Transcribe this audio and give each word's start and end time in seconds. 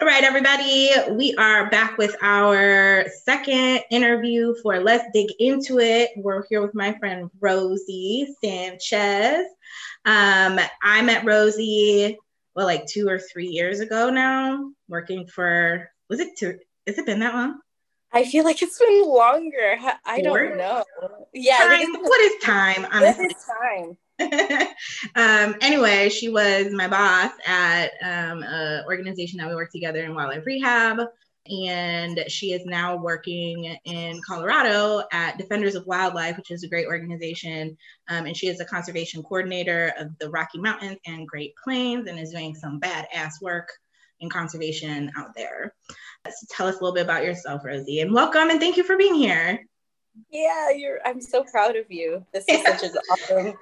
All 0.00 0.06
right, 0.06 0.22
everybody, 0.22 0.92
we 1.10 1.34
are 1.34 1.68
back 1.70 1.98
with 1.98 2.14
our 2.22 3.06
second 3.24 3.80
interview 3.90 4.54
for 4.62 4.78
Let's 4.78 5.04
Dig 5.12 5.26
Into 5.40 5.80
It. 5.80 6.10
We're 6.14 6.44
here 6.48 6.62
with 6.62 6.72
my 6.72 6.96
friend 7.00 7.28
Rosie 7.40 8.32
Sanchez. 8.40 9.44
Um, 10.04 10.60
I 10.84 11.02
met 11.02 11.24
Rosie, 11.24 12.16
well, 12.54 12.66
like 12.66 12.86
two 12.86 13.08
or 13.08 13.18
three 13.18 13.48
years 13.48 13.80
ago 13.80 14.08
now, 14.08 14.70
working 14.88 15.26
for, 15.26 15.90
was 16.08 16.20
it 16.20 16.38
two? 16.38 16.60
Has 16.86 16.96
it 16.96 17.04
been 17.04 17.18
that 17.18 17.34
long? 17.34 17.58
I 18.12 18.24
feel 18.24 18.44
like 18.44 18.62
it's 18.62 18.78
been 18.78 19.02
longer. 19.04 19.78
I 20.04 20.20
don't 20.20 20.56
know. 20.56 20.84
Yeah. 21.34 21.56
Time, 21.56 21.92
what 22.02 22.20
is 22.20 22.40
time? 22.40 22.86
Honestly? 22.92 23.24
What 23.24 23.36
is 23.36 23.44
time? 23.44 23.98
um, 25.14 25.54
anyway, 25.60 26.08
she 26.08 26.28
was 26.28 26.72
my 26.72 26.88
boss 26.88 27.32
at 27.46 27.92
um, 28.02 28.42
an 28.42 28.84
organization 28.86 29.38
that 29.38 29.48
we 29.48 29.54
work 29.54 29.70
together 29.70 30.02
in 30.02 30.14
wildlife 30.14 30.46
rehab. 30.46 31.00
And 31.50 32.24
she 32.28 32.52
is 32.52 32.66
now 32.66 32.96
working 32.96 33.76
in 33.84 34.20
Colorado 34.26 35.04
at 35.12 35.38
Defenders 35.38 35.76
of 35.76 35.86
Wildlife, 35.86 36.36
which 36.36 36.50
is 36.50 36.62
a 36.62 36.68
great 36.68 36.86
organization. 36.86 37.76
Um, 38.08 38.26
and 38.26 38.36
she 38.36 38.48
is 38.48 38.60
a 38.60 38.66
conservation 38.66 39.22
coordinator 39.22 39.94
of 39.98 40.08
the 40.18 40.28
Rocky 40.28 40.58
Mountains 40.58 40.98
and 41.06 41.26
Great 41.26 41.54
Plains 41.62 42.06
and 42.06 42.18
is 42.18 42.32
doing 42.32 42.54
some 42.54 42.80
badass 42.80 43.40
work 43.40 43.68
in 44.20 44.28
conservation 44.28 45.10
out 45.16 45.34
there. 45.34 45.74
So 46.26 46.46
tell 46.50 46.66
us 46.66 46.74
a 46.74 46.78
little 46.82 46.94
bit 46.94 47.04
about 47.04 47.24
yourself, 47.24 47.64
Rosie, 47.64 48.00
and 48.00 48.12
welcome 48.12 48.50
and 48.50 48.60
thank 48.60 48.76
you 48.76 48.82
for 48.82 48.96
being 48.96 49.14
here. 49.14 49.64
Yeah, 50.30 50.70
you're. 50.70 50.98
I'm 51.06 51.20
so 51.20 51.44
proud 51.44 51.76
of 51.76 51.90
you. 51.90 52.26
This 52.34 52.44
is 52.48 52.62
such 52.62 52.82
an 52.82 52.90
awesome 53.10 53.54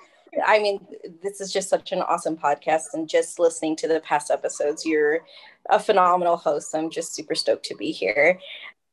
I 0.45 0.59
mean, 0.59 0.87
this 1.23 1.41
is 1.41 1.53
just 1.53 1.69
such 1.69 1.93
an 1.93 2.03
awesome 2.03 2.37
podcast. 2.37 2.95
And 2.95 3.09
just 3.09 3.39
listening 3.39 3.77
to 3.77 3.89
the 3.89 4.01
past 4.01 4.31
episodes, 4.31 4.85
you're 4.85 5.21
a 5.71 5.79
phenomenal 5.79 6.37
host. 6.37 6.75
I'm 6.75 6.91
just 6.91 7.15
super 7.15 7.35
stoked 7.35 7.65
to 7.67 7.77
be 7.77 7.93
here. 7.93 8.39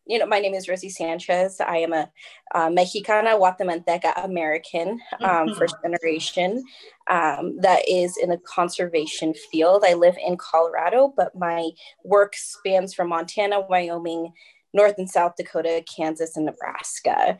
You 0.05 0.19
know, 0.19 0.25
my 0.25 0.39
name 0.39 0.53
is 0.53 0.67
Rosie 0.67 0.89
Sanchez. 0.89 1.61
I 1.61 1.77
am 1.77 1.93
a, 1.93 2.11
a 2.53 2.69
Mexicana 2.69 3.37
Guatemalteca 3.37 4.25
American, 4.25 4.99
um, 5.21 5.47
mm-hmm. 5.47 5.57
first 5.57 5.75
generation, 5.81 6.61
um, 7.09 7.57
that 7.61 7.87
is 7.87 8.17
in 8.17 8.29
the 8.29 8.37
conservation 8.39 9.33
field. 9.33 9.85
I 9.87 9.93
live 9.93 10.15
in 10.25 10.35
Colorado, 10.35 11.13
but 11.15 11.33
my 11.37 11.69
work 12.03 12.35
spans 12.35 12.93
from 12.93 13.09
Montana, 13.09 13.61
Wyoming, 13.61 14.33
North 14.73 14.95
and 14.97 15.09
South 15.09 15.35
Dakota, 15.37 15.83
Kansas, 15.85 16.35
and 16.35 16.45
Nebraska. 16.45 17.39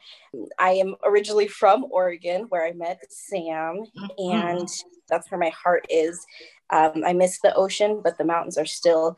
I 0.60 0.72
am 0.72 0.96
originally 1.04 1.48
from 1.48 1.86
Oregon, 1.90 2.46
where 2.50 2.66
I 2.66 2.74
met 2.74 3.00
Sam, 3.10 3.86
mm-hmm. 3.98 4.06
and 4.18 4.70
that's 5.10 5.30
where 5.32 5.40
my 5.40 5.50
heart 5.50 5.86
is. 5.90 6.26
Um, 6.70 7.04
I 7.06 7.14
miss 7.14 7.40
the 7.42 7.54
ocean, 7.56 8.02
but 8.04 8.18
the 8.18 8.26
mountains 8.26 8.58
are 8.58 8.66
still 8.66 9.18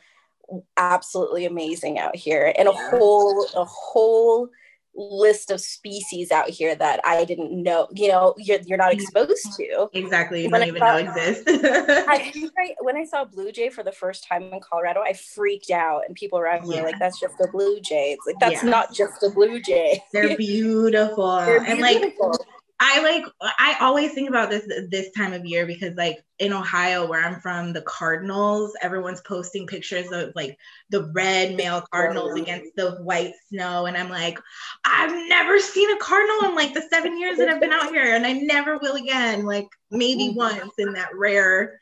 absolutely 0.77 1.45
amazing 1.45 1.99
out 1.99 2.15
here, 2.15 2.53
and 2.57 2.67
a 2.67 2.71
whole 2.71 3.47
a 3.55 3.65
whole 3.65 4.49
list 4.95 5.51
of 5.51 5.59
species 5.59 6.31
out 6.31 6.49
here 6.49 6.75
that 6.75 7.01
I 7.05 7.25
didn't 7.25 7.51
know, 7.51 7.87
you 7.93 8.07
know, 8.07 8.33
you're, 8.37 8.59
you're 8.65 8.77
not 8.77 8.91
mm-hmm. 8.91 9.01
exposed 9.01 9.53
to. 9.57 9.89
Exactly. 9.93 10.43
You 10.43 10.49
when 10.49 10.61
don't 10.61 10.67
I 10.67 10.69
even 10.69 10.79
saw, 10.79 10.91
know 10.91 10.97
exist. 10.97 11.43
I, 12.07 12.75
when 12.79 12.97
I 12.97 13.05
saw 13.05 13.25
blue 13.25 13.51
jay 13.51 13.69
for 13.69 13.83
the 13.83 13.91
first 13.91 14.27
time 14.27 14.43
in 14.53 14.59
Colorado, 14.59 15.01
I 15.01 15.13
freaked 15.13 15.71
out 15.71 16.03
and 16.07 16.15
people 16.15 16.39
around 16.39 16.67
me 16.67 16.75
yeah. 16.75 16.81
were 16.81 16.87
like, 16.87 16.99
that's 16.99 17.19
just 17.19 17.35
a 17.41 17.47
blue 17.47 17.79
jay. 17.81 18.11
It's 18.17 18.25
like, 18.25 18.39
that's 18.39 18.63
yeah. 18.63 18.69
not 18.69 18.93
just 18.93 19.23
a 19.23 19.29
blue 19.29 19.59
jay. 19.61 20.01
They're 20.11 20.37
beautiful. 20.37 21.37
They're 21.37 21.63
beautiful. 21.63 21.71
And 21.71 21.81
like, 21.81 22.15
I 22.79 23.01
like 23.01 23.23
I 23.41 23.77
always 23.79 24.13
think 24.13 24.27
about 24.27 24.49
this 24.49 24.67
this 24.89 25.11
time 25.11 25.31
of 25.31 25.45
year 25.45 25.65
because 25.65 25.95
like 25.95 26.17
in 26.39 26.51
Ohio 26.51 27.07
where 27.07 27.23
I'm 27.23 27.39
from 27.39 27.71
the 27.71 27.81
Cardinals 27.81 28.73
everyone's 28.81 29.21
posting 29.21 29.65
pictures 29.65 30.11
of 30.11 30.33
like 30.35 30.57
the 30.89 31.09
red 31.13 31.55
male 31.55 31.85
cardinals 31.91 32.37
against 32.37 32.75
the 32.75 32.91
white 33.03 33.31
snow 33.47 33.85
and 33.85 33.95
I'm 33.95 34.09
like 34.09 34.39
I've 34.83 35.29
never 35.29 35.57
seen 35.59 35.89
a 35.91 35.99
cardinal 35.99 36.49
in 36.49 36.55
like 36.55 36.73
the 36.73 36.81
7 36.81 37.17
years 37.17 37.37
that 37.37 37.47
I've 37.47 37.61
been 37.61 37.71
out 37.71 37.91
here 37.91 38.13
and 38.13 38.25
I 38.25 38.33
never 38.33 38.77
will 38.77 38.95
again 38.95 39.45
like 39.45 39.67
maybe 39.89 40.29
mm-hmm. 40.29 40.37
once 40.37 40.73
in 40.77 40.93
that 40.93 41.15
rare 41.15 41.79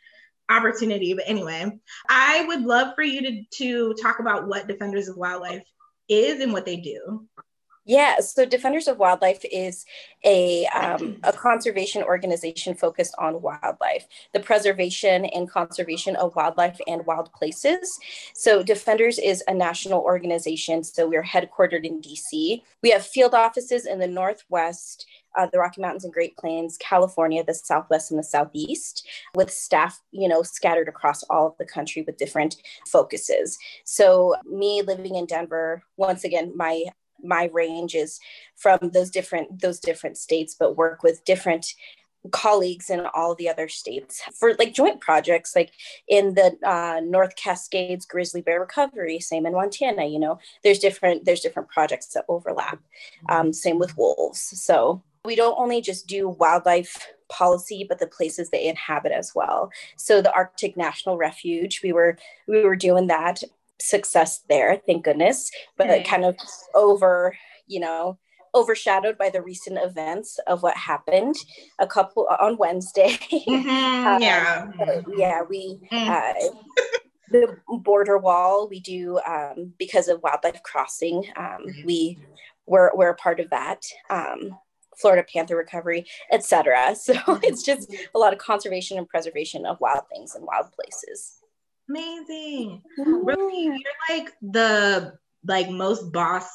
opportunity 0.50 1.16
but 1.16 1.24
anyway 1.26 1.72
I 2.08 2.46
would 2.46 2.62
love 2.62 2.94
for 2.96 3.04
you 3.04 3.22
to 3.22 3.44
to 3.58 3.94
talk 3.96 4.20
about 4.20 4.48
what 4.48 4.68
Defenders 4.68 5.08
of 5.08 5.18
Wildlife 5.18 5.64
is 6.08 6.42
and 6.42 6.54
what 6.54 6.66
they 6.66 6.78
do. 6.78 7.28
Yeah, 7.86 8.22
so 8.22 8.46
Defenders 8.46 8.88
of 8.88 8.98
Wildlife 8.98 9.44
is 9.52 9.86
a, 10.24 10.66
um, 10.68 11.18
a 11.24 11.34
conservation 11.34 12.02
organization 12.02 12.76
focused 12.76 13.14
on 13.18 13.42
wildlife, 13.42 14.08
the 14.34 14.40
preservation 14.40 15.26
and 15.26 15.50
conservation 15.50 16.16
of 16.16 16.34
wildlife 16.34 16.80
and 16.88 17.06
wild 17.06 17.34
places. 17.34 18.00
So, 18.34 18.64
Defenders 18.64 19.20
is 19.20 19.44
a 19.50 19.54
national 19.54 20.00
organization, 20.00 20.86
so 20.86 21.10
we're 21.10 21.24
headquartered 21.24 21.84
in 21.84 22.02
DC. 22.02 22.62
We 22.82 22.92
have 22.92 23.06
field 23.06 23.34
offices 23.34 23.86
in 23.86 24.00
the 24.00 24.08
Northwest, 24.08 25.06
uh, 25.38 25.48
the 25.52 25.60
Rocky 25.60 25.82
Mountains 25.82 26.06
and 26.06 26.14
Great 26.14 26.38
Plains, 26.38 26.78
California, 26.78 27.44
the 27.44 27.54
Southwest 27.54 28.12
and 28.12 28.20
the 28.20 28.24
Southeast, 28.24 29.06
with 29.36 29.52
staff, 29.52 30.00
you 30.12 30.30
know, 30.30 30.42
scattered 30.42 30.88
across 30.88 31.24
all 31.24 31.48
of 31.48 31.58
the 31.58 31.66
country 31.66 32.02
with 32.04 32.18
different 32.18 32.56
focuses. 32.88 33.58
So, 33.84 34.36
me 34.50 34.82
living 34.84 35.16
in 35.16 35.26
Denver, 35.26 35.84
once 35.98 36.24
again, 36.24 36.54
my 36.56 36.86
my 37.24 37.50
range 37.54 37.96
is 37.96 38.20
from 38.56 38.80
those 38.94 39.10
different 39.10 39.62
those 39.62 39.80
different 39.80 40.18
states 40.18 40.56
but 40.58 40.78
work 40.78 41.04
with 41.04 41.26
different 41.26 41.74
colleagues 42.32 42.90
in 42.90 43.06
all 43.14 43.36
the 43.36 43.50
other 43.50 43.68
states 43.68 44.22
for 44.34 44.54
like 44.54 44.74
joint 44.74 45.02
projects 45.02 45.56
like 45.58 45.72
in 46.08 46.34
the 46.36 46.58
uh, 46.64 47.02
north 47.04 47.36
cascades 47.36 48.06
grizzly 48.06 48.42
bear 48.42 48.62
recovery 48.62 49.20
same 49.20 49.46
in 49.46 49.52
montana 49.52 50.06
you 50.06 50.20
know? 50.20 50.40
There's 50.64 50.80
different 50.80 51.26
there's 51.26 51.42
different 51.42 51.70
projects 51.70 52.08
that 52.14 52.26
overlap. 52.28 52.80
Um, 53.30 53.52
same 53.54 53.80
with 53.80 53.98
wolves. 53.98 54.40
So 54.40 55.04
we 55.26 55.36
don't 55.36 55.58
only 55.58 55.82
just 55.82 56.08
do 56.08 56.30
wildlife 56.30 57.08
policy 57.30 57.86
but 57.88 58.00
the 58.00 58.08
places 58.08 58.50
they 58.50 58.68
inhabit 58.68 59.12
as 59.12 59.34
well. 59.34 59.72
So 59.98 60.22
the 60.22 60.34
arctic 60.34 60.78
national 60.78 61.18
refuge 61.18 61.82
we 61.84 61.92
were 61.92 62.18
we 62.48 62.64
were 62.64 62.76
doing 62.76 63.08
that 63.08 63.44
success 63.84 64.42
there, 64.50 64.82
thank 64.86 65.04
goodness, 65.04 65.52
but 65.78 66.06
kind 66.06 66.26
of 66.26 66.36
over, 66.74 67.36
you 67.68 67.80
know, 67.80 68.18
overshadowed 68.56 69.18
by 69.18 69.30
the 69.30 69.42
recent 69.42 69.80
events 69.82 70.40
of 70.48 70.62
what 70.62 70.78
happened 70.78 71.36
a 71.80 71.88
couple 71.88 72.28
on 72.40 72.58
Wednesday. 72.58 73.18
Mm-hmm, 73.44 74.08
um, 74.08 74.22
yeah. 74.22 74.68
yeah, 75.18 75.42
we 75.48 75.80
mm. 75.92 76.08
uh, 76.08 76.34
the 77.32 77.58
border 77.80 78.18
wall 78.18 78.68
we 78.70 78.80
do 78.80 79.20
um, 79.28 79.74
because 79.78 80.08
of 80.08 80.22
wildlife 80.24 80.62
crossing. 80.64 81.26
Um, 81.36 81.66
mm-hmm. 81.68 81.86
we 81.86 82.20
we're 82.66 82.96
we're 82.96 83.10
a 83.10 83.16
part 83.16 83.40
of 83.40 83.50
that. 83.50 83.84
Um, 84.10 84.58
Florida 84.98 85.26
panther 85.32 85.58
recovery, 85.58 86.06
etc. 86.32 86.96
So 87.04 87.14
it's 87.44 87.64
just 87.64 87.94
a 88.14 88.20
lot 88.20 88.34
of 88.34 88.40
conservation 88.40 88.98
and 88.98 89.10
preservation 89.10 89.66
of 89.66 89.80
wild 89.82 90.04
things 90.12 90.36
and 90.36 90.46
wild 90.46 90.72
places. 90.72 91.43
Amazing. 91.90 92.82
Really, 92.98 93.64
you're 93.66 93.78
like 94.10 94.32
the 94.42 95.18
like 95.46 95.70
most 95.70 96.12
boss 96.12 96.48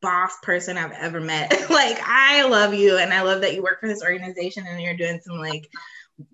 boss 0.00 0.36
person 0.42 0.76
I've 0.76 0.92
ever 0.92 1.20
met. 1.20 1.50
like 1.70 1.98
I 2.02 2.46
love 2.46 2.74
you 2.74 2.96
and 2.98 3.12
I 3.12 3.22
love 3.22 3.40
that 3.40 3.54
you 3.54 3.62
work 3.62 3.80
for 3.80 3.88
this 3.88 4.02
organization 4.02 4.64
and 4.66 4.80
you're 4.80 4.96
doing 4.96 5.20
some 5.20 5.38
like 5.38 5.68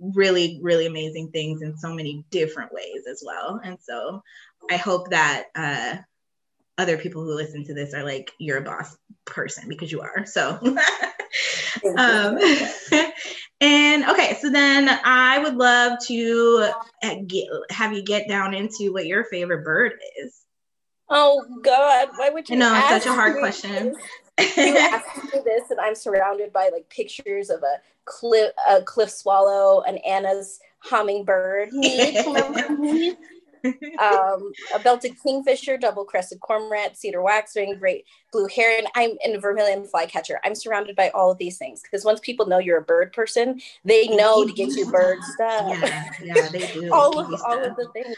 really 0.00 0.60
really 0.62 0.86
amazing 0.86 1.30
things 1.30 1.62
in 1.62 1.76
so 1.76 1.94
many 1.94 2.24
different 2.30 2.72
ways 2.72 3.06
as 3.10 3.22
well. 3.24 3.60
And 3.62 3.78
so 3.80 4.22
I 4.70 4.76
hope 4.76 5.10
that 5.10 5.44
uh 5.54 5.96
other 6.78 6.96
people 6.96 7.22
who 7.22 7.34
listen 7.34 7.64
to 7.64 7.74
this 7.74 7.94
are 7.94 8.04
like 8.04 8.32
you're 8.38 8.58
a 8.58 8.62
boss 8.62 8.96
person 9.24 9.68
because 9.68 9.90
you 9.90 10.00
are. 10.00 10.26
So 10.26 10.58
um 11.96 12.38
And 13.62 14.04
okay, 14.06 14.36
so 14.40 14.50
then 14.50 14.88
I 15.04 15.38
would 15.38 15.54
love 15.54 16.00
to 16.08 16.72
uh, 17.04 17.14
get, 17.28 17.46
have 17.70 17.92
you 17.92 18.02
get 18.02 18.26
down 18.26 18.54
into 18.54 18.92
what 18.92 19.06
your 19.06 19.22
favorite 19.22 19.64
bird 19.64 19.92
is. 20.20 20.42
Oh 21.08 21.44
God, 21.62 22.08
why 22.16 22.30
would 22.30 22.48
you? 22.48 22.56
know 22.56 22.74
it's 22.76 23.04
such 23.04 23.06
a 23.06 23.14
hard 23.14 23.38
question. 23.38 23.94
you 24.56 24.76
asked 24.76 25.32
me 25.32 25.40
this, 25.44 25.70
and 25.70 25.78
I'm 25.78 25.94
surrounded 25.94 26.52
by 26.52 26.70
like 26.72 26.88
pictures 26.88 27.50
of 27.50 27.62
a 27.62 27.76
cliff, 28.04 28.50
a 28.68 28.82
cliff 28.82 29.10
swallow, 29.10 29.82
an 29.82 29.98
Anna's 29.98 30.58
hummingbird, 30.80 31.68
um, 33.64 34.52
a 34.74 34.78
belted 34.82 35.12
kingfisher, 35.22 35.76
double 35.76 36.04
crested 36.04 36.40
cormorant, 36.40 36.96
cedar 36.96 37.22
waxwing, 37.22 37.78
great 37.78 38.04
blue 38.32 38.48
heron. 38.54 38.86
I'm 38.94 39.16
in 39.24 39.36
a 39.36 39.40
vermilion 39.40 39.84
flycatcher. 39.84 40.40
I'm 40.44 40.54
surrounded 40.54 40.96
by 40.96 41.10
all 41.10 41.30
of 41.30 41.38
these 41.38 41.58
things 41.58 41.82
because 41.82 42.04
once 42.04 42.20
people 42.20 42.46
know 42.46 42.58
you're 42.58 42.78
a 42.78 42.82
bird 42.82 43.12
person, 43.12 43.60
they 43.84 44.08
know 44.08 44.44
to 44.44 44.52
get 44.52 44.70
you 44.70 44.90
bird 44.90 45.22
stuff. 45.22 45.78
Yeah, 45.80 46.10
yeah, 46.22 46.48
they 46.48 46.72
do. 46.72 46.88
all 46.92 47.18
of 47.18 47.42
all 47.46 47.62
of 47.62 47.76
the 47.76 47.88
things. 47.92 48.16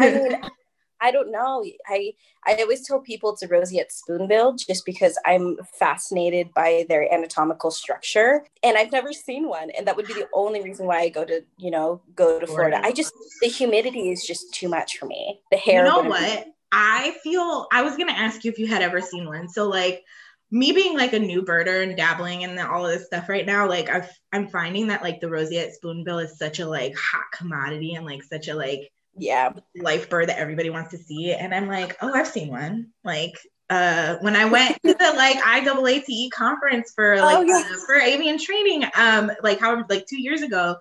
I 0.00 0.10
mean, 0.10 0.40
I 1.04 1.10
don't 1.10 1.30
know. 1.30 1.62
I 1.86 2.14
I 2.46 2.54
always 2.54 2.86
tell 2.86 2.98
people 2.98 3.32
it's 3.32 3.42
a 3.42 3.48
roseate 3.48 3.92
spoonbill 3.92 4.54
just 4.54 4.86
because 4.86 5.18
I'm 5.26 5.58
fascinated 5.78 6.54
by 6.54 6.86
their 6.88 7.12
anatomical 7.12 7.70
structure, 7.70 8.44
and 8.62 8.78
I've 8.78 8.90
never 8.90 9.12
seen 9.12 9.46
one, 9.46 9.68
and 9.70 9.86
that 9.86 9.96
would 9.96 10.06
be 10.06 10.14
the 10.14 10.28
only 10.32 10.62
reason 10.62 10.86
why 10.86 11.00
I 11.00 11.10
go 11.10 11.26
to 11.26 11.44
you 11.58 11.70
know 11.70 12.00
go 12.16 12.40
to 12.40 12.46
Florida. 12.46 12.80
I 12.82 12.92
just 12.92 13.12
the 13.42 13.48
humidity 13.48 14.10
is 14.10 14.26
just 14.26 14.54
too 14.54 14.70
much 14.70 14.96
for 14.96 15.04
me. 15.04 15.40
The 15.50 15.58
hair. 15.58 15.84
You 15.84 15.90
know 15.90 16.08
what? 16.08 16.46
I 16.72 17.14
feel 17.22 17.66
I 17.70 17.82
was 17.82 17.98
gonna 17.98 18.12
ask 18.12 18.42
you 18.42 18.50
if 18.50 18.58
you 18.58 18.66
had 18.66 18.80
ever 18.80 19.02
seen 19.02 19.26
one. 19.26 19.46
So 19.48 19.68
like 19.68 20.02
me 20.50 20.72
being 20.72 20.96
like 20.96 21.12
a 21.12 21.18
new 21.18 21.42
birder 21.42 21.82
and 21.82 21.96
dabbling 21.98 22.42
in 22.42 22.58
all 22.60 22.86
of 22.86 22.92
this 22.92 23.06
stuff 23.06 23.28
right 23.28 23.44
now, 23.44 23.68
like 23.68 23.90
I've, 23.90 24.08
I'm 24.32 24.48
finding 24.48 24.86
that 24.86 25.02
like 25.02 25.20
the 25.20 25.28
roseate 25.28 25.74
spoonbill 25.74 26.20
is 26.20 26.38
such 26.38 26.60
a 26.60 26.66
like 26.66 26.94
hot 26.96 27.24
commodity 27.32 27.94
and 27.94 28.06
like 28.06 28.22
such 28.22 28.48
a 28.48 28.54
like 28.54 28.90
yeah 29.16 29.52
life 29.76 30.08
bird 30.10 30.28
that 30.28 30.38
everybody 30.38 30.70
wants 30.70 30.90
to 30.90 30.98
see. 30.98 31.32
And 31.32 31.54
I'm 31.54 31.68
like, 31.68 31.96
oh, 32.00 32.12
I've 32.12 32.28
seen 32.28 32.48
one. 32.48 32.88
Like 33.04 33.38
uh 33.70 34.16
when 34.20 34.36
I 34.36 34.44
went 34.44 34.76
to 34.84 34.94
the 34.94 35.12
like 35.16 35.36
IAATE 35.38 36.30
conference 36.32 36.92
for 36.94 37.16
like 37.18 37.38
oh, 37.38 37.42
yes. 37.42 37.70
uh, 37.70 37.86
for 37.86 37.94
avian 37.94 38.38
training, 38.38 38.84
um 38.96 39.30
like 39.42 39.60
how 39.60 39.84
like 39.88 40.06
two 40.06 40.20
years 40.20 40.42
ago, 40.42 40.76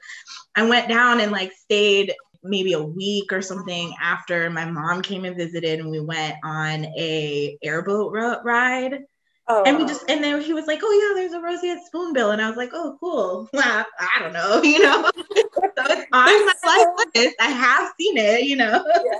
I 0.55 0.67
went 0.67 0.89
down 0.89 1.19
and 1.21 1.31
like 1.31 1.51
stayed 1.53 2.13
maybe 2.43 2.73
a 2.73 2.83
week 2.83 3.31
or 3.31 3.41
something 3.41 3.93
after 4.01 4.49
my 4.49 4.65
mom 4.65 5.01
came 5.01 5.23
and 5.23 5.37
visited 5.37 5.79
and 5.79 5.89
we 5.89 6.01
went 6.01 6.35
on 6.43 6.85
a 6.85 7.57
airboat 7.63 8.11
ride 8.43 8.99
Oh. 9.47 9.63
And 9.65 9.77
we 9.77 9.83
oh. 9.83 9.87
just 9.87 10.09
and 10.09 10.23
then 10.23 10.41
he 10.41 10.53
was 10.53 10.67
like, 10.67 10.79
"Oh 10.81 11.15
yeah, 11.15 11.21
there's 11.21 11.33
a 11.33 11.41
roseate 11.41 11.79
spoonbill," 11.85 12.31
and 12.31 12.41
I 12.41 12.47
was 12.47 12.55
like, 12.55 12.69
"Oh 12.73 12.95
cool." 12.99 13.49
Well, 13.51 13.85
I 13.99 14.19
don't 14.19 14.33
know, 14.33 14.61
you 14.63 14.79
know. 14.79 15.09
so 15.17 15.71
it's 15.77 16.07
on 16.13 16.45
my 16.45 16.53
life 16.65 17.07
list. 17.15 17.35
I 17.41 17.49
have 17.49 17.91
seen 17.99 18.17
it, 18.17 18.43
you 18.43 18.55
know. 18.55 18.83
Yeah. 18.85 19.19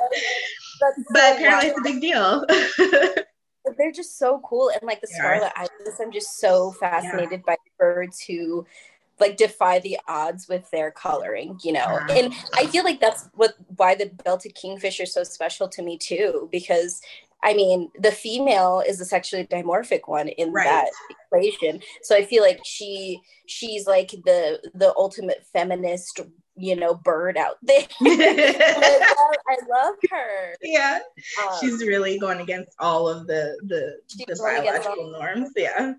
So 0.79 1.03
but 1.11 1.35
apparently, 1.35 1.49
wild. 1.49 1.63
it's 1.65 1.79
a 1.79 1.83
big 1.83 2.01
deal. 2.01 2.45
They're 3.77 3.91
just 3.91 4.17
so 4.17 4.41
cool, 4.45 4.69
and 4.69 4.81
like 4.83 5.01
the 5.01 5.07
scarlet 5.07 5.51
ibis, 5.55 5.99
I'm 5.99 6.11
just 6.11 6.39
so 6.39 6.71
fascinated 6.71 7.41
yeah. 7.45 7.55
by 7.55 7.55
birds 7.77 8.21
who 8.21 8.65
like 9.19 9.37
defy 9.37 9.79
the 9.79 9.97
odds 10.07 10.47
with 10.47 10.69
their 10.71 10.91
coloring, 10.91 11.59
you 11.63 11.71
know. 11.71 11.99
Yeah. 12.09 12.15
And 12.15 12.33
I 12.55 12.65
feel 12.67 12.83
like 12.83 12.99
that's 12.99 13.29
what 13.35 13.53
why 13.77 13.95
the 13.95 14.07
belted 14.23 14.55
kingfisher 14.55 15.03
is 15.03 15.13
so 15.13 15.23
special 15.23 15.67
to 15.69 15.81
me 15.81 15.97
too, 15.97 16.49
because 16.51 17.01
I 17.44 17.54
mean, 17.54 17.92
the 18.00 18.12
female 18.12 18.81
is 18.86 19.00
the 19.00 19.06
sexually 19.06 19.45
dimorphic 19.45 20.01
one 20.06 20.30
in 20.30 20.51
right. 20.54 20.66
that 20.66 20.90
equation. 21.10 21.81
So 22.01 22.16
I 22.16 22.24
feel 22.24 22.42
like 22.42 22.62
she 22.63 23.19
she's 23.48 23.86
like 23.86 24.12
the 24.25 24.60
the 24.74 24.94
ultimate 24.98 25.45
feminist, 25.51 26.22
you 26.56 26.75
know, 26.75 26.95
bird 26.95 27.38
out 27.38 27.57
there. 27.62 27.86
I, 28.01 28.01
love, 28.01 29.36
I, 29.50 29.57
love, 29.69 29.95
her. 30.10 30.56
Yeah, 30.62 31.00
um, 31.44 31.57
she's 31.60 31.81
really 31.81 32.18
going 32.18 32.40
against 32.40 32.72
all 32.80 33.10
of 33.10 33.28
the 33.28 33.57
the, 33.63 33.98
the 34.25 34.40
biological 34.42 35.12
norms. 35.12 35.50
Yeah. 35.56 35.94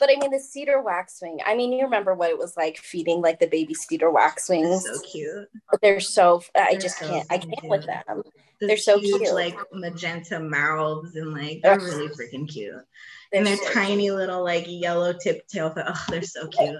But 0.00 0.10
I 0.10 0.16
mean, 0.20 0.30
the 0.30 0.38
cedar 0.38 0.82
waxwing. 0.82 1.38
I 1.46 1.54
mean, 1.54 1.72
you 1.72 1.84
remember 1.84 2.14
what 2.14 2.30
it 2.30 2.38
was 2.38 2.56
like 2.56 2.76
feeding 2.78 3.20
like 3.20 3.38
the 3.38 3.46
baby 3.46 3.74
cedar 3.74 4.10
waxwings. 4.10 4.84
So 4.84 5.00
cute. 5.00 5.48
But 5.70 5.80
they're 5.80 6.00
so. 6.00 6.42
I 6.54 6.72
they're 6.72 6.80
just 6.80 6.98
so 6.98 7.08
can't. 7.08 7.26
I 7.30 7.38
can't 7.38 7.64
with 7.64 7.86
them. 7.86 8.22
they're 8.60 8.76
so 8.76 8.98
huge, 8.98 9.22
cute. 9.22 9.34
Like 9.34 9.58
magenta 9.72 10.40
mouths 10.40 11.16
and 11.16 11.32
like 11.32 11.62
they're 11.62 11.78
really 11.78 12.08
freaking 12.08 12.48
cute. 12.48 12.74
And 13.32 13.46
they're 13.46 13.56
so 13.56 13.72
tiny 13.72 14.04
cute. 14.04 14.16
little 14.16 14.42
like 14.42 14.64
yellow 14.68 15.12
tip 15.12 15.46
tail. 15.48 15.72
Oh, 15.76 16.04
they're 16.08 16.22
so 16.22 16.48
cute. 16.48 16.76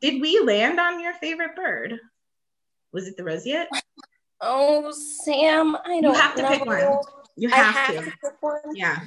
Did 0.00 0.20
we 0.20 0.40
land 0.40 0.80
on 0.80 1.00
your 1.00 1.14
favorite 1.14 1.54
bird? 1.54 1.98
Was 2.92 3.06
it 3.06 3.16
the 3.16 3.24
roseate? 3.24 3.68
Oh, 4.40 4.92
Sam, 4.92 5.76
I 5.76 6.00
don't. 6.00 6.14
You 6.14 6.14
have 6.14 6.34
to 6.34 6.42
know. 6.42 6.48
pick 6.50 6.66
one. 6.66 6.98
You 7.36 7.48
have, 7.48 7.74
have 7.74 8.04
to. 8.04 8.10
to 8.10 8.60
yeah 8.74 8.98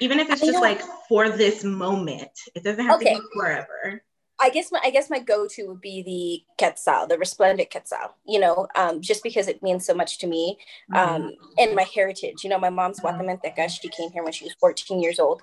even 0.00 0.20
if 0.20 0.30
it's 0.30 0.40
just 0.40 0.60
like 0.60 0.80
for 1.08 1.28
this 1.28 1.64
moment 1.64 2.30
it 2.54 2.62
doesn't 2.62 2.86
have 2.86 3.00
okay. 3.00 3.14
to 3.14 3.20
be 3.20 3.26
forever 3.34 4.02
I 4.40 4.50
guess 4.50 4.70
my 4.70 4.80
I 4.84 4.90
guess 4.90 5.10
my 5.10 5.18
go-to 5.18 5.66
would 5.66 5.80
be 5.80 6.02
the 6.02 6.54
quetzal, 6.58 7.08
the 7.08 7.18
resplendent 7.18 7.70
quetzal. 7.70 8.14
You 8.24 8.38
know, 8.38 8.68
um, 8.76 9.00
just 9.00 9.22
because 9.22 9.48
it 9.48 9.62
means 9.62 9.84
so 9.84 9.94
much 9.94 10.18
to 10.18 10.28
me, 10.28 10.58
um, 10.94 11.22
mm-hmm. 11.22 11.30
and 11.58 11.74
my 11.74 11.82
heritage. 11.82 12.44
You 12.44 12.50
know, 12.50 12.58
my 12.58 12.70
mom's 12.70 13.00
Guatemalteca. 13.00 13.68
She 13.68 13.88
came 13.88 14.10
here 14.12 14.22
when 14.22 14.32
she 14.32 14.44
was 14.44 14.54
14 14.60 15.00
years 15.00 15.18
old, 15.18 15.42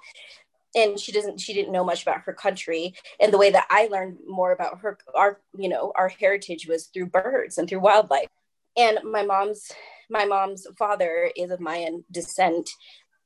and 0.75 0.97
she 0.99 1.11
doesn't 1.11 1.39
she 1.39 1.53
didn't 1.53 1.73
know 1.73 1.83
much 1.83 2.03
about 2.03 2.21
her 2.21 2.33
country. 2.33 2.93
And 3.19 3.33
the 3.33 3.37
way 3.37 3.51
that 3.51 3.67
I 3.69 3.87
learned 3.87 4.19
more 4.27 4.53
about 4.53 4.79
her, 4.79 4.97
our 5.13 5.41
you 5.57 5.67
know, 5.67 5.91
our 5.97 6.07
heritage 6.07 6.67
was 6.67 6.87
through 6.87 7.07
birds 7.07 7.57
and 7.57 7.67
through 7.67 7.79
wildlife. 7.79 8.29
And 8.77 8.99
my 9.03 9.23
mom's 9.23 9.71
my 10.09 10.25
mom's 10.25 10.67
father 10.77 11.31
is 11.35 11.51
of 11.51 11.59
Mayan 11.59 12.05
descent, 12.11 12.69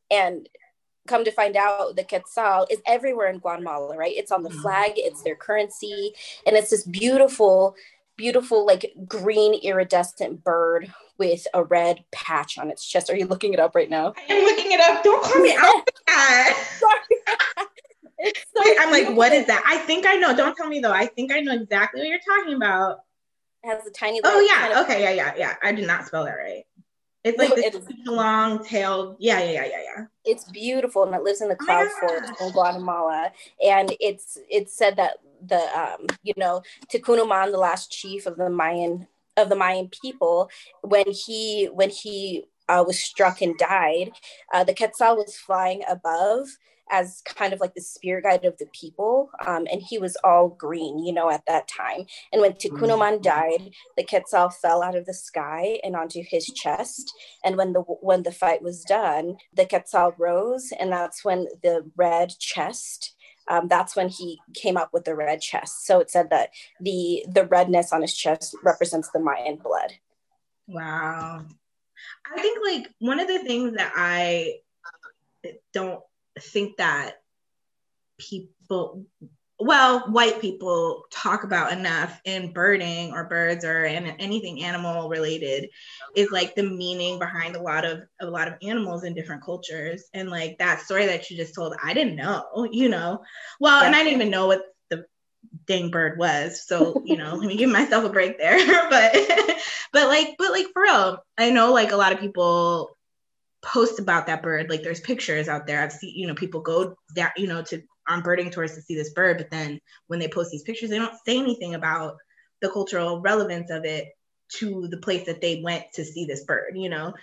and 0.09 0.49
come 1.09 1.25
to 1.25 1.31
find 1.31 1.57
out 1.57 1.95
the 1.95 2.03
quetzal 2.03 2.67
is 2.69 2.79
everywhere 2.85 3.29
in 3.29 3.39
guatemala 3.39 3.97
right? 3.97 4.15
It's 4.15 4.31
on 4.31 4.43
the 4.43 4.49
mm-hmm. 4.49 4.61
flag 4.61 4.91
it's 4.95 5.23
their 5.23 5.35
currency 5.35 6.13
and 6.45 6.55
it's 6.55 6.69
this 6.69 6.85
beautiful 6.85 7.75
beautiful 8.15 8.65
like 8.65 8.93
green 9.07 9.55
iridescent 9.55 10.43
bird 10.43 10.93
with 11.17 11.47
a 11.53 11.63
red 11.63 12.03
patch 12.13 12.57
on 12.57 12.69
its 12.69 12.85
chest. 12.85 13.09
Are 13.09 13.15
you 13.15 13.25
looking 13.25 13.53
it 13.53 13.59
up 13.59 13.75
right 13.75 13.89
now? 13.89 14.13
I'm 14.29 14.43
looking 14.43 14.71
it 14.71 14.79
up. 14.79 15.03
Don't 15.03 15.23
call 15.23 15.41
me 15.41 15.57
out 15.61 15.89
so 16.79 16.87
Wait, 18.21 18.77
i'm 18.81 18.91
like 18.91 19.15
what 19.15 19.31
is 19.31 19.47
that? 19.47 19.63
I 19.65 19.77
think 19.77 20.05
i 20.05 20.15
know. 20.15 20.35
Don't 20.35 20.55
tell 20.55 20.67
me 20.67 20.79
though. 20.79 20.91
I 20.91 21.07
think 21.07 21.31
i 21.33 21.39
know 21.39 21.53
exactly 21.53 22.01
what 22.01 22.09
you're 22.09 22.19
talking 22.37 22.55
about. 22.55 22.99
It 23.63 23.69
has 23.69 23.85
a 23.85 23.91
tiny 23.91 24.21
little 24.21 24.37
oh 24.37 24.41
yeah. 24.41 24.55
kind 24.55 24.73
of- 24.73 24.85
okay 24.85 25.01
yeah 25.03 25.11
yeah 25.11 25.33
yeah. 25.37 25.55
I 25.63 25.71
did 25.71 25.87
not 25.87 26.05
spell 26.05 26.25
that 26.25 26.35
right 26.35 26.63
it's 27.23 27.37
like 27.37 27.55
this 27.55 27.75
long 28.05 28.63
tailed. 28.63 29.17
Yeah, 29.19 29.39
yeah, 29.39 29.51
yeah, 29.51 29.65
yeah, 29.65 29.81
yeah. 29.83 30.05
It's 30.25 30.45
beautiful, 30.45 31.03
and 31.03 31.13
it 31.13 31.21
lives 31.21 31.41
in 31.41 31.49
the 31.49 31.57
oh 31.59 31.65
cloud 31.65 31.87
oh 31.89 32.07
forest 32.07 32.33
in 32.41 32.51
Guatemala. 32.51 33.31
And 33.65 33.93
it's 33.99 34.37
it's 34.49 34.73
said 34.73 34.95
that 34.97 35.17
the 35.45 35.61
um 35.77 36.07
you 36.23 36.33
know 36.37 36.61
Tecun 36.91 37.17
Uman, 37.17 37.51
the 37.51 37.57
last 37.57 37.91
chief 37.91 38.25
of 38.25 38.37
the 38.37 38.49
Mayan 38.49 39.07
of 39.35 39.49
the 39.49 39.55
Mayan 39.55 39.89
people, 39.89 40.49
when 40.81 41.05
he 41.11 41.65
when 41.65 41.89
he 41.89 42.45
uh, 42.69 42.83
was 42.85 42.99
struck 42.99 43.41
and 43.41 43.57
died, 43.57 44.11
uh, 44.53 44.63
the 44.63 44.73
Quetzal 44.73 45.17
was 45.17 45.35
flying 45.35 45.83
above 45.89 46.47
as 46.89 47.21
kind 47.25 47.53
of 47.53 47.59
like 47.59 47.73
the 47.73 47.81
spirit 47.81 48.23
guide 48.23 48.45
of 48.45 48.57
the 48.57 48.67
people. 48.73 49.29
Um, 49.45 49.67
and 49.71 49.81
he 49.81 49.97
was 49.97 50.17
all 50.23 50.49
green, 50.49 50.99
you 50.99 51.13
know, 51.13 51.29
at 51.29 51.45
that 51.47 51.67
time. 51.67 52.05
And 52.31 52.41
when 52.41 52.53
Tecun 52.53 52.89
Uman 52.89 53.15
mm-hmm. 53.15 53.21
died, 53.21 53.71
the 53.97 54.03
Quetzal 54.03 54.49
fell 54.49 54.81
out 54.81 54.95
of 54.95 55.05
the 55.05 55.13
sky 55.13 55.79
and 55.83 55.95
onto 55.95 56.21
his 56.23 56.45
chest. 56.45 57.13
And 57.43 57.57
when 57.57 57.73
the 57.73 57.81
when 57.81 58.23
the 58.23 58.31
fight 58.31 58.61
was 58.61 58.83
done, 58.83 59.37
the 59.53 59.65
Quetzal 59.65 60.15
rose, 60.17 60.71
and 60.79 60.91
that's 60.91 61.23
when 61.23 61.47
the 61.63 61.89
red 61.95 62.33
chest. 62.39 63.15
Um, 63.47 63.67
that's 63.67 63.95
when 63.95 64.09
he 64.09 64.39
came 64.53 64.77
up 64.77 64.89
with 64.93 65.05
the 65.05 65.15
red 65.15 65.41
chest. 65.41 65.87
So 65.87 65.99
it 65.99 66.11
said 66.11 66.29
that 66.29 66.49
the 66.79 67.25
the 67.27 67.45
redness 67.45 67.91
on 67.91 68.01
his 68.01 68.15
chest 68.15 68.55
represents 68.63 69.09
the 69.09 69.19
Mayan 69.19 69.55
blood. 69.55 69.93
Wow. 70.67 71.45
I 72.31 72.41
think 72.41 72.59
like 72.63 72.93
one 72.99 73.19
of 73.19 73.27
the 73.27 73.39
things 73.39 73.75
that 73.75 73.91
I 73.95 74.59
don't 75.73 76.01
think 76.39 76.77
that 76.77 77.15
people 78.17 79.05
well 79.59 80.09
white 80.11 80.39
people 80.39 81.03
talk 81.11 81.43
about 81.43 81.73
enough 81.73 82.19
in 82.23 82.53
birding 82.53 83.11
or 83.11 83.25
birds 83.25 83.65
or 83.65 83.83
in 83.83 84.05
anything 84.05 84.63
animal 84.63 85.09
related 85.09 85.69
is 86.15 86.31
like 86.31 86.55
the 86.55 86.63
meaning 86.63 87.19
behind 87.19 87.55
a 87.55 87.61
lot 87.61 87.83
of 87.83 88.01
a 88.21 88.25
lot 88.25 88.47
of 88.47 88.53
animals 88.61 89.03
in 89.03 89.13
different 89.13 89.43
cultures. 89.43 90.05
And 90.13 90.29
like 90.29 90.57
that 90.59 90.81
story 90.81 91.05
that 91.07 91.29
you 91.29 91.37
just 91.37 91.55
told 91.55 91.75
i 91.83 91.93
didn't 91.93 92.15
know 92.15 92.67
you 92.71 92.89
know? 92.89 93.21
Well 93.59 93.83
and 93.83 93.95
i 93.95 93.99
didn't 94.03 94.13
even 94.13 94.31
know 94.31 94.47
what 94.47 94.63
the 94.89 95.05
dang 95.67 95.91
bird 95.91 96.17
was. 96.17 96.65
So 96.65 97.01
you 97.05 97.17
know 97.17 97.35
let 97.35 97.47
me 97.47 97.57
give 97.57 97.69
myself 97.69 98.05
a 98.05 98.09
break 98.09 98.37
there. 98.37 98.57
But 98.89 99.13
but 99.91 100.07
like 100.07 100.35
but 100.37 100.51
like 100.51 100.67
for 100.73 100.83
real 100.83 101.17
i 101.37 101.49
know 101.49 101.73
like 101.73 101.91
a 101.91 101.97
lot 101.97 102.13
of 102.13 102.19
people 102.19 102.97
post 103.61 103.99
about 103.99 104.27
that 104.27 104.43
bird. 104.43 104.69
Like 104.69 104.83
there's 104.83 105.01
pictures 105.01 105.47
out 105.47 105.67
there. 105.67 105.81
I've 105.81 105.91
seen, 105.91 106.13
you 106.15 106.27
know, 106.27 106.35
people 106.35 106.61
go 106.61 106.95
that, 107.15 107.33
you 107.37 107.47
know, 107.47 107.61
to 107.63 107.81
on 108.07 108.21
birding 108.21 108.49
tours 108.49 108.75
to 108.75 108.81
see 108.81 108.95
this 108.95 109.11
bird, 109.11 109.37
but 109.37 109.51
then 109.51 109.79
when 110.07 110.19
they 110.19 110.27
post 110.27 110.51
these 110.51 110.63
pictures, 110.63 110.89
they 110.89 110.97
don't 110.97 111.13
say 111.25 111.37
anything 111.37 111.75
about 111.75 112.17
the 112.61 112.69
cultural 112.69 113.21
relevance 113.21 113.69
of 113.69 113.85
it 113.85 114.07
to 114.57 114.87
the 114.87 114.97
place 114.97 115.25
that 115.27 115.41
they 115.41 115.61
went 115.61 115.85
to 115.93 116.03
see 116.03 116.25
this 116.25 116.43
bird, 116.43 116.73
you 116.75 116.89
know. 116.89 117.13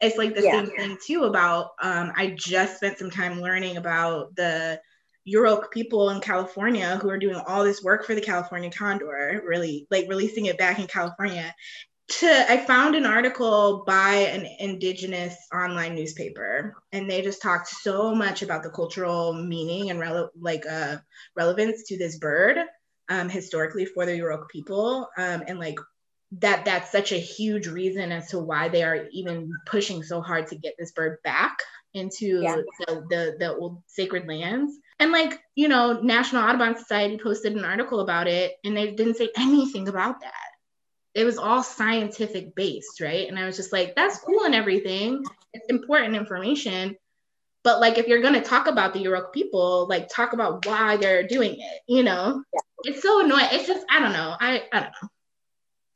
It's 0.00 0.16
like 0.16 0.34
the 0.34 0.42
yeah. 0.42 0.52
same 0.52 0.66
thing 0.76 0.98
too 1.04 1.24
about 1.24 1.70
um, 1.82 2.12
I 2.14 2.34
just 2.36 2.76
spent 2.76 2.98
some 2.98 3.10
time 3.10 3.40
learning 3.40 3.76
about 3.76 4.36
the 4.36 4.80
Yurok 5.26 5.70
people 5.72 6.10
in 6.10 6.20
California 6.20 6.98
who 7.02 7.08
are 7.10 7.18
doing 7.18 7.40
all 7.46 7.64
this 7.64 7.82
work 7.82 8.04
for 8.04 8.14
the 8.14 8.20
California 8.20 8.70
condor, 8.70 9.42
really 9.44 9.88
like 9.90 10.06
releasing 10.08 10.46
it 10.46 10.58
back 10.58 10.78
in 10.78 10.86
California 10.86 11.52
to 12.08 12.52
I 12.52 12.58
found 12.58 12.94
an 12.94 13.04
article 13.04 13.82
by 13.84 14.14
an 14.14 14.46
indigenous 14.60 15.34
online 15.52 15.94
newspaper 15.94 16.74
and 16.92 17.10
they 17.10 17.22
just 17.22 17.42
talked 17.42 17.68
so 17.68 18.14
much 18.14 18.42
about 18.42 18.62
the 18.62 18.70
cultural 18.70 19.32
meaning 19.32 19.90
and 19.90 20.00
rele- 20.00 20.30
like 20.38 20.64
uh, 20.66 20.98
relevance 21.34 21.84
to 21.84 21.98
this 21.98 22.18
bird 22.18 22.58
um, 23.08 23.28
historically 23.28 23.86
for 23.86 24.06
the 24.06 24.12
Yurok 24.12 24.48
people 24.48 25.08
um, 25.18 25.42
and 25.48 25.58
like 25.58 25.78
that 26.32 26.64
that's 26.64 26.92
such 26.92 27.12
a 27.12 27.18
huge 27.18 27.66
reason 27.66 28.12
as 28.12 28.28
to 28.28 28.38
why 28.38 28.68
they 28.68 28.84
are 28.84 29.08
even 29.12 29.50
pushing 29.66 30.02
so 30.02 30.20
hard 30.20 30.46
to 30.48 30.56
get 30.56 30.74
this 30.78 30.92
bird 30.92 31.18
back 31.24 31.58
into 31.94 32.40
yeah. 32.42 32.56
the, 32.80 33.06
the, 33.08 33.36
the 33.38 33.56
old 33.56 33.82
sacred 33.86 34.28
lands 34.28 34.76
and 35.00 35.12
like 35.12 35.40
you 35.54 35.66
know 35.66 36.00
national 36.00 36.42
audubon 36.42 36.76
society 36.76 37.18
posted 37.18 37.56
an 37.56 37.64
article 37.64 38.00
about 38.00 38.26
it 38.28 38.52
and 38.64 38.76
they 38.76 38.92
didn't 38.92 39.16
say 39.16 39.30
anything 39.36 39.88
about 39.88 40.20
that 40.20 40.45
it 41.16 41.24
was 41.24 41.38
all 41.38 41.62
scientific 41.62 42.54
based, 42.54 43.00
right? 43.00 43.26
And 43.26 43.38
I 43.38 43.46
was 43.46 43.56
just 43.56 43.72
like, 43.72 43.96
that's 43.96 44.18
cool 44.18 44.44
and 44.44 44.54
everything. 44.54 45.24
It's 45.54 45.66
important 45.70 46.14
information. 46.14 46.94
But 47.64 47.80
like 47.80 47.96
if 47.96 48.06
you're 48.06 48.20
gonna 48.20 48.42
talk 48.42 48.66
about 48.66 48.92
the 48.92 49.02
Yurok 49.02 49.32
people, 49.32 49.86
like 49.88 50.08
talk 50.10 50.34
about 50.34 50.66
why 50.66 50.98
they're 50.98 51.26
doing 51.26 51.58
it, 51.58 51.80
you 51.88 52.02
know? 52.02 52.44
Yeah. 52.52 52.60
It's 52.92 53.02
so 53.02 53.24
annoying. 53.24 53.48
It's 53.50 53.66
just 53.66 53.84
I 53.90 53.98
don't 53.98 54.12
know. 54.12 54.36
I 54.38 54.64
I 54.72 54.80
don't 54.80 54.92
know. 55.02 55.08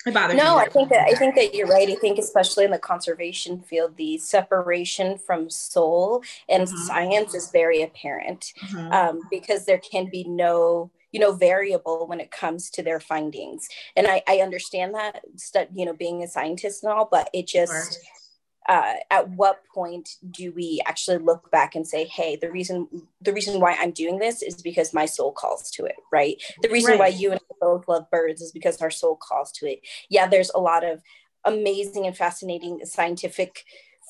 It 0.06 0.14
bothers 0.14 0.38
no, 0.38 0.56
me. 0.56 0.62
I 0.62 0.68
think 0.70 0.88
that 0.88 1.06
I 1.06 1.14
think 1.14 1.34
that 1.34 1.54
you're 1.54 1.68
right. 1.68 1.88
I 1.90 1.94
think 1.96 2.18
especially 2.18 2.64
in 2.64 2.70
the 2.70 2.78
conservation 2.78 3.60
field, 3.60 3.98
the 3.98 4.16
separation 4.16 5.18
from 5.18 5.50
soul 5.50 6.22
and 6.48 6.62
mm-hmm. 6.62 6.76
science 6.78 7.34
is 7.34 7.50
very 7.50 7.82
apparent 7.82 8.54
mm-hmm. 8.62 8.90
um, 8.92 9.20
because 9.30 9.66
there 9.66 9.78
can 9.78 10.08
be 10.10 10.24
no 10.24 10.90
you 11.12 11.20
know 11.20 11.32
variable 11.32 12.06
when 12.06 12.20
it 12.20 12.30
comes 12.30 12.70
to 12.70 12.82
their 12.82 13.00
findings 13.00 13.68
and 13.96 14.06
i, 14.06 14.22
I 14.26 14.38
understand 14.38 14.94
that 14.94 15.22
you 15.74 15.84
know 15.84 15.92
being 15.92 16.22
a 16.22 16.28
scientist 16.28 16.82
and 16.82 16.92
all 16.92 17.08
but 17.10 17.30
it 17.32 17.46
just 17.46 18.00
uh, 18.68 18.94
at 19.10 19.28
what 19.30 19.62
point 19.74 20.16
do 20.30 20.52
we 20.52 20.80
actually 20.86 21.16
look 21.16 21.50
back 21.50 21.74
and 21.74 21.86
say 21.86 22.04
hey 22.04 22.36
the 22.36 22.50
reason 22.50 22.88
the 23.20 23.32
reason 23.32 23.60
why 23.60 23.72
i'm 23.80 23.90
doing 23.90 24.18
this 24.18 24.42
is 24.42 24.62
because 24.62 24.94
my 24.94 25.06
soul 25.06 25.32
calls 25.32 25.70
to 25.70 25.84
it 25.84 25.96
right 26.12 26.40
the 26.62 26.68
reason 26.68 26.92
right. 26.92 27.00
why 27.00 27.06
you 27.08 27.30
and 27.30 27.40
I 27.40 27.54
both 27.60 27.88
love 27.88 28.10
birds 28.10 28.40
is 28.42 28.52
because 28.52 28.80
our 28.80 28.90
soul 28.90 29.16
calls 29.16 29.50
to 29.52 29.66
it 29.66 29.80
yeah 30.08 30.28
there's 30.28 30.50
a 30.54 30.60
lot 30.60 30.84
of 30.84 31.02
amazing 31.44 32.06
and 32.06 32.16
fascinating 32.16 32.80
scientific 32.84 33.64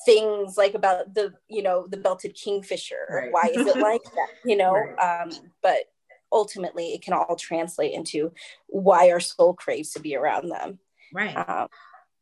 things 0.05 0.57
like 0.57 0.73
about 0.73 1.13
the 1.13 1.33
you 1.47 1.63
know 1.63 1.87
the 1.87 1.97
belted 1.97 2.35
kingfisher 2.35 3.07
right. 3.09 3.31
why 3.31 3.49
is 3.53 3.65
it 3.65 3.77
like 3.81 4.03
that 4.03 4.27
you 4.43 4.57
know 4.57 4.73
right. 4.73 5.21
um 5.21 5.31
but 5.61 5.85
ultimately 6.31 6.93
it 6.93 7.01
can 7.01 7.13
all 7.13 7.35
translate 7.35 7.93
into 7.93 8.31
why 8.67 9.09
our 9.11 9.19
soul 9.19 9.53
craves 9.53 9.91
to 9.91 9.99
be 9.99 10.15
around 10.15 10.49
them 10.49 10.79
right 11.13 11.35
um, 11.35 11.67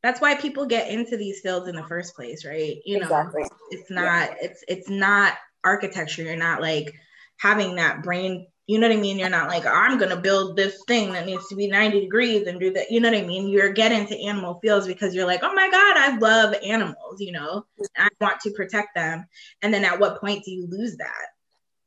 that's 0.01 0.22
why 0.22 0.36
people 0.36 0.66
get 0.66 0.89
into 0.89 1.18
these 1.18 1.42
fields 1.42 1.68
in 1.68 1.75
the 1.75 1.88
first 1.88 2.16
place 2.16 2.46
right 2.46 2.78
you 2.86 3.00
know 3.00 3.06
exactly. 3.06 3.44
it's 3.72 3.89
not 3.92 4.30
yeah. 4.30 4.36
it's 4.42 4.63
it's 4.68 4.89
not 4.89 5.34
architecture 5.63 6.24
you're 6.24 6.36
not 6.36 6.62
like 6.62 6.94
having 7.38 7.75
that 7.75 8.04
brain 8.04 8.48
you 8.70 8.78
know 8.78 8.88
what 8.88 8.98
I 8.98 9.01
mean? 9.01 9.18
You're 9.18 9.30
not 9.30 9.48
like, 9.48 9.66
oh, 9.66 9.74
I'm 9.74 9.98
gonna 9.98 10.16
build 10.16 10.56
this 10.56 10.84
thing 10.88 11.12
that 11.13 11.25
needs 11.25 11.48
to 11.48 11.56
be 11.56 11.66
90 11.68 12.01
degrees 12.01 12.46
and 12.46 12.60
do 12.60 12.72
that. 12.74 12.92
You 12.92 13.00
know 13.00 13.10
what 13.10 13.18
I 13.18 13.25
mean? 13.25 13.48
You're 13.48 13.74
getting 13.74 14.06
to 14.06 14.25
animal 14.28 14.60
fields 14.62 14.86
because 14.86 15.16
you're 15.16 15.25
like, 15.25 15.42
oh 15.42 15.56
my 15.56 15.72
God, 15.72 15.98
I 15.98 16.16
love 16.20 16.54
animals, 16.63 17.20
you 17.20 17.32
know, 17.32 17.66
I 17.98 18.10
want 18.22 18.39
to 18.42 18.51
protect 18.51 18.89
them. 18.94 19.25
And 19.63 19.74
then 19.74 19.84
at 19.86 20.00
what 20.00 20.22
point 20.22 20.44
do 20.44 20.51
you 20.51 20.68
lose 20.70 20.98
that? 20.98 21.30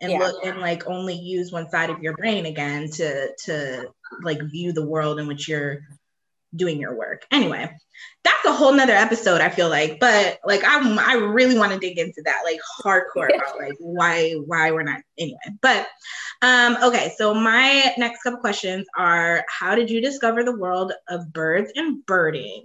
And 0.02 0.12
yeah. 0.12 0.18
look 0.18 0.44
and 0.44 0.60
like 0.60 0.86
only 0.86 1.14
use 1.14 1.52
one 1.52 1.70
side 1.70 1.88
of 1.88 2.02
your 2.02 2.14
brain 2.16 2.44
again 2.44 2.90
to 2.90 3.30
to 3.44 3.86
like 4.22 4.42
view 4.50 4.72
the 4.72 4.84
world 4.84 5.18
in 5.18 5.26
which 5.26 5.48
you're 5.48 5.80
doing 6.54 6.78
your 6.78 6.94
work 6.94 7.24
anyway 7.30 7.70
that's 8.24 8.44
a 8.44 8.52
whole 8.52 8.72
nother 8.74 8.92
episode 8.92 9.40
i 9.40 9.48
feel 9.48 9.70
like 9.70 9.98
but 10.00 10.38
like 10.44 10.62
i'm 10.66 10.98
i 10.98 11.14
really 11.14 11.56
want 11.56 11.72
to 11.72 11.78
dig 11.78 11.98
into 11.98 12.20
that 12.24 12.42
like 12.44 12.60
hardcore 12.82 13.34
about 13.34 13.58
like 13.58 13.76
why 13.78 14.32
why 14.44 14.70
we're 14.70 14.82
not 14.82 15.00
anyway 15.18 15.38
but 15.62 15.86
um 16.42 16.76
okay 16.82 17.12
so 17.16 17.32
my 17.32 17.94
next 17.96 18.22
couple 18.22 18.40
questions 18.40 18.86
are 18.98 19.44
how 19.48 19.74
did 19.74 19.88
you 19.88 20.02
discover 20.02 20.44
the 20.44 20.56
world 20.56 20.92
of 21.08 21.32
birds 21.32 21.72
and 21.74 22.04
birding 22.04 22.62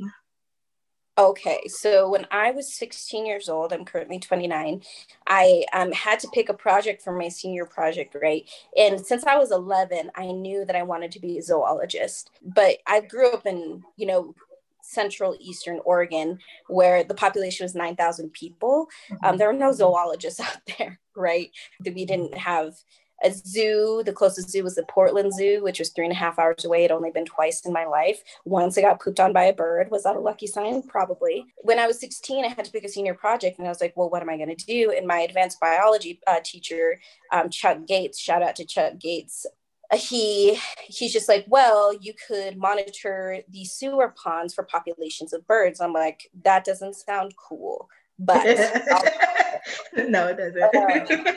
Okay, 1.17 1.67
so 1.67 2.09
when 2.09 2.27
I 2.29 2.51
was 2.51 2.71
16 2.75 3.25
years 3.25 3.49
old, 3.49 3.73
I'm 3.73 3.85
currently 3.85 4.19
29, 4.19 4.83
I 5.25 5.65
um, 5.73 5.91
had 5.91 6.19
to 6.19 6.27
pick 6.31 6.47
a 6.49 6.53
project 6.53 7.01
for 7.01 7.11
my 7.11 7.27
senior 7.27 7.65
project, 7.65 8.15
right? 8.21 8.47
And 8.77 9.03
since 9.03 9.23
I 9.23 9.35
was 9.35 9.51
11, 9.51 10.11
I 10.15 10.27
knew 10.27 10.63
that 10.65 10.75
I 10.75 10.83
wanted 10.83 11.11
to 11.13 11.19
be 11.19 11.39
a 11.39 11.41
zoologist. 11.41 12.29
But 12.43 12.77
I 12.85 13.01
grew 13.01 13.31
up 13.31 13.47
in, 13.47 13.83
you 13.95 14.05
know, 14.05 14.35
central 14.83 15.35
eastern 15.39 15.79
Oregon, 15.85 16.37
where 16.67 17.03
the 17.03 17.15
population 17.15 17.65
was 17.65 17.73
9,000 17.73 18.31
people. 18.33 18.87
Um, 19.11 19.17
mm-hmm. 19.17 19.37
there 19.37 19.47
were 19.47 19.53
no 19.53 19.71
zoologists 19.71 20.39
out 20.39 20.61
there, 20.77 20.99
right? 21.15 21.49
We 21.83 22.05
didn't 22.05 22.37
have 22.37 22.75
a 23.23 23.31
zoo. 23.31 24.03
The 24.05 24.13
closest 24.13 24.49
zoo 24.49 24.63
was 24.63 24.75
the 24.75 24.83
Portland 24.83 25.33
Zoo, 25.33 25.63
which 25.63 25.79
was 25.79 25.89
three 25.89 26.05
and 26.05 26.13
a 26.13 26.17
half 26.17 26.39
hours 26.39 26.65
away. 26.65 26.83
It 26.83 26.91
only 26.91 27.11
been 27.11 27.25
twice 27.25 27.65
in 27.65 27.73
my 27.73 27.85
life. 27.85 28.21
Once 28.45 28.77
I 28.77 28.81
got 28.81 29.01
pooped 29.01 29.19
on 29.19 29.33
by 29.33 29.45
a 29.45 29.53
bird. 29.53 29.89
Was 29.91 30.03
that 30.03 30.15
a 30.15 30.19
lucky 30.19 30.47
sign? 30.47 30.83
Probably. 30.83 31.45
When 31.57 31.79
I 31.79 31.87
was 31.87 31.99
16, 31.99 32.45
I 32.45 32.49
had 32.49 32.65
to 32.65 32.71
pick 32.71 32.83
a 32.83 32.89
senior 32.89 33.13
project, 33.13 33.57
and 33.57 33.67
I 33.67 33.69
was 33.71 33.81
like, 33.81 33.95
well, 33.95 34.09
what 34.09 34.21
am 34.21 34.29
I 34.29 34.37
going 34.37 34.55
to 34.55 34.65
do? 34.65 34.93
And 34.95 35.07
my 35.07 35.19
advanced 35.19 35.59
biology 35.59 36.19
uh, 36.27 36.39
teacher, 36.43 36.99
um, 37.31 37.49
Chuck 37.49 37.85
Gates, 37.87 38.19
shout 38.19 38.43
out 38.43 38.55
to 38.57 38.65
Chuck 38.65 38.99
Gates, 38.99 39.45
uh, 39.91 39.97
he 39.97 40.59
he's 40.85 41.13
just 41.13 41.29
like 41.29 41.45
well 41.47 41.93
you 42.01 42.13
could 42.27 42.57
monitor 42.57 43.39
the 43.49 43.63
sewer 43.63 44.13
ponds 44.21 44.53
for 44.53 44.63
populations 44.63 45.31
of 45.31 45.47
birds 45.47 45.79
i'm 45.79 45.93
like 45.93 46.29
that 46.43 46.65
doesn't 46.65 46.93
sound 46.93 47.33
cool 47.37 47.87
but 48.19 48.43
no 50.09 50.27
it 50.27 50.37
doesn't 50.37 51.35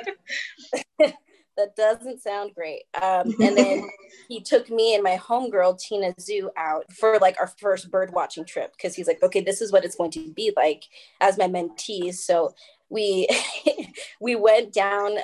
uh, 1.01 1.13
that 1.61 1.77
doesn't 1.77 2.23
sound 2.23 2.55
great. 2.55 2.83
Um, 3.01 3.35
and 3.41 3.57
then 3.57 3.89
he 4.29 4.41
took 4.41 4.71
me 4.71 4.95
and 4.95 5.03
my 5.03 5.17
homegirl 5.17 5.79
Tina 5.79 6.15
Zoo 6.21 6.51
out 6.57 6.93
for 6.93 7.19
like 7.19 7.37
our 7.41 7.47
first 7.47 7.91
bird 7.91 8.13
watching 8.13 8.45
trip 8.45 8.73
because 8.77 8.95
he's 8.95 9.07
like, 9.07 9.23
okay, 9.23 9.41
this 9.41 9.61
is 9.61 9.73
what 9.73 9.85
it's 9.85 9.97
going 9.97 10.11
to 10.13 10.33
be 10.33 10.53
like 10.57 10.85
as 11.21 11.39
my 11.39 11.47
mentees. 11.47 12.15
So 12.15 12.55
we 12.89 13.29
we 14.21 14.37
went 14.37 14.73
down 14.73 15.19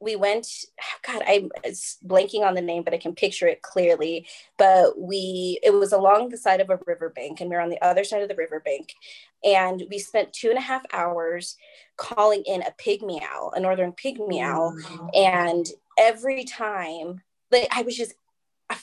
we 0.00 0.16
went 0.16 0.48
god 1.06 1.22
i'm 1.26 1.48
blanking 2.04 2.40
on 2.40 2.54
the 2.54 2.60
name 2.60 2.82
but 2.82 2.92
i 2.92 2.98
can 2.98 3.14
picture 3.14 3.46
it 3.46 3.62
clearly 3.62 4.26
but 4.58 4.98
we 4.98 5.60
it 5.62 5.70
was 5.70 5.92
along 5.92 6.28
the 6.28 6.36
side 6.36 6.60
of 6.60 6.70
a 6.70 6.78
riverbank 6.86 7.40
and 7.40 7.48
we 7.48 7.54
were 7.54 7.62
on 7.62 7.70
the 7.70 7.80
other 7.82 8.02
side 8.02 8.22
of 8.22 8.28
the 8.28 8.34
riverbank 8.34 8.94
and 9.44 9.82
we 9.90 9.98
spent 9.98 10.32
two 10.32 10.48
and 10.48 10.58
a 10.58 10.62
half 10.62 10.82
hours 10.92 11.56
calling 11.96 12.42
in 12.46 12.62
a 12.62 12.74
pygmy 12.82 13.20
owl 13.22 13.52
a 13.54 13.60
northern 13.60 13.92
pygmy 13.92 14.42
owl 14.42 14.72
mm-hmm. 14.72 15.06
and 15.14 15.66
every 15.98 16.44
time 16.44 17.20
like 17.50 17.68
i 17.70 17.82
was 17.82 17.96
just 17.96 18.14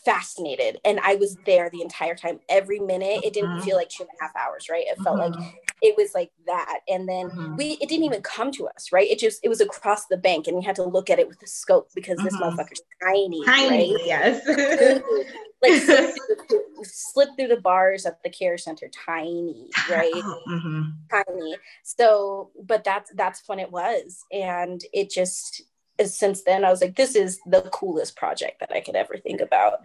fascinated 0.06 0.80
and 0.86 1.00
i 1.02 1.16
was 1.16 1.36
there 1.46 1.70
the 1.70 1.82
entire 1.82 2.16
time 2.16 2.40
every 2.50 2.80
minute 2.80 3.22
it 3.24 3.34
didn't 3.34 3.50
mm-hmm. 3.50 3.66
feel 3.66 3.76
like 3.76 3.90
two 3.90 4.04
and 4.04 4.10
a 4.20 4.24
half 4.24 4.36
hours 4.36 4.68
right 4.70 4.86
it 4.88 5.02
felt 5.04 5.20
mm-hmm. 5.20 5.40
like 5.40 5.56
it 5.82 5.96
was 5.98 6.12
like 6.14 6.32
that 6.46 6.80
and 6.88 7.08
then 7.08 7.30
mm-hmm. 7.30 7.56
we 7.56 7.78
it 7.82 7.90
didn't 7.90 8.06
even 8.06 8.22
come 8.22 8.52
to 8.52 8.68
us 8.68 8.92
right 8.92 9.10
it 9.10 9.20
just 9.20 9.40
it 9.44 9.50
was 9.50 9.62
across 9.62 10.06
the 10.08 10.18
bank 10.18 10.48
and 10.48 10.58
we 10.58 10.64
had 10.64 10.76
to 10.76 10.84
look 10.84 11.10
at 11.10 11.20
it 11.20 11.28
with 11.28 11.42
a 11.44 11.48
scope 11.48 11.90
because 11.96 12.18
this 12.18 12.36
mm-hmm. 12.36 12.44
motherfucker's 12.44 12.82
tiny 13.02 13.44
tiny 13.46 13.94
right? 13.96 14.06
yes 14.06 14.42
like 15.62 15.82
slip 15.82 16.16
through, 16.48 16.84
slip 16.84 17.30
through, 17.38 17.48
the, 17.48 17.60
bars 17.60 18.06
at 18.06 18.22
the 18.24 18.30
care 18.30 18.58
center 18.58 18.90
tiny 19.06 19.70
right 19.90 20.14
mm-hmm. 20.14 20.84
tiny 21.12 21.58
so 21.84 22.52
but 22.64 22.84
that's 22.84 23.12
that's 23.16 23.44
when 23.48 23.60
it 23.60 23.72
was 23.72 24.24
and 24.32 24.82
it 24.94 25.10
just 25.10 25.64
since 26.08 26.44
then 26.44 26.64
i 26.66 26.70
was 26.70 26.82
like 26.82 26.96
this 26.96 27.16
is 27.16 27.40
the 27.46 27.62
coolest 27.74 28.16
project 28.16 28.60
that 28.60 28.72
i 28.72 28.80
could 28.80 28.96
ever 28.96 29.18
think 29.18 29.42
about. 29.42 29.80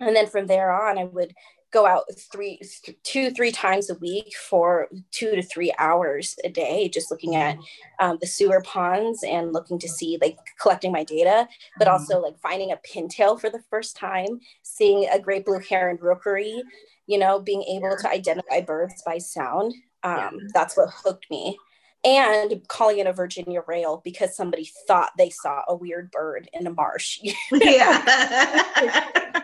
And 0.00 0.16
then 0.16 0.26
from 0.26 0.46
there 0.46 0.72
on 0.72 0.98
i 0.98 1.04
would 1.04 1.34
go 1.72 1.86
out 1.86 2.04
three 2.30 2.60
two 3.02 3.30
three 3.30 3.50
times 3.50 3.88
a 3.88 3.94
week 3.94 4.34
for 4.36 4.88
two 5.10 5.34
to 5.34 5.42
three 5.42 5.72
hours 5.78 6.36
a 6.44 6.48
day 6.48 6.88
just 6.88 7.10
looking 7.10 7.34
at 7.34 7.56
um, 8.00 8.18
the 8.20 8.26
sewer 8.26 8.60
ponds 8.60 9.24
and 9.24 9.52
looking 9.52 9.78
to 9.78 9.88
see 9.88 10.18
like 10.20 10.36
collecting 10.60 10.92
my 10.92 11.02
data 11.02 11.48
but 11.78 11.86
mm-hmm. 11.86 11.92
also 11.92 12.20
like 12.20 12.38
finding 12.40 12.72
a 12.72 12.80
pintail 12.86 13.40
for 13.40 13.48
the 13.48 13.62
first 13.70 13.96
time 13.96 14.38
seeing 14.62 15.08
a 15.10 15.18
great 15.18 15.46
blue 15.46 15.60
heron 15.60 15.96
rookery 16.00 16.62
you 17.06 17.18
know 17.18 17.40
being 17.40 17.62
able 17.62 17.96
to 17.96 18.10
identify 18.10 18.60
birds 18.60 19.02
by 19.04 19.18
sound. 19.18 19.74
Um, 20.02 20.38
that's 20.52 20.76
what 20.76 20.90
hooked 20.90 21.30
me 21.30 21.58
and 22.04 22.66
calling 22.68 22.98
it 22.98 23.06
a 23.06 23.12
Virginia 23.12 23.62
rail 23.66 24.00
because 24.04 24.36
somebody 24.36 24.68
thought 24.86 25.12
they 25.16 25.30
saw 25.30 25.62
a 25.68 25.74
weird 25.74 26.10
bird 26.10 26.48
in 26.52 26.66
a 26.66 26.70
marsh. 26.70 27.20
yeah. 27.52 29.42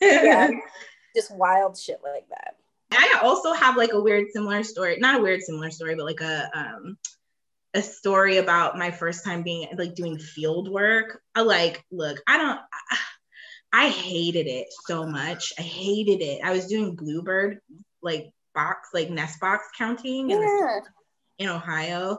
yeah. 0.00 0.50
Just 1.16 1.34
wild 1.34 1.78
shit 1.78 2.00
like 2.02 2.28
that. 2.30 2.56
I 2.90 3.20
also 3.22 3.52
have 3.52 3.76
like 3.76 3.92
a 3.92 4.00
weird 4.00 4.26
similar 4.32 4.62
story, 4.62 4.96
not 4.98 5.20
a 5.20 5.22
weird 5.22 5.42
similar 5.42 5.70
story, 5.70 5.94
but 5.94 6.06
like 6.06 6.20
a 6.20 6.50
um 6.54 6.96
a 7.74 7.82
story 7.82 8.36
about 8.36 8.76
my 8.76 8.90
first 8.90 9.24
time 9.24 9.42
being 9.42 9.68
like 9.76 9.94
doing 9.94 10.18
field 10.18 10.70
work. 10.70 11.22
I 11.34 11.42
like, 11.42 11.84
look, 11.90 12.18
I 12.26 12.36
don't 12.38 12.58
I, 12.90 12.98
I 13.72 13.88
hated 13.88 14.46
it 14.46 14.68
so 14.86 15.06
much. 15.06 15.52
I 15.58 15.62
hated 15.62 16.20
it. 16.22 16.40
I 16.44 16.52
was 16.52 16.66
doing 16.66 16.96
bluebird 16.96 17.60
like 18.02 18.30
box, 18.54 18.90
like 18.92 19.10
nest 19.10 19.40
box 19.40 19.68
counting. 19.76 20.30
Yeah. 20.30 20.36
And 20.36 20.82
in 21.42 21.48
Ohio. 21.48 22.18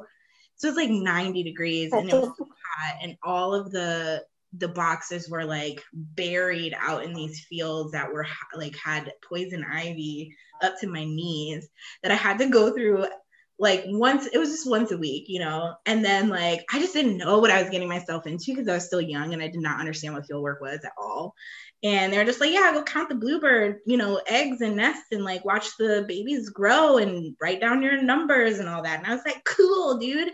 So 0.55 0.67
it's 0.67 0.77
like 0.77 0.89
90 0.89 1.43
degrees 1.43 1.91
and 1.91 2.09
it 2.09 2.13
was 2.13 2.29
hot, 2.39 2.95
and 3.01 3.17
all 3.23 3.53
of 3.53 3.71
the 3.71 4.23
the 4.59 4.67
boxes 4.67 5.29
were 5.29 5.45
like 5.45 5.83
buried 5.93 6.75
out 6.79 7.03
in 7.03 7.13
these 7.13 7.43
fields 7.49 7.91
that 7.91 8.11
were 8.11 8.27
like 8.55 8.75
had 8.77 9.11
poison 9.27 9.65
ivy 9.69 10.35
up 10.61 10.79
to 10.79 10.87
my 10.87 11.03
knees 11.03 11.67
that 12.03 12.11
I 12.11 12.15
had 12.15 12.37
to 12.37 12.47
go 12.47 12.71
through 12.71 13.07
like 13.63 13.85
once 13.87 14.27
it 14.27 14.37
was 14.37 14.49
just 14.49 14.69
once 14.69 14.91
a 14.91 14.97
week, 14.97 15.25
you 15.27 15.39
know. 15.39 15.73
And 15.85 16.03
then 16.03 16.27
like 16.27 16.65
I 16.71 16.79
just 16.79 16.93
didn't 16.93 17.17
know 17.17 17.39
what 17.39 17.49
I 17.49 17.61
was 17.61 17.71
getting 17.71 17.87
myself 17.87 18.27
into 18.27 18.51
because 18.51 18.67
I 18.67 18.73
was 18.73 18.85
still 18.85 19.01
young 19.01 19.33
and 19.33 19.41
I 19.41 19.47
did 19.47 19.61
not 19.61 19.79
understand 19.79 20.13
what 20.13 20.27
field 20.27 20.43
work 20.43 20.59
was 20.61 20.83
at 20.83 20.91
all. 20.97 21.33
And 21.81 22.11
they're 22.11 22.25
just 22.25 22.41
like, 22.41 22.51
yeah, 22.51 22.73
go 22.73 22.83
count 22.83 23.07
the 23.07 23.15
bluebird, 23.15 23.79
you 23.85 23.95
know, 23.95 24.21
eggs 24.27 24.59
and 24.59 24.75
nests 24.75 25.07
and 25.11 25.23
like 25.23 25.45
watch 25.45 25.67
the 25.79 26.03
babies 26.07 26.49
grow 26.49 26.97
and 26.97 27.35
write 27.41 27.61
down 27.61 27.81
your 27.81 28.01
numbers 28.01 28.59
and 28.59 28.67
all 28.67 28.83
that. 28.83 28.99
And 28.99 29.07
I 29.07 29.15
was 29.15 29.25
like, 29.25 29.43
cool, 29.45 29.97
dude. 29.97 30.31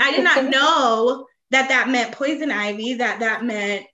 I 0.00 0.10
did 0.10 0.24
not 0.24 0.44
know 0.50 1.26
that 1.52 1.68
that 1.68 1.88
meant 1.88 2.12
poison 2.12 2.50
ivy, 2.50 2.94
that 2.94 3.20
that 3.20 3.44
meant 3.44 3.86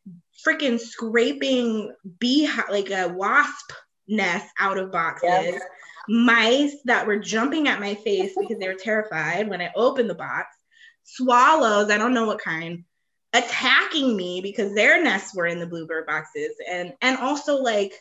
freaking 0.47 0.81
scraping 0.81 1.95
bee 2.19 2.49
like 2.71 2.91
a 2.91 3.09
wasp 3.09 3.73
nest 4.09 4.47
out 4.59 4.79
of 4.79 4.93
boxes. 4.93 5.61
Mice 6.09 6.77
that 6.85 7.07
were 7.07 7.19
jumping 7.19 7.69
at 7.69 7.81
my 7.81 7.95
face 7.95 8.33
because 8.39 8.59
they 8.59 8.69
were 8.69 8.75
terrified 8.75 9.49
when 9.49 9.61
I 9.61 9.73
opened 9.75 10.11
the 10.11 10.15
box, 10.15 10.57
swallows, 11.05 11.91
I 11.91 11.99
don't 11.99 12.15
know 12.15 12.27
what 12.27 12.41
kind, 12.41 12.85
attacking 13.33 14.17
me 14.17 14.41
because 14.41 14.75
their 14.75 15.03
nests 15.03 15.35
were 15.35 15.47
in 15.47 15.59
the 15.59 15.67
bluebird 15.67 16.07
boxes 16.07 16.53
and 16.69 16.93
and 17.03 17.19
also 17.19 17.57
like 17.57 17.93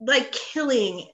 like 0.00 0.32
killing 0.32 1.06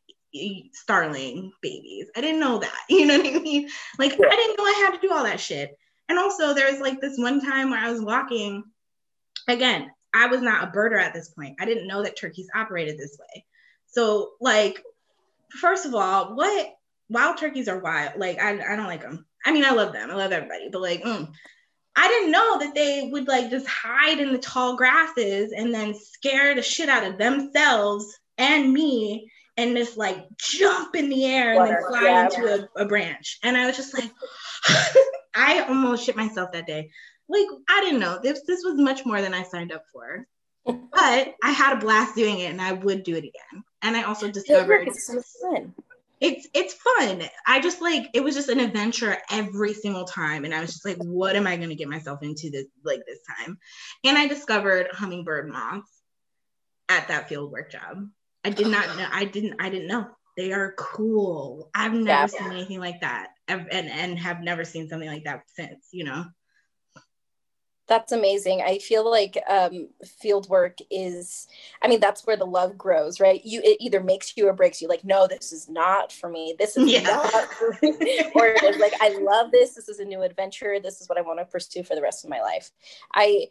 starling 0.72 1.52
babies. 1.60 2.06
I 2.16 2.20
didn't 2.20 2.40
know 2.40 2.58
that. 2.58 2.78
You 2.88 3.06
know 3.06 3.18
what 3.18 3.26
I 3.26 3.38
mean? 3.38 3.68
Like 3.98 4.12
yeah. 4.12 4.26
I 4.30 4.36
didn't 4.36 4.56
know 4.56 4.64
I 4.64 4.84
had 4.84 5.00
to 5.00 5.06
do 5.06 5.12
all 5.12 5.24
that 5.24 5.40
shit. 5.40 5.76
And 6.08 6.18
also 6.18 6.54
there 6.54 6.70
was 6.70 6.80
like 6.80 7.00
this 7.00 7.18
one 7.18 7.40
time 7.40 7.70
where 7.70 7.78
I 7.78 7.90
was 7.90 8.00
walking 8.00 8.64
again, 9.48 9.90
I 10.12 10.26
was 10.26 10.40
not 10.40 10.64
a 10.64 10.72
birder 10.72 11.00
at 11.00 11.14
this 11.14 11.28
point. 11.28 11.56
I 11.60 11.64
didn't 11.64 11.86
know 11.86 12.02
that 12.02 12.18
turkeys 12.18 12.48
operated 12.54 12.98
this 12.98 13.16
way. 13.18 13.44
So 13.86 14.32
like 14.40 14.82
first 15.52 15.86
of 15.86 15.94
all, 15.94 16.34
what 16.34 16.74
wild 17.10 17.36
turkeys 17.36 17.68
are 17.68 17.80
wild. 17.80 18.12
Like 18.16 18.40
I, 18.40 18.50
I 18.50 18.76
don't 18.76 18.86
like 18.86 19.02
them. 19.02 19.26
I 19.44 19.52
mean, 19.52 19.64
I 19.64 19.70
love 19.70 19.92
them. 19.92 20.10
I 20.10 20.14
love 20.14 20.32
everybody, 20.32 20.68
but 20.70 20.80
like, 20.80 21.02
mm, 21.02 21.30
I 21.96 22.08
didn't 22.08 22.30
know 22.30 22.58
that 22.60 22.74
they 22.74 23.08
would 23.12 23.26
like 23.26 23.50
just 23.50 23.66
hide 23.66 24.20
in 24.20 24.32
the 24.32 24.38
tall 24.38 24.76
grasses 24.76 25.52
and 25.52 25.74
then 25.74 25.94
scare 25.94 26.54
the 26.54 26.62
shit 26.62 26.88
out 26.88 27.04
of 27.04 27.18
themselves 27.18 28.16
and 28.38 28.72
me 28.72 29.30
and 29.56 29.76
just 29.76 29.98
like 29.98 30.24
jump 30.38 30.94
in 30.94 31.08
the 31.08 31.24
air 31.24 31.54
and 31.54 31.68
then 31.68 31.82
fly 31.88 32.02
yeah, 32.04 32.24
into 32.24 32.68
a, 32.76 32.82
a 32.82 32.86
branch. 32.86 33.38
And 33.42 33.56
I 33.56 33.66
was 33.66 33.76
just 33.76 33.92
like, 33.92 34.10
I 35.34 35.64
almost 35.68 36.04
shit 36.04 36.16
myself 36.16 36.52
that 36.52 36.66
day. 36.66 36.90
Like, 37.28 37.46
I 37.68 37.80
didn't 37.80 38.00
know 38.00 38.18
this. 38.22 38.42
This 38.46 38.62
was 38.64 38.78
much 38.78 39.04
more 39.04 39.20
than 39.20 39.34
I 39.34 39.42
signed 39.42 39.72
up 39.72 39.84
for. 39.92 40.26
but 40.64 41.34
I 41.42 41.50
had 41.50 41.76
a 41.76 41.80
blast 41.80 42.14
doing 42.14 42.38
it 42.38 42.50
and 42.50 42.60
I 42.60 42.72
would 42.72 43.02
do 43.02 43.14
it 43.14 43.18
again. 43.18 43.64
And 43.82 43.96
I 43.96 44.02
also 44.02 44.30
discovered 44.30 44.88
it's 44.88 45.06
so 45.06 45.22
fun. 45.42 45.74
It's 46.20 46.46
it's 46.52 46.74
fun. 46.74 47.22
I 47.46 47.60
just 47.60 47.80
like 47.80 48.10
it 48.12 48.22
was 48.22 48.34
just 48.34 48.50
an 48.50 48.60
adventure 48.60 49.16
every 49.30 49.72
single 49.72 50.04
time. 50.04 50.44
And 50.44 50.54
I 50.54 50.60
was 50.60 50.70
just 50.70 50.84
like, 50.84 50.98
what 50.98 51.34
am 51.34 51.46
I 51.46 51.56
gonna 51.56 51.74
get 51.74 51.88
myself 51.88 52.22
into 52.22 52.50
this 52.50 52.66
like 52.84 53.00
this 53.06 53.20
time? 53.38 53.58
And 54.04 54.18
I 54.18 54.26
discovered 54.26 54.88
hummingbird 54.92 55.48
moths 55.48 56.02
at 56.90 57.08
that 57.08 57.28
field 57.28 57.50
work 57.50 57.70
job. 57.70 58.06
I 58.44 58.50
did 58.50 58.66
not 58.66 58.96
know 58.96 59.06
I 59.10 59.24
didn't 59.24 59.60
I 59.60 59.70
didn't 59.70 59.88
know. 59.88 60.08
They 60.36 60.52
are 60.52 60.74
cool. 60.78 61.70
I've 61.74 61.92
never 61.92 62.06
yeah. 62.06 62.26
seen 62.26 62.52
anything 62.52 62.80
like 62.80 63.00
that. 63.00 63.28
and 63.48 63.70
and 63.72 64.18
have 64.18 64.40
never 64.40 64.64
seen 64.64 64.88
something 64.88 65.08
like 65.08 65.24
that 65.24 65.42
since, 65.54 65.88
you 65.90 66.04
know. 66.04 66.26
That's 67.90 68.12
amazing. 68.12 68.62
I 68.62 68.78
feel 68.78 69.10
like 69.10 69.36
um, 69.48 69.88
field 70.06 70.48
work 70.48 70.78
is, 70.92 71.48
I 71.82 71.88
mean, 71.88 71.98
that's 71.98 72.24
where 72.24 72.36
the 72.36 72.44
love 72.44 72.78
grows, 72.78 73.18
right? 73.18 73.44
You 73.44 73.60
it 73.64 73.78
either 73.80 74.00
makes 74.00 74.36
you 74.36 74.46
or 74.46 74.52
breaks 74.52 74.80
you. 74.80 74.86
Like, 74.86 75.02
no, 75.02 75.26
this 75.26 75.52
is 75.52 75.68
not 75.68 76.12
for 76.12 76.30
me. 76.30 76.54
This 76.56 76.76
is 76.76 76.88
yeah. 76.88 77.02
not 77.02 77.52
for 77.52 77.76
me. 77.82 77.96
or 78.36 78.54
it's 78.62 78.78
like, 78.78 78.92
I 79.00 79.18
love 79.20 79.50
this. 79.50 79.74
This 79.74 79.88
is 79.88 79.98
a 79.98 80.04
new 80.04 80.22
adventure. 80.22 80.78
This 80.80 81.00
is 81.00 81.08
what 81.08 81.18
I 81.18 81.22
want 81.22 81.40
to 81.40 81.44
pursue 81.44 81.82
for 81.82 81.96
the 81.96 82.00
rest 82.00 82.22
of 82.22 82.30
my 82.30 82.40
life. 82.40 82.70
I, 83.12 83.48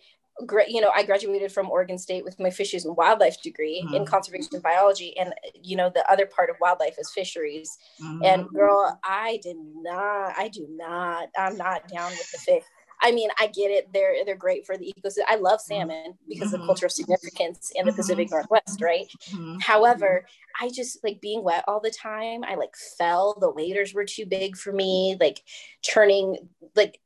you 0.70 0.80
know, 0.80 0.92
I 0.96 1.04
graduated 1.04 1.52
from 1.52 1.70
Oregon 1.70 1.98
State 1.98 2.24
with 2.24 2.40
my 2.40 2.50
fisheries 2.50 2.86
and 2.86 2.96
wildlife 2.96 3.42
degree 3.42 3.84
mm-hmm. 3.86 3.94
in 3.94 4.06
conservation 4.06 4.62
biology, 4.62 5.18
and 5.18 5.34
you 5.54 5.76
know, 5.76 5.92
the 5.94 6.10
other 6.10 6.26
part 6.26 6.50
of 6.50 6.56
wildlife 6.62 6.96
is 6.98 7.12
fisheries. 7.12 7.78
Mm-hmm. 8.02 8.24
And 8.24 8.48
girl, 8.48 8.98
I 9.04 9.42
did 9.44 9.58
not, 9.60 10.34
I 10.38 10.48
do 10.48 10.66
not, 10.72 11.28
I'm 11.38 11.58
not 11.58 11.90
down 11.90 12.12
with 12.12 12.32
the 12.32 12.38
fish 12.38 12.64
I 13.02 13.12
mean, 13.12 13.30
I 13.40 13.48
get 13.48 13.72
it. 13.72 13.92
They're 13.94 14.26
they're 14.26 14.36
great 14.36 14.66
for 14.66 14.78
the 14.78 14.94
ecosystem. 14.94 15.24
I 15.28 15.36
love 15.36 15.62
salmon 15.62 16.16
because 16.28 16.52
mm-hmm. 16.52 16.62
of 16.62 16.68
cultural 16.68 16.90
significance 16.90 17.72
in 17.76 17.86
the 17.86 17.94
Pacific 17.94 18.28
mm-hmm. 18.28 18.36
Northwest, 18.36 18.82
right? 18.82 19.08
Mm-hmm. 19.30 19.58
However, 19.60 20.26
I 20.60 20.70
just 20.70 21.04
like 21.04 21.22
being 21.22 21.44
wet 21.44 21.64
all 21.68 21.80
the 21.80 21.92
time. 21.92 22.44
I 22.44 22.56
like 22.56 22.76
fell. 22.98 23.38
The 23.40 23.52
waders 23.52 23.94
were 23.94 24.06
too 24.06 24.26
big 24.26 24.58
for 24.58 24.74
me. 24.74 25.18
Like 25.20 25.44
turning 25.82 26.50
like 26.76 27.00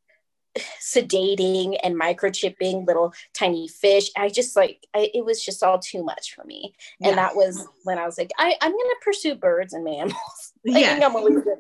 sedating 0.58 1.78
and 1.84 2.00
microchipping 2.00 2.86
little 2.86 3.14
tiny 3.34 3.68
fish. 3.68 4.10
I 4.16 4.30
just 4.30 4.56
like 4.56 4.86
I, 4.94 5.10
it 5.14 5.26
was 5.26 5.44
just 5.44 5.64
all 5.64 5.80
too 5.80 6.04
much 6.04 6.34
for 6.36 6.44
me. 6.44 6.74
And 7.02 7.16
yes. 7.16 7.16
that 7.16 7.36
was 7.36 7.68
when 7.84 7.98
I 7.98 8.06
was 8.06 8.18
like, 8.18 8.32
I, 8.38 8.56
I'm 8.62 8.72
gonna 8.72 8.96
pursue 9.04 9.36
birds 9.36 9.74
and 9.74 9.84
mammals. 9.84 10.16
I 10.68 10.80
yes. 10.80 10.92
think 10.94 11.04
I'm 11.04 11.14
gonna 11.14 11.26
leave 11.26 11.44
the 11.44 11.58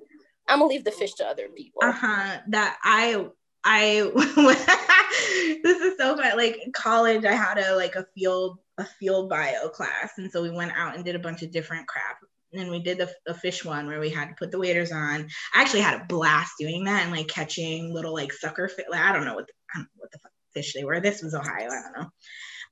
I'm 0.47 0.59
gonna 0.59 0.69
leave 0.69 0.83
the 0.83 0.91
fish 0.91 1.13
to 1.15 1.25
other 1.25 1.47
people. 1.49 1.81
Uh-huh. 1.83 2.39
That 2.49 2.77
I 2.83 3.27
I 3.63 4.11
this 5.63 5.81
is 5.81 5.97
so 5.97 6.17
fun. 6.17 6.37
Like 6.37 6.59
college, 6.73 7.25
I 7.25 7.33
had 7.33 7.57
a 7.57 7.75
like 7.75 7.95
a 7.95 8.05
field 8.15 8.59
a 8.77 8.85
field 8.85 9.29
bio 9.29 9.69
class, 9.69 10.13
and 10.17 10.31
so 10.31 10.41
we 10.41 10.49
went 10.49 10.73
out 10.75 10.95
and 10.95 11.05
did 11.05 11.15
a 11.15 11.19
bunch 11.19 11.43
of 11.43 11.51
different 11.51 11.87
crap. 11.87 12.17
And 12.53 12.69
we 12.69 12.79
did 12.79 12.99
the, 12.99 13.11
the 13.25 13.33
fish 13.33 13.65
one 13.65 13.87
where 13.87 13.99
we 13.99 14.11
had 14.11 14.29
to 14.29 14.35
put 14.35 14.51
the 14.51 14.59
waders 14.59 14.91
on. 14.91 15.27
I 15.55 15.61
actually 15.61 15.81
had 15.81 15.99
a 15.99 16.05
blast 16.05 16.53
doing 16.59 16.83
that 16.83 17.01
and 17.01 17.11
like 17.11 17.27
catching 17.27 17.91
little 17.91 18.13
like 18.13 18.31
sucker 18.31 18.67
fish. 18.67 18.85
Like, 18.87 19.01
I 19.01 19.11
don't 19.11 19.25
know 19.25 19.33
what 19.33 19.47
the, 19.47 19.53
I 19.73 19.79
don't 19.79 19.85
know 19.85 20.01
what 20.01 20.11
the 20.11 20.19
fish 20.53 20.73
they 20.73 20.83
were. 20.83 20.99
This 20.99 21.23
was 21.23 21.33
Ohio. 21.33 21.69
I 21.69 21.81
don't 21.81 21.97
know. 21.97 22.11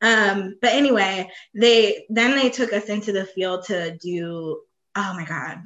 Um, 0.03 0.55
but 0.61 0.73
anyway, 0.73 1.31
they 1.55 2.05
then 2.09 2.35
they 2.35 2.49
took 2.49 2.73
us 2.73 2.85
into 2.85 3.11
the 3.11 3.25
field 3.25 3.65
to 3.65 3.97
do. 3.97 4.61
Oh 4.95 5.13
my 5.13 5.25
god, 5.25 5.59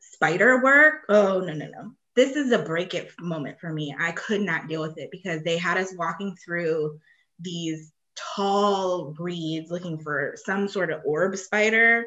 spider 0.00 0.62
work. 0.62 1.04
Oh 1.08 1.40
no 1.40 1.54
no 1.54 1.66
no 1.66 1.94
this 2.18 2.34
is 2.34 2.50
a 2.50 2.58
break 2.58 2.94
it 2.94 3.12
moment 3.20 3.60
for 3.60 3.72
me. 3.72 3.94
I 3.96 4.10
could 4.10 4.40
not 4.40 4.66
deal 4.66 4.82
with 4.82 4.98
it 4.98 5.08
because 5.12 5.44
they 5.44 5.56
had 5.56 5.78
us 5.78 5.94
walking 5.96 6.34
through 6.44 6.98
these 7.38 7.92
tall 8.16 9.14
reeds 9.20 9.70
looking 9.70 10.00
for 10.00 10.34
some 10.44 10.66
sort 10.66 10.90
of 10.90 11.00
orb 11.06 11.36
spider 11.36 12.06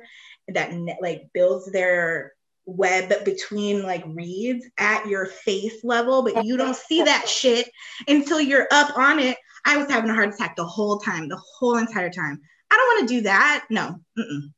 that 0.49 0.73
like 1.01 1.29
builds 1.33 1.71
their 1.71 2.33
web 2.65 3.23
between 3.23 3.83
like 3.83 4.03
reeds 4.05 4.67
at 4.77 5.07
your 5.07 5.27
face 5.27 5.81
level, 5.85 6.23
but 6.23 6.43
you 6.43 6.57
don't 6.57 6.75
see 6.75 7.01
that 7.05 7.29
shit 7.29 7.71
until 8.09 8.41
you're 8.41 8.67
up 8.69 8.97
on 8.97 9.17
it. 9.17 9.37
I 9.63 9.77
was 9.77 9.89
having 9.89 10.09
a 10.09 10.13
heart 10.13 10.33
attack 10.33 10.57
the 10.57 10.65
whole 10.65 10.99
time, 10.99 11.29
the 11.29 11.41
whole 11.57 11.77
entire 11.77 12.09
time. 12.09 12.37
I 12.69 12.75
don't 12.75 12.97
want 12.97 13.07
to 13.07 13.15
do 13.15 13.21
that. 13.21 13.65
No. 13.69 13.95
Mm-mm. 14.19 14.51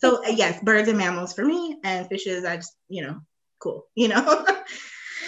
So 0.00 0.24
uh, 0.24 0.30
yes, 0.30 0.60
birds 0.60 0.88
and 0.88 0.98
mammals 0.98 1.34
for 1.34 1.44
me, 1.44 1.78
and 1.84 2.08
fishes. 2.08 2.44
I 2.44 2.56
just 2.56 2.74
you 2.88 3.02
know 3.02 3.20
cool, 3.58 3.86
you 3.94 4.08
know. 4.08 4.44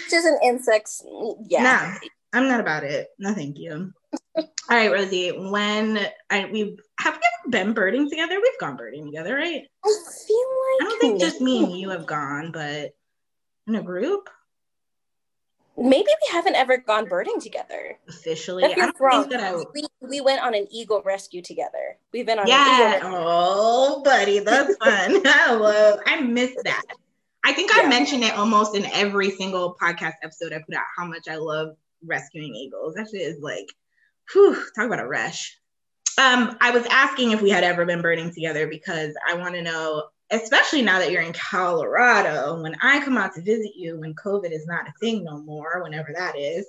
Fishes 0.09 0.25
an 0.25 0.39
insects, 0.43 1.03
yeah. 1.47 1.63
No, 1.63 2.09
I'm 2.33 2.47
not 2.47 2.59
about 2.59 2.83
it. 2.83 3.07
No, 3.19 3.33
thank 3.33 3.57
you. 3.57 3.93
All 4.35 4.47
right, 4.69 4.91
Rosie. 4.91 5.31
When 5.31 5.99
I 6.29 6.45
we 6.45 6.77
have 6.99 7.15
we 7.15 7.19
ever 7.19 7.49
been 7.49 7.73
birding 7.73 8.09
together? 8.09 8.35
We've 8.41 8.59
gone 8.59 8.77
birding 8.77 9.05
together, 9.05 9.35
right? 9.35 9.63
I 9.83 9.87
feel 9.87 10.37
like 10.37 10.81
I 10.81 10.83
don't 10.83 11.01
think 11.01 11.19
just 11.19 11.41
me 11.41 11.63
and 11.63 11.77
you 11.77 11.89
have 11.89 12.05
gone, 12.05 12.51
but 12.51 12.93
in 13.67 13.75
a 13.75 13.83
group. 13.83 14.29
Maybe 15.77 16.07
we 16.07 16.33
haven't 16.33 16.55
ever 16.55 16.77
gone 16.77 17.05
birding 17.05 17.39
together. 17.39 17.97
Officially, 18.07 18.65
I 18.65 18.73
don't 18.73 18.95
wrong. 18.99 19.21
think 19.21 19.31
that 19.31 19.41
I. 19.41 19.55
We, 19.73 19.85
we 20.01 20.21
went 20.21 20.43
on 20.43 20.53
an 20.53 20.67
eagle 20.69 21.01
rescue 21.03 21.41
together. 21.41 21.97
We've 22.13 22.25
been 22.25 22.39
on. 22.39 22.47
Yeah. 22.47 22.99
oh, 23.03 24.01
buddy, 24.03 24.39
that's 24.39 24.75
fun. 24.77 25.21
I 25.25 25.53
love. 25.53 25.99
I 26.05 26.21
miss 26.21 26.55
that. 26.63 26.83
I 27.43 27.53
think 27.53 27.71
I 27.73 27.87
mentioned 27.87 28.23
it 28.23 28.35
almost 28.35 28.75
in 28.75 28.85
every 28.87 29.31
single 29.31 29.75
podcast 29.81 30.13
episode 30.21 30.53
I 30.53 30.59
put 30.59 30.75
out 30.75 30.83
how 30.95 31.05
much 31.05 31.27
I 31.27 31.37
love 31.37 31.75
rescuing 32.05 32.55
eagles. 32.55 32.93
That 32.93 33.09
shit 33.09 33.21
is 33.21 33.41
like, 33.41 33.65
whew, 34.31 34.55
talk 34.75 34.85
about 34.85 34.99
a 34.99 35.07
rush. 35.07 35.57
Um, 36.17 36.57
I 36.61 36.71
was 36.71 36.85
asking 36.89 37.31
if 37.31 37.41
we 37.41 37.49
had 37.49 37.63
ever 37.63 37.85
been 37.85 38.01
birding 38.01 38.33
together 38.33 38.67
because 38.67 39.15
I 39.27 39.35
want 39.35 39.55
to 39.55 39.61
know, 39.61 40.03
especially 40.29 40.81
now 40.81 40.99
that 40.99 41.11
you're 41.11 41.21
in 41.21 41.33
Colorado, 41.33 42.61
when 42.61 42.75
I 42.81 43.03
come 43.03 43.17
out 43.17 43.33
to 43.35 43.41
visit 43.41 43.71
you, 43.75 43.99
when 43.99 44.13
COVID 44.13 44.51
is 44.51 44.67
not 44.67 44.87
a 44.87 44.93
thing 44.99 45.23
no 45.23 45.39
more, 45.39 45.81
whenever 45.81 46.13
that 46.15 46.37
is, 46.37 46.67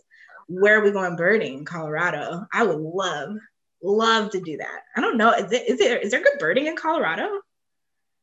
where 0.49 0.79
are 0.79 0.85
we 0.85 0.91
going 0.91 1.17
birding 1.17 1.59
in 1.59 1.65
Colorado? 1.65 2.47
I 2.53 2.65
would 2.65 2.79
love, 2.79 3.37
love 3.83 4.31
to 4.31 4.41
do 4.41 4.57
that. 4.57 4.81
I 4.97 5.01
don't 5.01 5.19
know. 5.19 5.33
Is 5.33 5.53
it 5.53 5.69
is 5.69 5.81
it 5.81 6.03
is 6.03 6.11
there 6.13 6.23
good 6.23 6.39
birding 6.39 6.67
in 6.67 6.77
Colorado? 6.77 7.41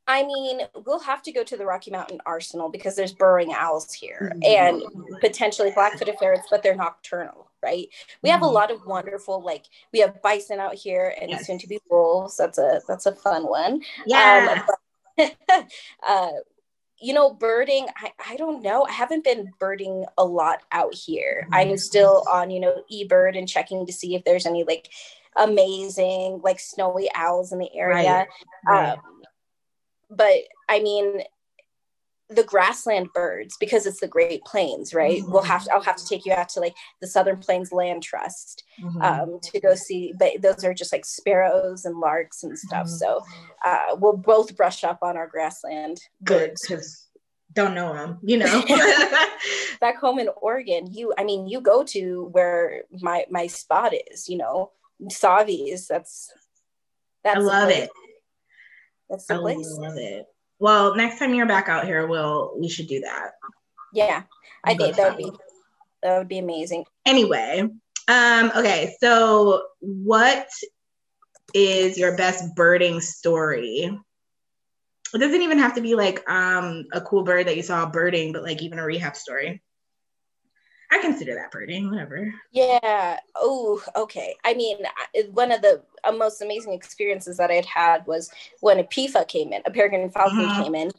I 0.09 0.23
mean, 0.23 0.61
we'll 0.87 0.99
have 1.01 1.21
to 1.21 1.31
go 1.31 1.43
to 1.43 1.55
the 1.55 1.67
Rocky 1.67 1.91
Mountain 1.91 2.19
Arsenal 2.25 2.67
because 2.67 2.95
there's 2.95 3.13
burrowing 3.13 3.53
owls 3.53 3.93
here 3.93 4.33
mm-hmm. 4.35 4.43
and 4.43 5.21
potentially 5.21 5.69
black-footed 5.69 6.15
ferrets, 6.19 6.47
but 6.49 6.63
they're 6.63 6.75
nocturnal, 6.75 7.51
right? 7.61 7.87
We 8.23 8.29
have 8.29 8.41
a 8.41 8.45
mm-hmm. 8.45 8.55
lot 8.55 8.71
of 8.71 8.83
wonderful, 8.87 9.43
like 9.43 9.65
we 9.93 9.99
have 9.99 10.19
bison 10.23 10.59
out 10.59 10.73
here 10.73 11.13
and 11.21 11.29
yes. 11.29 11.45
soon 11.45 11.59
to 11.59 11.67
be 11.67 11.79
wolves. 11.91 12.37
That's 12.37 12.57
a 12.57 12.81
that's 12.87 13.05
a 13.05 13.13
fun 13.13 13.47
one. 13.47 13.83
Yeah. 14.07 14.63
Um, 15.17 15.29
but, 15.47 15.67
uh, 16.07 16.31
you 16.99 17.13
know, 17.13 17.31
birding, 17.31 17.85
I, 17.95 18.11
I 18.31 18.35
don't 18.35 18.63
know. 18.63 18.85
I 18.85 18.91
haven't 18.91 19.23
been 19.23 19.51
birding 19.59 20.05
a 20.17 20.25
lot 20.25 20.63
out 20.71 20.95
here. 20.95 21.47
I'm 21.51 21.77
still 21.77 22.25
on, 22.27 22.49
you 22.49 22.59
know, 22.59 22.81
eBird 22.91 23.37
and 23.37 23.47
checking 23.47 23.85
to 23.85 23.93
see 23.93 24.15
if 24.15 24.23
there's 24.23 24.47
any 24.47 24.63
like 24.63 24.89
amazing, 25.35 26.41
like 26.43 26.59
snowy 26.59 27.09
owls 27.13 27.51
in 27.51 27.59
the 27.59 27.73
area. 27.75 28.25
Right. 28.65 28.97
Right. 28.97 28.97
But 30.09 30.43
I 30.67 30.79
mean, 30.79 31.21
the 32.29 32.43
grassland 32.43 33.09
birds 33.13 33.57
because 33.59 33.87
it's 33.87 33.99
the 33.99 34.07
Great 34.07 34.43
Plains, 34.43 34.93
right? 34.93 35.21
Mm-hmm. 35.21 35.31
We'll 35.31 35.41
have 35.41 35.63
to, 35.65 35.73
I'll 35.73 35.81
have 35.81 35.95
to 35.95 36.05
take 36.05 36.25
you 36.25 36.33
out 36.33 36.49
to 36.49 36.59
like 36.59 36.75
the 37.01 37.07
Southern 37.07 37.37
Plains 37.37 37.71
Land 37.71 38.03
Trust 38.03 38.63
mm-hmm. 38.79 39.01
um, 39.01 39.39
to 39.41 39.59
go 39.59 39.73
see. 39.73 40.13
But 40.17 40.41
those 40.41 40.63
are 40.63 40.73
just 40.73 40.93
like 40.93 41.05
sparrows 41.05 41.85
and 41.85 41.99
larks 41.99 42.43
and 42.43 42.57
stuff. 42.57 42.85
Mm-hmm. 42.85 42.95
So 42.95 43.23
uh, 43.65 43.95
we'll 43.95 44.17
both 44.17 44.55
brush 44.55 44.83
up 44.83 44.99
on 45.01 45.17
our 45.17 45.27
grassland 45.27 45.99
birds. 46.21 46.61
because 46.61 47.07
don't 47.53 47.73
know 47.73 47.93
them, 47.93 48.19
you 48.21 48.37
know. 48.37 48.63
Back 49.81 49.97
home 49.97 50.19
in 50.19 50.29
Oregon, 50.39 50.93
you 50.93 51.13
I 51.17 51.23
mean, 51.23 51.47
you 51.47 51.61
go 51.61 51.83
to 51.85 52.29
where 52.31 52.83
my 53.01 53.25
my 53.31 53.47
spot 53.47 53.93
is, 54.11 54.29
you 54.29 54.37
know, 54.37 54.71
Sauvie's. 55.09 55.87
That's 55.87 56.31
that's 57.23 57.37
I 57.37 57.41
love 57.41 57.69
it. 57.69 57.89
That's 59.09 59.25
the 59.25 59.35
I 59.35 59.37
place. 59.37 59.77
love 59.77 59.97
it. 59.97 60.25
Well, 60.59 60.95
next 60.95 61.19
time 61.19 61.33
you're 61.33 61.45
back 61.45 61.69
out 61.69 61.85
here, 61.85 62.05
we'll 62.05 62.53
we 62.57 62.69
should 62.69 62.87
do 62.87 63.01
that. 63.01 63.31
Yeah, 63.93 64.23
I 64.63 64.75
think 64.75 64.95
that 64.95 65.15
would 65.15 65.17
be 65.17 65.31
that 66.03 66.17
would 66.17 66.27
be 66.27 66.37
amazing. 66.37 66.85
Anyway, 67.05 67.67
um, 68.07 68.51
okay, 68.55 68.95
so 68.99 69.63
what 69.79 70.47
is 71.53 71.97
your 71.97 72.15
best 72.15 72.55
birding 72.55 73.01
story? 73.01 73.97
It 75.11 75.17
doesn't 75.17 75.41
even 75.41 75.57
have 75.57 75.75
to 75.75 75.81
be 75.81 75.95
like 75.95 76.29
um 76.29 76.85
a 76.91 77.01
cool 77.01 77.23
bird 77.23 77.47
that 77.47 77.55
you 77.55 77.63
saw 77.63 77.89
birding, 77.89 78.33
but 78.33 78.43
like 78.43 78.61
even 78.61 78.79
a 78.79 78.85
rehab 78.85 79.15
story. 79.15 79.61
I 80.91 80.99
consider 81.01 81.35
that 81.35 81.51
birding, 81.51 81.89
whatever. 81.89 82.33
Yeah. 82.51 83.19
Oh, 83.35 83.83
okay. 83.95 84.35
I 84.43 84.55
mean, 84.55 84.77
one 85.31 85.51
of 85.51 85.61
the 85.61 85.83
uh, 86.03 86.11
most 86.11 86.41
amazing 86.41 86.73
experiences 86.73 87.37
that 87.37 87.51
I'd 87.51 87.65
had 87.65 88.05
was 88.07 88.31
when 88.61 88.79
a 88.79 88.83
PEFA 88.83 89.27
came 89.27 89.53
in, 89.53 89.61
a 89.65 89.71
peregrine 89.71 90.09
falcon 90.09 90.39
mm-hmm. 90.39 90.63
came 90.63 90.75
in. 90.75 90.91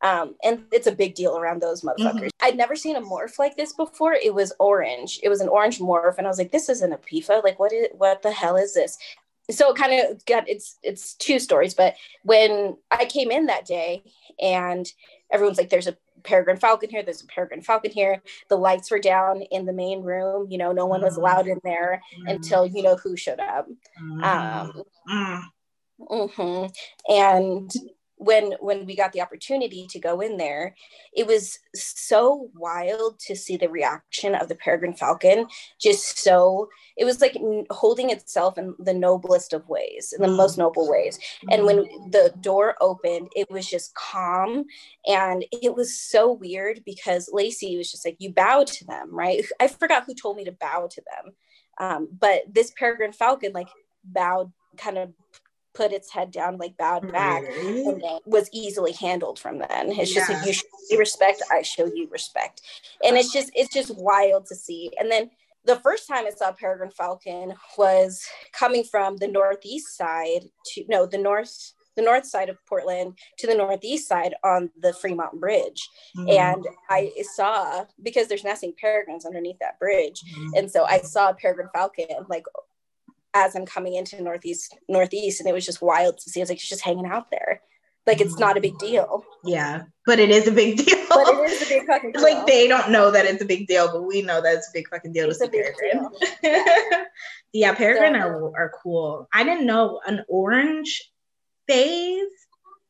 Um, 0.00 0.36
and 0.44 0.64
it's 0.70 0.86
a 0.86 0.92
big 0.92 1.14
deal 1.14 1.36
around 1.36 1.60
those 1.60 1.80
motherfuckers. 1.80 2.14
Mm-hmm. 2.14 2.44
I'd 2.44 2.56
never 2.56 2.76
seen 2.76 2.96
a 2.96 3.00
morph 3.00 3.38
like 3.38 3.56
this 3.56 3.72
before. 3.72 4.12
It 4.12 4.32
was 4.32 4.52
orange. 4.60 5.18
It 5.22 5.28
was 5.28 5.40
an 5.40 5.48
orange 5.48 5.80
morph, 5.80 6.18
and 6.18 6.26
I 6.26 6.30
was 6.30 6.38
like, 6.38 6.52
"This 6.52 6.68
isn't 6.68 6.92
a 6.92 6.98
PEFA. 6.98 7.42
Like, 7.42 7.58
what 7.58 7.72
is? 7.72 7.88
What 7.96 8.22
the 8.22 8.30
hell 8.30 8.54
is 8.56 8.74
this?" 8.74 8.96
So 9.50 9.70
it 9.70 9.76
kind 9.76 10.00
of 10.00 10.24
got 10.24 10.48
it's 10.48 10.78
it's 10.84 11.14
two 11.14 11.40
stories. 11.40 11.74
But 11.74 11.96
when 12.22 12.76
I 12.92 13.06
came 13.06 13.32
in 13.32 13.46
that 13.46 13.66
day, 13.66 14.04
and 14.40 14.86
everyone's 15.32 15.58
like, 15.58 15.70
"There's 15.70 15.88
a 15.88 15.96
peregrine 16.28 16.58
falcon 16.58 16.90
here 16.90 17.02
there's 17.02 17.22
a 17.22 17.26
peregrine 17.26 17.62
falcon 17.62 17.90
here 17.90 18.22
the 18.48 18.56
lights 18.56 18.90
were 18.90 18.98
down 18.98 19.40
in 19.50 19.64
the 19.64 19.72
main 19.72 20.02
room 20.02 20.46
you 20.50 20.58
know 20.58 20.72
no 20.72 20.84
one 20.84 21.00
was 21.00 21.16
allowed 21.16 21.48
in 21.48 21.58
there 21.64 22.02
until 22.26 22.66
you 22.66 22.82
know 22.82 22.96
who 22.96 23.16
showed 23.16 23.40
up 23.40 23.66
mm-hmm. 23.98 24.22
um, 24.22 24.84
mm-hmm. 26.10 27.12
and 27.12 27.70
when 28.18 28.52
when 28.60 28.84
we 28.84 28.96
got 28.96 29.12
the 29.12 29.20
opportunity 29.20 29.86
to 29.88 29.98
go 29.98 30.20
in 30.20 30.36
there 30.36 30.74
it 31.12 31.26
was 31.26 31.58
so 31.74 32.50
wild 32.54 33.18
to 33.18 33.34
see 33.34 33.56
the 33.56 33.68
reaction 33.68 34.34
of 34.34 34.48
the 34.48 34.54
peregrine 34.54 34.94
falcon. 34.94 35.46
Just 35.80 36.18
so 36.18 36.68
it 36.96 37.04
was 37.04 37.20
like 37.20 37.36
holding 37.70 38.10
itself 38.10 38.58
in 38.58 38.74
the 38.78 38.94
noblest 38.94 39.52
of 39.52 39.68
ways 39.68 40.12
in 40.16 40.22
the 40.22 40.28
most 40.28 40.54
mm. 40.54 40.58
noble 40.58 40.88
ways. 40.88 41.18
And 41.50 41.64
when 41.64 41.78
mm. 41.78 42.12
the 42.12 42.32
door 42.40 42.76
opened 42.80 43.28
it 43.34 43.50
was 43.50 43.68
just 43.68 43.94
calm. 43.94 44.64
And 45.06 45.44
it 45.50 45.74
was 45.74 45.98
so 45.98 46.32
weird 46.32 46.82
because 46.84 47.30
lacey 47.32 47.76
was 47.76 47.90
just 47.90 48.04
like 48.04 48.16
you 48.18 48.32
bow 48.32 48.64
to 48.64 48.84
them 48.84 49.08
right? 49.10 49.44
I 49.60 49.68
forgot 49.68 50.04
who 50.06 50.14
told 50.14 50.36
me 50.36 50.44
to 50.44 50.52
bow 50.52 50.88
to 50.90 51.02
them. 51.02 51.32
Um, 51.80 52.08
but 52.18 52.42
this 52.52 52.72
peregrine 52.76 53.12
falcon 53.12 53.52
like 53.52 53.68
bowed 54.04 54.52
kind 54.76 54.98
of 54.98 55.12
put 55.78 55.92
its 55.92 56.10
head 56.12 56.32
down, 56.32 56.58
like 56.58 56.76
bowed 56.76 57.10
back, 57.12 57.44
and 57.44 58.02
was 58.26 58.50
easily 58.52 58.92
handled 58.92 59.38
from 59.38 59.58
then. 59.58 59.92
It's 59.92 60.14
yeah. 60.14 60.26
just 60.26 60.30
like 60.30 60.46
you 60.46 60.52
show 60.52 60.66
me 60.90 60.98
respect, 60.98 61.42
I 61.52 61.62
show 61.62 61.86
you 61.86 62.08
respect, 62.10 62.60
and 63.04 63.16
it's 63.16 63.32
just 63.32 63.50
it's 63.54 63.72
just 63.72 63.96
wild 63.96 64.46
to 64.46 64.56
see. 64.56 64.90
And 64.98 65.10
then 65.10 65.30
the 65.64 65.76
first 65.76 66.08
time 66.08 66.26
I 66.26 66.30
saw 66.30 66.50
Peregrine 66.50 66.90
Falcon 66.90 67.54
was 67.76 68.26
coming 68.52 68.82
from 68.82 69.18
the 69.18 69.28
northeast 69.28 69.96
side 69.96 70.50
to 70.74 70.84
no 70.88 71.06
the 71.06 71.18
north 71.18 71.72
the 71.96 72.02
north 72.02 72.26
side 72.26 72.48
of 72.48 72.64
Portland 72.66 73.18
to 73.38 73.46
the 73.46 73.54
northeast 73.54 74.08
side 74.08 74.34
on 74.44 74.70
the 74.80 74.92
Fremont 74.92 75.40
Bridge. 75.40 75.88
Mm-hmm. 76.16 76.28
And 76.30 76.66
I 76.88 77.12
saw 77.34 77.84
because 78.02 78.28
there's 78.28 78.44
nesting 78.44 78.72
peregrines 78.80 79.26
underneath 79.26 79.58
that 79.60 79.78
bridge. 79.80 80.22
Mm-hmm. 80.22 80.50
And 80.56 80.70
so 80.70 80.84
I 80.84 81.00
saw 81.00 81.30
a 81.30 81.34
peregrine 81.34 81.70
falcon 81.74 82.24
like 82.28 82.44
as 83.46 83.54
I'm 83.54 83.66
coming 83.66 83.94
into 83.94 84.22
Northeast 84.22 84.76
Northeast, 84.88 85.40
and 85.40 85.48
it 85.48 85.52
was 85.52 85.66
just 85.66 85.82
wild 85.82 86.18
to 86.18 86.30
see. 86.30 86.40
I 86.40 86.42
was 86.42 86.50
like, 86.50 86.58
it's 86.58 86.68
just 86.68 86.84
hanging 86.84 87.06
out 87.06 87.30
there. 87.30 87.60
Like 88.06 88.22
it's 88.22 88.38
not 88.38 88.56
a 88.56 88.60
big 88.60 88.78
deal. 88.78 89.22
Yeah, 89.44 89.82
but 90.06 90.18
it 90.18 90.30
is 90.30 90.48
a 90.48 90.50
big 90.50 90.78
deal. 90.84 91.06
But 91.10 91.28
it 91.28 91.50
is 91.50 91.62
a 91.62 91.68
big 91.68 91.86
fucking 91.86 92.12
deal. 92.12 92.22
like 92.22 92.46
they 92.46 92.66
don't 92.66 92.90
know 92.90 93.10
that 93.10 93.26
it's 93.26 93.42
a 93.42 93.44
big 93.44 93.66
deal, 93.66 93.92
but 93.92 94.02
we 94.02 94.22
know 94.22 94.40
that 94.40 94.54
it's 94.54 94.68
a 94.68 94.72
big 94.72 94.88
fucking 94.88 95.12
deal 95.12 95.28
it's 95.28 95.38
to 95.38 95.44
see 95.44 95.50
peregrine. 95.50 96.08
yeah, 97.52 97.74
peregrine 97.74 98.14
so, 98.14 98.20
are 98.20 98.56
are 98.56 98.72
cool. 98.82 99.28
I 99.32 99.44
didn't 99.44 99.66
know 99.66 100.00
an 100.06 100.24
orange 100.26 101.10
phase 101.66 102.30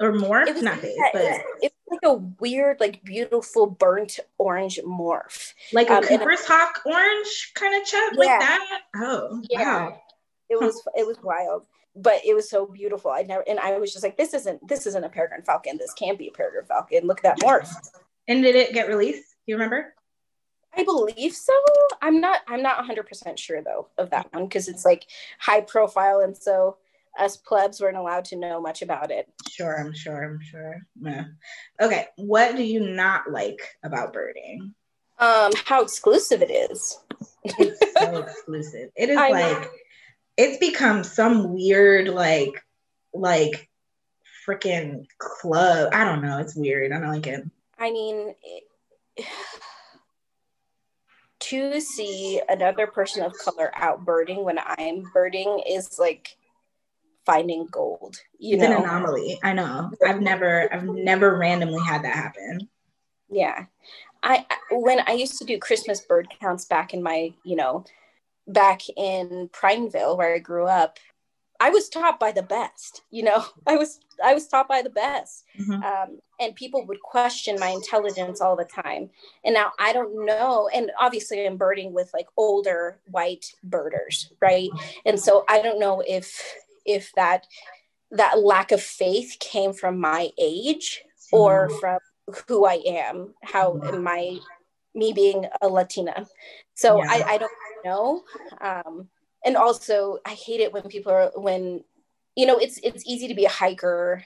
or 0.01 0.13
morph, 0.13 0.63
not 0.63 0.79
phase, 0.79 0.97
but 1.13 1.43
it's 1.63 1.75
like 1.91 2.01
a 2.05 2.15
weird, 2.15 2.79
like 2.79 3.03
beautiful 3.03 3.67
burnt 3.67 4.21
orange 4.39 4.79
morph, 4.87 5.53
like 5.73 5.91
a 5.91 5.97
um, 5.97 6.05
Cooper's 6.05 6.45
Hawk 6.45 6.81
orange 6.87 7.53
kind 7.55 7.81
of 7.81 7.89
chub, 7.89 8.13
yeah. 8.13 8.19
like 8.19 8.41
that. 8.41 8.81
Oh, 8.95 9.43
yeah. 9.51 9.89
Wow. 9.89 10.01
It 10.49 10.61
was 10.61 10.83
it 10.97 11.07
was 11.07 11.19
wild, 11.23 11.67
but 11.95 12.21
it 12.25 12.35
was 12.35 12.49
so 12.49 12.67
beautiful. 12.67 13.11
I 13.11 13.23
never 13.23 13.45
and 13.49 13.59
I 13.59 13.79
was 13.79 13.93
just 13.93 14.05
like, 14.05 14.17
this 14.17 14.35
isn't 14.35 14.67
this 14.67 14.87
isn't 14.87 15.05
a 15.05 15.09
peregrine 15.09 15.43
falcon. 15.43 15.79
This 15.79 15.93
can't 15.95 16.19
be 16.19 16.29
a 16.29 16.33
peregrine 16.33 16.67
falcon. 16.67 17.07
Look 17.07 17.25
at 17.25 17.37
that 17.37 17.47
morph. 17.47 17.71
And 18.27 18.43
did 18.43 18.57
it 18.57 18.75
get 18.75 18.89
released? 18.89 19.23
Do 19.47 19.53
you 19.53 19.57
remember? 19.57 19.95
I 20.77 20.85
believe 20.85 21.33
so. 21.35 21.53
I'm 22.03 22.21
not 22.21 22.41
I'm 22.47 22.63
not 22.63 22.85
100% 22.85 23.39
sure 23.39 23.63
though 23.63 23.89
of 23.99 24.11
that 24.11 24.33
one 24.33 24.45
because 24.45 24.69
it's 24.69 24.85
like 24.85 25.07
high 25.39 25.61
profile 25.61 26.21
and 26.21 26.37
so 26.37 26.77
us 27.19 27.37
plebs 27.37 27.81
weren't 27.81 27.97
allowed 27.97 28.25
to 28.27 28.37
know 28.37 28.61
much 28.61 28.83
about 28.83 29.11
it. 29.11 29.29
Sure, 29.51 29.79
I'm 29.79 29.93
sure, 29.93 30.23
I'm 30.23 30.41
sure. 30.41 30.77
Yeah. 31.01 31.25
Okay, 31.81 32.07
what 32.17 32.55
do 32.55 32.63
you 32.63 32.81
not 32.81 33.31
like 33.31 33.61
about 33.83 34.13
birding? 34.13 34.75
Um, 35.19 35.51
how 35.65 35.83
exclusive 35.83 36.43
it 36.43 36.51
is. 36.51 37.01
It's 37.43 37.99
so 37.99 38.17
exclusive. 38.19 38.91
It 38.95 39.09
is 39.09 39.17
I 39.19 39.31
like 39.31 39.63
know 39.63 39.69
it's 40.39 40.57
become 40.59 41.03
some 41.05 41.53
weird 41.53 42.09
like 42.09 42.65
like 43.13 43.69
freaking 44.47 45.05
club. 45.19 45.91
I 45.93 46.05
don't 46.05 46.23
know. 46.23 46.39
It's 46.39 46.55
weird. 46.55 46.93
I 46.93 47.01
don't 47.01 47.13
like 47.13 47.27
it. 47.27 47.45
I 47.79 47.91
mean, 47.91 48.35
it, 49.17 49.27
to 51.41 51.81
see 51.81 52.41
another 52.49 52.87
person 52.87 53.25
of 53.25 53.33
color 53.37 53.71
out 53.75 54.05
birding 54.05 54.45
when 54.45 54.59
I'm 54.59 55.03
birding 55.13 55.63
is 55.69 55.99
like 55.99 56.37
finding 57.27 57.67
gold. 57.67 58.17
You 58.39 58.57
it's 58.57 58.63
know? 58.63 58.77
an 58.79 58.85
anomaly. 58.85 59.41
I 59.43 59.53
know. 59.53 59.91
I've 60.07 60.21
never, 60.21 60.73
I've 60.73 60.85
never 60.85 61.37
randomly 61.37 61.83
had 61.85 62.05
that 62.05 62.15
happen. 62.15 62.69
Yeah, 63.29 63.67
I 64.23 64.47
when 64.71 65.01
I 65.07 65.13
used 65.13 65.39
to 65.39 65.45
do 65.45 65.59
Christmas 65.59 66.01
bird 66.01 66.29
counts 66.41 66.65
back 66.65 66.95
in 66.95 67.03
my, 67.03 67.35
you 67.45 67.57
know, 67.57 67.85
back 68.49 68.83
in 68.97 69.51
Prineville 69.53 70.17
where 70.17 70.35
I 70.35 70.39
grew 70.39 70.67
up, 70.67 70.99
I 71.61 71.71
was 71.71 71.89
taught 71.89 72.19
by 72.19 72.33
the 72.33 72.43
best. 72.43 73.03
You 73.11 73.25
know, 73.25 73.45
I 73.67 73.77
was 73.77 74.01
I 74.25 74.35
was 74.35 74.49
taught 74.49 74.69
by 74.69 74.83
the 74.83 74.91
best, 74.91 75.45
mm-hmm. 75.59 75.83
um, 75.83 76.19
and 76.41 76.55
people 76.55 76.87
would 76.87 77.01
question 77.01 77.59
my 77.59 77.69
intelligence 77.69 78.41
all 78.41 78.57
the 78.57 78.65
time. 78.65 79.11
And 79.45 79.55
now 79.55 79.73
I 79.79 79.93
don't 79.93 80.27
know. 80.27 80.69
And 80.73 80.91
obviously, 81.01 81.47
I'm 81.47 81.57
birding 81.57 81.93
with 81.93 82.11
like 82.15 82.27
older 82.37 82.99
white 83.07 83.47
birders, 83.63 84.33
right? 84.41 84.71
And 85.05 85.21
so 85.21 85.45
I 85.49 85.63
don't 85.63 85.79
know 85.79 86.03
if 86.07 86.43
if 86.85 87.13
that 87.17 87.47
that 88.11 88.39
lack 88.41 88.73
of 88.73 88.83
faith 88.83 89.37
came 89.39 89.73
from 89.73 90.01
my 90.01 90.31
age 90.39 91.03
or 91.31 91.69
mm-hmm. 91.69 91.79
from 91.79 91.99
who 92.47 92.65
I 92.65 92.83
am, 92.87 93.35
how 93.43 93.75
mm-hmm. 93.75 94.03
my 94.03 94.39
me 94.95 95.13
being 95.13 95.47
a 95.61 95.69
Latina. 95.69 96.27
So 96.75 96.99
yeah. 96.99 97.11
I, 97.11 97.23
I 97.35 97.39
don't 97.39 97.53
know. 97.85 98.25
Um, 98.61 99.09
and 99.45 99.57
also, 99.57 100.19
I 100.27 100.31
hate 100.31 100.61
it 100.61 100.73
when 100.73 100.85
people 100.85 101.13
are 101.13 101.31
when 101.35 101.85
you 102.37 102.47
know 102.47 102.59
it's 102.59 102.79
it's 102.83 103.05
easy 103.07 103.29
to 103.29 103.35
be 103.35 103.45
a 103.45 103.51
hiker. 103.51 104.25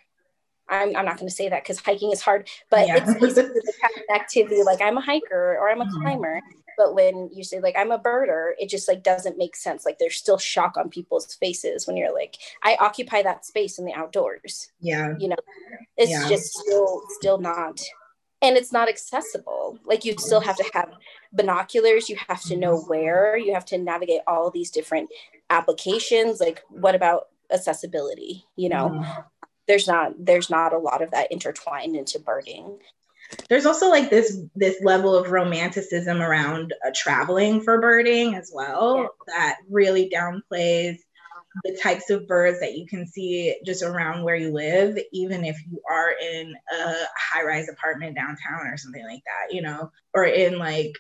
I'm, 0.69 0.97
I'm 0.97 1.05
not 1.05 1.17
going 1.17 1.29
to 1.29 1.35
say 1.35 1.49
that 1.49 1.65
because 1.65 1.81
hiking 1.81 2.12
is 2.12 2.23
hard, 2.23 2.49
but 2.71 2.87
yeah. 2.87 2.97
it's 2.97 3.23
easy 3.23 3.43
to 3.43 3.73
have 3.83 3.91
an 3.97 4.15
activity 4.15 4.62
like 4.62 4.81
I'm 4.81 4.97
a 4.97 5.03
hiker 5.03 5.59
or 5.59 5.69
I'm 5.69 5.81
a 5.81 5.85
mm-hmm. 5.85 6.03
climber. 6.03 6.41
But 6.79 6.95
when 6.95 7.29
you 7.33 7.45
say 7.45 7.61
like 7.61 7.75
I'm 7.77 7.91
a 7.91 7.99
birder, 7.99 8.53
it 8.59 8.71
just 8.71 8.88
like 8.88 9.03
doesn't 9.03 9.37
make 9.37 9.55
sense. 9.55 9.85
Like 9.85 9.99
there's 9.99 10.17
still 10.17 10.38
shock 10.38 10.77
on 10.77 10.88
people's 10.88 11.35
faces 11.35 11.87
when 11.87 11.97
you're 11.97 12.15
like, 12.15 12.38
I 12.62 12.77
occupy 12.81 13.23
that 13.23 13.45
space 13.45 13.79
in 13.79 13.85
the 13.85 13.93
outdoors. 13.93 14.71
Yeah. 14.81 15.15
You 15.19 15.29
know, 15.29 15.37
it's 15.97 16.11
yeah. 16.11 16.29
just 16.29 16.53
still 16.55 17.03
still 17.19 17.38
not 17.38 17.83
and 18.42 18.57
it's 18.57 18.72
not 18.72 18.88
accessible. 18.88 19.78
Like 19.85 20.05
you 20.05 20.14
still 20.18 20.40
have 20.40 20.57
to 20.57 20.64
have 20.74 20.92
binoculars. 21.33 22.09
You 22.09 22.16
have 22.28 22.42
to 22.42 22.57
know 22.57 22.81
where. 22.81 23.37
You 23.37 23.55
have 23.55 23.64
to 23.66 23.78
navigate 23.78 24.22
all 24.26 24.50
these 24.50 24.70
different 24.70 25.11
applications. 25.48 26.40
Like 26.40 26.62
what 26.68 26.94
about 26.94 27.28
accessibility 27.52 28.44
you 28.57 28.68
know? 28.68 28.88
Mm-hmm. 28.88 29.20
there's 29.68 29.87
not 29.87 30.12
there's 30.18 30.50
not 30.50 30.72
a 30.72 30.78
lot 30.78 31.02
of 31.02 31.11
that 31.12 31.31
intertwined 31.31 31.96
into 31.96 32.18
birding. 32.18 32.78
There's 33.48 33.66
also 33.66 33.88
like 33.88 34.11
this 34.11 34.38
this 34.55 34.76
level 34.83 35.14
of 35.14 35.31
romanticism 35.31 36.20
around 36.20 36.74
uh, 36.87 36.90
traveling 36.94 37.62
for 37.62 37.81
birding 37.81 38.35
as 38.35 38.50
well 38.52 38.98
yeah. 38.98 39.35
that 39.35 39.59
really 39.70 40.11
downplays 40.11 40.98
the 41.65 41.79
types 41.83 42.11
of 42.11 42.27
birds 42.27 42.61
that 42.61 42.77
you 42.77 42.87
can 42.87 43.07
see 43.07 43.57
just 43.65 43.83
around 43.83 44.23
where 44.23 44.37
you 44.37 44.53
live, 44.53 44.99
even 45.12 45.45
if 45.45 45.57
you 45.71 45.81
are 45.91 46.11
in 46.11 46.55
a 46.73 46.95
high 47.17 47.45
rise 47.45 47.69
apartment 47.69 48.17
downtown 48.17 48.67
or 48.67 48.77
something 48.77 49.05
like 49.05 49.23
that, 49.25 49.55
you 49.55 49.62
know, 49.62 49.91
or 50.15 50.25
in 50.25 50.59
like 50.59 50.93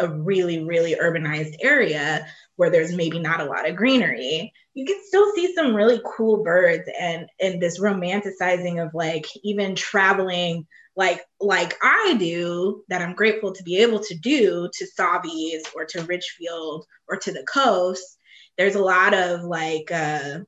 a 0.00 0.08
really, 0.08 0.64
really 0.64 0.94
urbanized 0.94 1.54
area 1.60 2.26
where 2.56 2.70
there's 2.70 2.94
maybe 2.94 3.18
not 3.18 3.40
a 3.40 3.44
lot 3.44 3.68
of 3.68 3.76
greenery, 3.76 4.52
you 4.74 4.84
can 4.84 5.00
still 5.06 5.32
see 5.34 5.54
some 5.54 5.74
really 5.74 6.00
cool 6.04 6.42
birds 6.42 6.88
and 6.98 7.26
and 7.40 7.60
this 7.60 7.80
romanticizing 7.80 8.84
of 8.84 8.94
like 8.94 9.26
even 9.44 9.74
traveling 9.74 10.66
like 10.96 11.20
like 11.40 11.76
I 11.82 12.16
do 12.18 12.82
that 12.88 13.00
I'm 13.00 13.14
grateful 13.14 13.52
to 13.54 13.62
be 13.62 13.78
able 13.78 14.00
to 14.00 14.14
do 14.16 14.68
to 14.72 14.86
Sauvies 14.86 15.62
or 15.74 15.84
to 15.86 16.02
Ridgefield 16.02 16.86
or 17.08 17.16
to 17.16 17.32
the 17.32 17.46
coast 17.52 18.17
there's 18.58 18.74
a 18.74 18.82
lot 18.82 19.14
of 19.14 19.42
like 19.44 19.90
uh, 19.92 20.40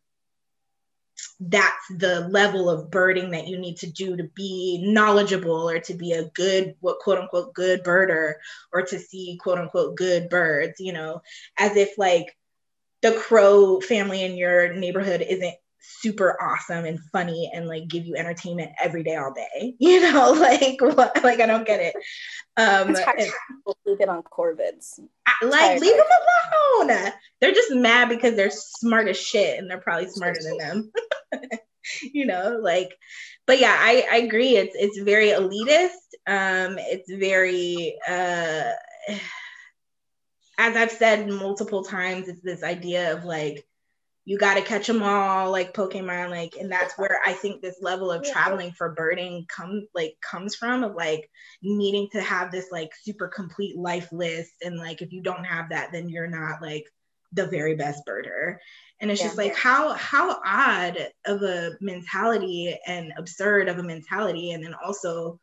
that's 1.40 1.86
the 1.96 2.28
level 2.28 2.68
of 2.68 2.90
birding 2.90 3.30
that 3.30 3.46
you 3.46 3.58
need 3.58 3.78
to 3.78 3.90
do 3.90 4.16
to 4.16 4.24
be 4.34 4.80
knowledgeable 4.82 5.68
or 5.68 5.78
to 5.80 5.94
be 5.94 6.12
a 6.12 6.24
good 6.34 6.74
what 6.80 6.98
quote 6.98 7.18
unquote 7.18 7.54
good 7.54 7.82
birder 7.82 8.34
or 8.72 8.82
to 8.82 8.98
see 8.98 9.38
quote 9.40 9.58
unquote 9.58 9.96
good 9.96 10.28
birds 10.28 10.80
you 10.80 10.92
know 10.92 11.22
as 11.58 11.76
if 11.76 11.96
like 11.96 12.36
the 13.02 13.12
crow 13.12 13.80
family 13.80 14.22
in 14.22 14.36
your 14.36 14.74
neighborhood 14.74 15.24
isn't 15.26 15.54
super 15.80 16.36
awesome 16.42 16.84
and 16.84 17.00
funny 17.12 17.50
and 17.54 17.66
like 17.66 17.88
give 17.88 18.04
you 18.04 18.14
entertainment 18.16 18.70
every 18.82 19.02
day 19.02 19.16
all 19.16 19.32
day 19.32 19.74
you 19.80 20.00
know 20.00 20.32
like 20.38 20.80
what 20.80 21.22
like 21.24 21.40
i 21.40 21.46
don't 21.46 21.66
get 21.66 21.80
it. 21.80 21.94
Um 22.56 22.88
leave 23.86 24.00
it 24.00 24.08
on 24.08 24.22
corvids. 24.22 24.98
Like 25.42 25.80
leave 25.80 25.96
them 25.96 26.06
alone. 26.86 27.12
They're 27.40 27.54
just 27.54 27.72
mad 27.72 28.08
because 28.08 28.36
they're 28.36 28.50
smart 28.50 29.08
as 29.08 29.16
shit 29.16 29.58
and 29.58 29.70
they're 29.70 29.80
probably 29.80 30.08
smarter 30.08 30.40
than 30.42 30.58
them. 30.58 30.92
You 32.02 32.26
know 32.26 32.60
like 32.62 32.94
but 33.46 33.58
yeah 33.58 33.74
i 33.76 34.06
i 34.12 34.16
agree. 34.18 34.56
It's 34.56 34.76
it's 34.78 35.00
very 35.00 35.28
elitist. 35.28 35.88
Um 36.26 36.76
it's 36.78 37.10
very 37.10 37.98
uh 38.06 38.72
as 40.58 40.76
i've 40.76 40.90
said 40.90 41.26
multiple 41.26 41.82
times 41.82 42.28
it's 42.28 42.42
this 42.42 42.62
idea 42.62 43.14
of 43.16 43.24
like 43.24 43.66
you 44.30 44.38
got 44.38 44.54
to 44.54 44.62
catch 44.62 44.86
them 44.86 45.02
all 45.02 45.50
like 45.50 45.74
pokemon 45.74 46.30
like 46.30 46.54
and 46.54 46.70
that's 46.70 46.96
where 46.96 47.18
i 47.26 47.32
think 47.32 47.60
this 47.60 47.82
level 47.82 48.12
of 48.12 48.22
traveling 48.22 48.70
for 48.70 48.94
birding 48.94 49.44
come 49.48 49.88
like 49.92 50.14
comes 50.22 50.54
from 50.54 50.84
of 50.84 50.94
like 50.94 51.28
needing 51.64 52.08
to 52.12 52.20
have 52.20 52.52
this 52.52 52.66
like 52.70 52.92
super 53.02 53.26
complete 53.26 53.76
life 53.76 54.06
list 54.12 54.52
and 54.62 54.76
like 54.76 55.02
if 55.02 55.12
you 55.12 55.20
don't 55.20 55.42
have 55.42 55.70
that 55.70 55.90
then 55.90 56.08
you're 56.08 56.28
not 56.28 56.62
like 56.62 56.84
the 57.32 57.48
very 57.48 57.74
best 57.74 58.06
birder 58.06 58.54
and 59.00 59.10
it's 59.10 59.20
yeah. 59.20 59.26
just 59.26 59.36
like 59.36 59.56
how 59.56 59.94
how 59.94 60.40
odd 60.46 61.08
of 61.26 61.42
a 61.42 61.72
mentality 61.80 62.78
and 62.86 63.12
absurd 63.18 63.68
of 63.68 63.78
a 63.78 63.82
mentality 63.82 64.52
and 64.52 64.62
then 64.62 64.74
also 64.74 65.40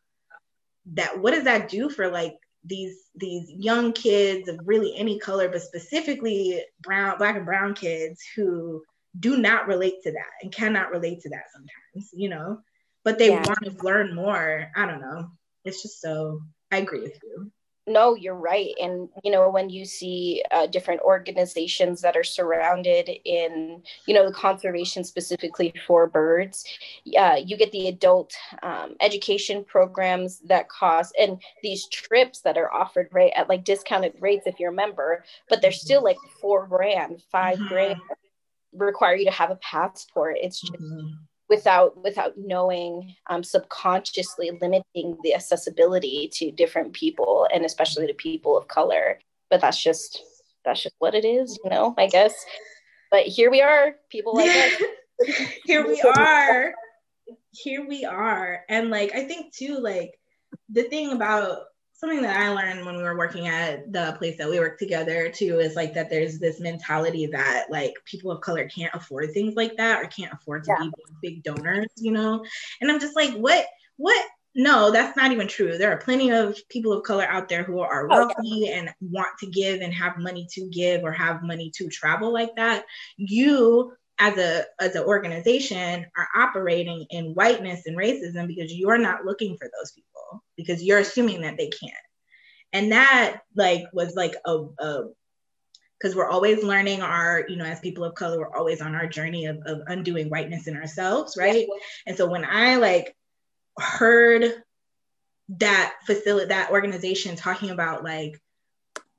that 0.86 1.20
what 1.20 1.34
does 1.34 1.44
that 1.44 1.68
do 1.68 1.90
for 1.90 2.08
like 2.08 2.38
these 2.68 2.96
these 3.16 3.50
young 3.50 3.92
kids 3.92 4.48
of 4.48 4.60
really 4.64 4.94
any 4.96 5.18
color, 5.18 5.48
but 5.48 5.62
specifically 5.62 6.62
brown, 6.80 7.18
black 7.18 7.36
and 7.36 7.46
brown 7.46 7.74
kids 7.74 8.22
who 8.36 8.82
do 9.18 9.36
not 9.36 9.66
relate 9.66 10.02
to 10.02 10.12
that 10.12 10.30
and 10.42 10.52
cannot 10.52 10.90
relate 10.90 11.20
to 11.22 11.30
that 11.30 11.44
sometimes, 11.52 12.10
you 12.12 12.28
know, 12.28 12.60
but 13.04 13.18
they 13.18 13.30
yeah. 13.30 13.44
want 13.46 13.64
to 13.64 13.84
learn 13.84 14.14
more. 14.14 14.68
I 14.76 14.86
don't 14.86 15.00
know. 15.00 15.30
It's 15.64 15.82
just 15.82 16.00
so 16.00 16.40
I 16.70 16.78
agree 16.78 17.00
with 17.00 17.18
you 17.22 17.50
no 17.88 18.14
you're 18.14 18.34
right. 18.34 18.74
And 18.80 19.08
you 19.24 19.30
know 19.30 19.50
when 19.50 19.70
you 19.70 19.84
see 19.84 20.42
uh, 20.50 20.66
different 20.66 21.00
organizations 21.02 22.00
that 22.02 22.16
are 22.16 22.24
surrounded 22.24 23.10
in 23.24 23.82
you 24.06 24.14
know 24.14 24.26
the 24.26 24.34
conservation 24.34 25.04
specifically 25.04 25.72
for 25.86 26.06
birds 26.06 26.64
uh, 27.18 27.36
you 27.44 27.56
get 27.56 27.72
the 27.72 27.88
adult 27.88 28.34
um, 28.62 28.94
education 29.00 29.64
programs 29.64 30.40
that 30.40 30.68
cost 30.68 31.14
and 31.18 31.40
these 31.62 31.88
trips 31.88 32.40
that 32.40 32.58
are 32.58 32.72
offered 32.72 33.08
right 33.12 33.32
at 33.34 33.48
like 33.48 33.64
discounted 33.64 34.12
rates 34.20 34.46
if 34.46 34.60
you're 34.60 34.70
a 34.70 34.74
member 34.74 35.24
but 35.48 35.60
they're 35.62 35.72
still 35.72 36.02
like 36.02 36.18
four 36.40 36.66
grand 36.66 37.22
5 37.30 37.56
mm-hmm. 37.56 37.68
grand 37.68 38.00
require 38.72 39.16
you 39.16 39.24
to 39.24 39.30
have 39.30 39.50
a 39.50 39.56
passport. 39.56 40.36
It's 40.40 40.60
just 40.60 40.74
mm-hmm 40.74 41.24
without 41.48 42.02
without 42.02 42.34
knowing 42.36 43.14
um, 43.28 43.42
subconsciously 43.42 44.50
limiting 44.60 45.16
the 45.22 45.34
accessibility 45.34 46.28
to 46.34 46.50
different 46.50 46.92
people 46.92 47.48
and 47.52 47.64
especially 47.64 48.06
to 48.06 48.14
people 48.14 48.56
of 48.56 48.68
color. 48.68 49.18
But 49.50 49.60
that's 49.60 49.82
just 49.82 50.22
that's 50.64 50.82
just 50.82 50.94
what 50.98 51.14
it 51.14 51.24
is 51.24 51.58
you 51.64 51.70
know 51.70 51.94
i 51.96 52.06
guess. 52.06 52.34
But 53.10 53.26
here 53.26 53.50
we 53.50 53.62
are 53.62 53.94
people 54.10 54.34
like 54.34 54.50
us. 54.50 54.82
Here 55.64 55.84
we 55.84 56.00
are. 56.00 56.72
Here 57.50 57.84
we 57.88 58.04
are. 58.04 58.64
And 58.68 58.90
like 58.90 59.14
i 59.14 59.24
think 59.24 59.54
too 59.54 59.78
like 59.78 60.18
the 60.68 60.84
thing 60.84 61.12
about 61.12 61.62
something 61.98 62.22
that 62.22 62.36
I 62.36 62.48
learned 62.50 62.86
when 62.86 62.96
we 62.96 63.02
were 63.02 63.18
working 63.18 63.48
at 63.48 63.92
the 63.92 64.14
place 64.18 64.38
that 64.38 64.48
we 64.48 64.60
work 64.60 64.78
together 64.78 65.30
too 65.30 65.58
is 65.58 65.74
like 65.74 65.94
that 65.94 66.08
there's 66.08 66.38
this 66.38 66.60
mentality 66.60 67.26
that 67.26 67.66
like 67.70 67.94
people 68.04 68.30
of 68.30 68.40
color 68.40 68.68
can't 68.68 68.94
afford 68.94 69.32
things 69.32 69.56
like 69.56 69.76
that 69.76 70.00
or 70.00 70.06
can't 70.06 70.32
afford 70.32 70.64
to 70.64 70.70
yeah. 70.78 70.88
be 71.22 71.28
big 71.28 71.42
donors, 71.42 71.88
you 71.96 72.12
know? 72.12 72.44
And 72.80 72.90
I'm 72.90 73.00
just 73.00 73.16
like, 73.16 73.32
what, 73.32 73.66
what? 73.96 74.24
No, 74.54 74.90
that's 74.90 75.16
not 75.16 75.32
even 75.32 75.48
true. 75.48 75.76
There 75.76 75.92
are 75.92 75.98
plenty 75.98 76.30
of 76.30 76.56
people 76.68 76.92
of 76.92 77.04
color 77.04 77.24
out 77.24 77.48
there 77.48 77.64
who 77.64 77.80
are 77.80 78.06
wealthy 78.06 78.34
oh, 78.38 78.42
yeah. 78.42 78.78
and 78.78 78.90
want 79.00 79.36
to 79.40 79.46
give 79.46 79.80
and 79.80 79.92
have 79.92 80.18
money 80.18 80.46
to 80.52 80.68
give 80.68 81.02
or 81.02 81.12
have 81.12 81.42
money 81.42 81.70
to 81.76 81.88
travel 81.88 82.32
like 82.32 82.54
that. 82.56 82.84
You 83.16 83.92
as 84.18 84.36
a 84.36 84.64
as 84.80 84.94
an 84.96 85.04
organization 85.04 86.06
are 86.16 86.28
operating 86.36 87.06
in 87.10 87.34
whiteness 87.34 87.86
and 87.86 87.96
racism 87.96 88.46
because 88.48 88.74
you're 88.74 88.98
not 88.98 89.24
looking 89.24 89.56
for 89.56 89.70
those 89.78 89.92
people 89.92 90.07
because 90.56 90.82
you're 90.82 90.98
assuming 90.98 91.42
that 91.42 91.56
they 91.56 91.68
can't 91.68 91.92
and 92.72 92.92
that 92.92 93.40
like 93.54 93.84
was 93.92 94.14
like 94.14 94.34
a, 94.46 94.64
because 95.98 96.14
we're 96.14 96.28
always 96.28 96.62
learning 96.62 97.02
our 97.02 97.44
you 97.48 97.56
know 97.56 97.64
as 97.64 97.80
people 97.80 98.04
of 98.04 98.14
color 98.14 98.38
we're 98.38 98.56
always 98.56 98.80
on 98.80 98.94
our 98.94 99.06
journey 99.06 99.46
of, 99.46 99.58
of 99.66 99.80
undoing 99.86 100.28
whiteness 100.28 100.66
in 100.66 100.76
ourselves 100.76 101.36
right 101.36 101.66
yeah. 101.68 101.74
and 102.06 102.16
so 102.16 102.26
when 102.26 102.44
i 102.44 102.76
like 102.76 103.16
heard 103.78 104.44
that 105.48 105.94
facility 106.04 106.48
that 106.48 106.70
organization 106.70 107.36
talking 107.36 107.70
about 107.70 108.04
like 108.04 108.40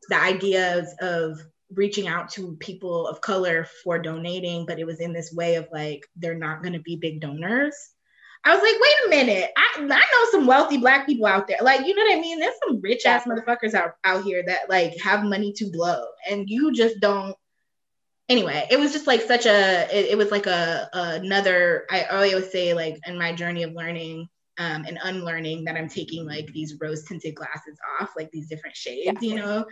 the 0.09 0.19
ideas 0.19 0.93
of 1.01 1.39
reaching 1.73 2.07
out 2.07 2.29
to 2.31 2.55
people 2.57 3.07
of 3.07 3.21
color 3.21 3.67
for 3.83 3.99
donating, 3.99 4.65
but 4.65 4.79
it 4.79 4.85
was 4.85 4.99
in 4.99 5.13
this 5.13 5.31
way 5.31 5.55
of 5.55 5.67
like, 5.71 6.05
they're 6.15 6.35
not 6.35 6.61
going 6.61 6.73
to 6.73 6.79
be 6.79 6.95
big 6.95 7.21
donors. 7.21 7.75
I 8.45 8.53
was 8.53 8.63
like, 8.63 8.75
wait 8.79 9.05
a 9.05 9.09
minute. 9.09 9.51
I, 9.57 9.81
I 9.81 9.85
know 9.85 10.31
some 10.31 10.47
wealthy 10.47 10.77
black 10.77 11.05
people 11.05 11.25
out 11.25 11.47
there. 11.47 11.57
Like, 11.61 11.85
you 11.85 11.93
know 11.93 12.03
what 12.03 12.17
I 12.17 12.21
mean? 12.21 12.39
There's 12.39 12.55
some 12.65 12.79
rich 12.81 13.05
ass 13.05 13.25
motherfuckers 13.25 13.73
out, 13.73 13.93
out 14.03 14.23
here 14.23 14.43
that 14.47 14.69
like 14.69 14.97
have 15.01 15.23
money 15.23 15.53
to 15.57 15.69
blow 15.71 16.03
and 16.29 16.49
you 16.49 16.73
just 16.73 16.99
don't. 16.99 17.35
Anyway, 18.29 18.67
it 18.69 18.79
was 18.79 18.93
just 18.93 19.07
like 19.07 19.21
such 19.21 19.45
a, 19.45 19.87
it, 19.91 20.11
it 20.11 20.17
was 20.17 20.31
like 20.31 20.45
a, 20.45 20.87
another, 20.93 21.85
I 21.89 22.03
always 22.03 22.51
say 22.51 22.73
like 22.73 22.97
in 23.05 23.17
my 23.17 23.33
journey 23.33 23.63
of 23.63 23.73
learning, 23.73 24.29
um, 24.59 24.83
and 24.85 24.99
unlearning 25.03 25.63
that 25.63 25.77
I'm 25.77 25.87
taking 25.87 26.25
like 26.25 26.47
these 26.47 26.75
rose 26.79 27.05
tinted 27.05 27.33
glasses 27.33 27.79
off, 27.99 28.11
like 28.17 28.29
these 28.31 28.49
different 28.49 28.75
shades, 28.75 29.17
yeah. 29.21 29.29
you 29.29 29.35
know. 29.35 29.65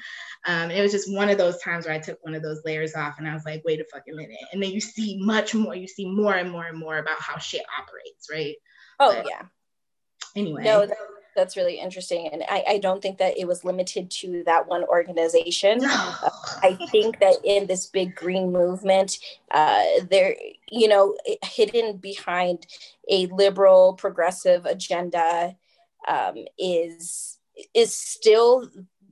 Um, 0.48 0.72
it 0.72 0.82
was 0.82 0.94
just 0.94 1.14
one 1.14 1.30
of 1.30 1.38
those 1.38 1.62
times 1.62 1.86
where 1.86 1.94
I 1.94 2.00
took 2.00 2.24
one 2.24 2.34
of 2.34 2.42
those 2.42 2.62
layers 2.66 2.96
off, 2.96 3.20
and 3.20 3.28
I 3.28 3.34
was 3.34 3.44
like, 3.46 3.62
wait 3.66 3.82
a 3.82 3.84
fucking 3.84 4.16
minute. 4.16 4.38
And 4.54 4.64
then 4.64 4.72
you 4.72 4.80
see 4.80 5.20
much 5.22 5.54
more. 5.54 5.76
You 5.76 5.88
see 5.88 6.10
more 6.10 6.34
and 6.34 6.50
more 6.50 6.66
and 6.66 6.80
more 6.80 6.98
about 6.98 7.20
how 7.20 7.38
shit 7.38 7.64
operates, 7.78 8.30
right? 8.32 8.56
Oh 9.00 9.14
but 9.14 9.28
yeah. 9.30 9.42
Anyway. 10.36 10.64
No, 10.64 10.86
that, 10.86 10.98
that's 11.38 11.56
really 11.56 11.80
interesting 11.80 12.28
and 12.34 12.44
I, 12.50 12.64
I 12.68 12.78
don't 12.80 13.02
think 13.02 13.20
that 13.20 13.38
it 13.38 13.48
was 13.48 13.64
limited 13.64 14.12
to 14.12 14.44
that 14.46 14.68
one 14.68 14.84
organization. 14.84 15.80
Uh, 15.84 16.30
i 16.64 16.78
think 16.92 17.20
that 17.20 17.36
in 17.46 17.68
this 17.68 17.86
big 17.86 18.16
green 18.16 18.52
movement 18.52 19.20
uh, 19.52 19.84
there 20.10 20.36
you 20.70 20.88
know 20.88 21.16
hidden 21.44 21.98
behind 21.98 22.68
a 23.10 23.28
liberal 23.28 23.94
progressive 23.94 24.66
agenda 24.66 25.56
um, 26.08 26.46
is 26.58 27.38
is 27.74 27.96
still 27.96 28.70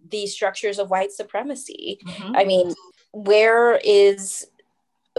the 0.09 0.27
structures 0.27 0.77
of 0.79 0.89
white 0.89 1.11
supremacy. 1.11 1.99
Mm-hmm. 2.05 2.35
i 2.35 2.43
mean 2.43 2.73
where 3.11 3.79
is 3.83 4.47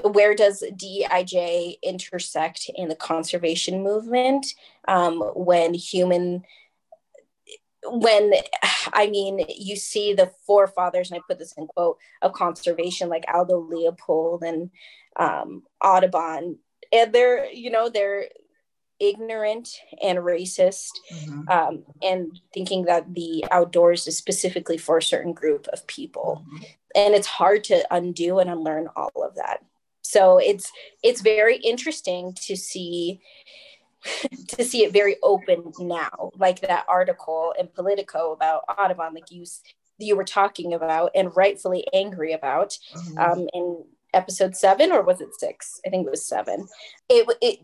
where 0.03 0.35
does 0.35 0.63
DEIJ 0.63 1.79
intersect 1.83 2.71
in 2.75 2.89
the 2.89 2.95
conservation 2.95 3.83
movement 3.83 4.47
um, 4.89 5.21
when 5.35 5.73
human 5.73 6.45
when 7.91 8.33
i 8.93 9.07
mean 9.09 9.45
you 9.57 9.77
see 9.77 10.13
the 10.13 10.31
forefathers 10.47 11.11
and 11.11 11.19
i 11.19 11.23
put 11.29 11.39
this 11.39 11.55
in 11.57 11.67
quote 11.67 11.99
of 12.23 12.33
conservation 12.33 13.09
like 13.09 13.25
aldo 13.33 13.59
leopold 13.59 14.43
and 14.43 14.71
um, 15.19 15.63
audubon 15.83 16.59
and 16.93 17.13
they're 17.13 17.51
you 17.51 17.71
know 17.71 17.89
they're 17.89 18.27
ignorant 18.99 19.69
and 20.03 20.19
racist 20.19 20.91
mm-hmm. 21.13 21.49
um, 21.49 21.85
and 22.03 22.41
thinking 22.55 22.87
that 22.87 23.15
the 23.15 23.45
outdoors 23.51 24.07
is 24.07 24.17
specifically 24.17 24.79
for 24.79 24.99
a 24.99 25.03
certain 25.03 25.33
group 25.33 25.67
of 25.69 25.87
people 25.87 26.45
mm-hmm. 26.47 26.65
and 26.95 27.15
it's 27.15 27.27
hard 27.27 27.63
to 27.65 27.85
undo 27.95 28.39
and 28.39 28.49
unlearn 28.49 28.89
all 28.97 29.23
of 29.23 29.35
that 29.35 29.63
so 30.03 30.39
it's 30.39 30.73
it's 31.03 31.21
very 31.21 31.57
interesting 31.57 32.33
to 32.35 32.57
see 32.57 33.21
to 34.49 34.65
see 34.65 34.85
it 34.85 34.93
very 34.93 35.17
open 35.23 35.73
now 35.79 36.31
like 36.37 36.61
that 36.61 36.85
article 36.89 37.55
in 37.59 37.67
politico 37.69 38.33
about 38.33 38.63
audubon 38.79 39.15
like 39.15 39.31
you 39.31 39.45
you 39.99 40.17
were 40.17 40.25
talking 40.25 40.75
about 40.75 41.11
and 41.15 41.35
rightfully 41.37 41.87
angry 41.95 42.33
about 42.33 42.77
mm-hmm. 42.95 43.19
um, 43.19 43.49
in 43.55 43.85
episode 44.15 44.57
seven 44.57 44.93
or 44.93 45.03
was 45.03 45.21
it 45.21 45.35
six 45.39 45.81
i 45.87 45.91
think 45.91 46.07
it 46.07 46.11
was 46.11 46.25
seven 46.25 46.67
it, 47.09 47.27
it 47.41 47.61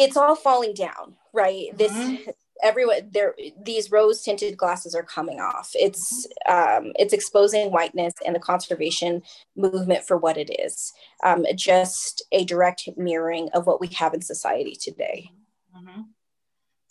it's 0.00 0.16
all 0.16 0.34
falling 0.34 0.74
down, 0.74 1.14
right? 1.32 1.76
This 1.76 1.92
mm-hmm. 1.92 2.30
everyone 2.62 3.10
there 3.12 3.34
these 3.62 3.90
rose 3.90 4.22
tinted 4.22 4.56
glasses 4.56 4.94
are 4.94 5.02
coming 5.02 5.40
off. 5.40 5.70
It's 5.74 6.26
um, 6.48 6.92
it's 6.96 7.12
exposing 7.12 7.70
whiteness 7.70 8.14
and 8.24 8.34
the 8.34 8.40
conservation 8.40 9.22
movement 9.56 10.04
for 10.04 10.16
what 10.16 10.38
it 10.38 10.50
is. 10.58 10.92
Um, 11.22 11.44
just 11.54 12.24
a 12.32 12.44
direct 12.44 12.88
mirroring 12.96 13.50
of 13.52 13.66
what 13.66 13.80
we 13.80 13.88
have 13.88 14.14
in 14.14 14.22
society 14.22 14.74
today. 14.74 15.30
Mm-hmm. 15.76 16.00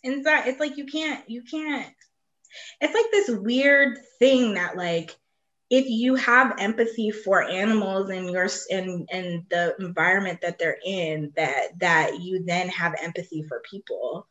And 0.03 0.25
that 0.25 0.47
it's 0.47 0.59
like 0.59 0.77
you 0.77 0.85
can't 0.85 1.29
you 1.29 1.43
can't. 1.43 1.93
It's 2.81 2.93
like 2.93 3.11
this 3.11 3.29
weird 3.29 3.99
thing 4.19 4.55
that 4.55 4.77
like 4.77 5.15
if 5.69 5.87
you 5.87 6.15
have 6.15 6.55
empathy 6.59 7.11
for 7.11 7.43
animals 7.43 8.09
and 8.09 8.29
your 8.29 8.49
and 8.71 9.07
and 9.11 9.43
the 9.49 9.75
environment 9.79 10.41
that 10.41 10.57
they're 10.57 10.79
in 10.83 11.31
that 11.35 11.79
that 11.79 12.19
you 12.21 12.43
then 12.43 12.69
have 12.69 12.95
empathy 13.01 13.43
for 13.43 13.61
people 13.69 14.27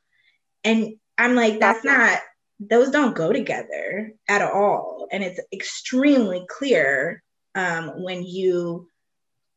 and 0.64 0.94
i'm 1.16 1.34
like 1.34 1.60
that's 1.60 1.84
not 1.84 2.18
those 2.60 2.90
don't 2.90 3.14
go 3.14 3.32
together 3.32 4.12
at 4.28 4.42
all 4.42 5.06
and 5.12 5.22
it's 5.22 5.40
extremely 5.52 6.44
clear 6.48 7.22
um, 7.54 8.02
when 8.02 8.24
you 8.24 8.88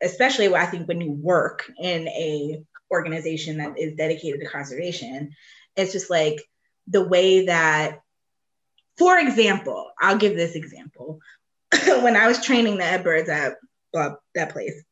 especially 0.02 0.54
i 0.54 0.66
think 0.66 0.88
when 0.88 1.02
you 1.02 1.12
work 1.12 1.70
in 1.80 2.08
a 2.08 2.64
organization 2.92 3.58
that 3.58 3.78
is 3.78 3.96
dedicated 3.96 4.40
to 4.42 4.48
conservation 4.48 5.32
it's 5.76 5.92
just 5.92 6.10
like 6.10 6.42
the 6.88 7.08
way 7.08 7.46
that 7.46 8.00
for 8.98 9.18
example 9.18 9.92
i'll 10.00 10.18
give 10.18 10.36
this 10.36 10.56
example 10.56 11.20
when 12.02 12.16
I 12.16 12.28
was 12.28 12.44
training 12.44 12.78
the 12.78 12.84
Edbirds 12.84 13.30
at 13.30 13.56
that 13.94 14.52
place, 14.52 14.84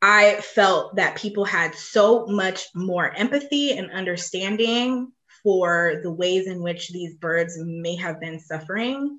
I 0.00 0.36
felt 0.40 0.96
that 0.96 1.16
people 1.16 1.44
had 1.44 1.74
so 1.74 2.26
much 2.26 2.66
more 2.74 3.10
empathy 3.10 3.76
and 3.76 3.90
understanding 3.90 5.12
for 5.42 6.00
the 6.02 6.12
ways 6.12 6.46
in 6.46 6.62
which 6.62 6.90
these 6.90 7.14
birds 7.14 7.56
may 7.58 7.96
have 7.96 8.20
been 8.20 8.38
suffering 8.38 9.18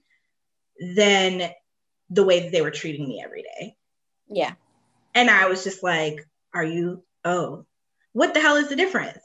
than 0.95 1.51
the 2.09 2.23
way 2.23 2.41
that 2.41 2.51
they 2.51 2.62
were 2.62 2.71
treating 2.71 3.07
me 3.07 3.21
every 3.23 3.43
day. 3.43 3.75
Yeah. 4.27 4.53
And 5.13 5.29
I 5.29 5.47
was 5.47 5.63
just 5.63 5.83
like, 5.83 6.25
are 6.53 6.63
you, 6.63 7.03
oh, 7.25 7.65
what 8.13 8.34
the 8.34 8.41
hell 8.41 8.55
is 8.55 8.69
the 8.69 8.75
difference? 8.75 9.21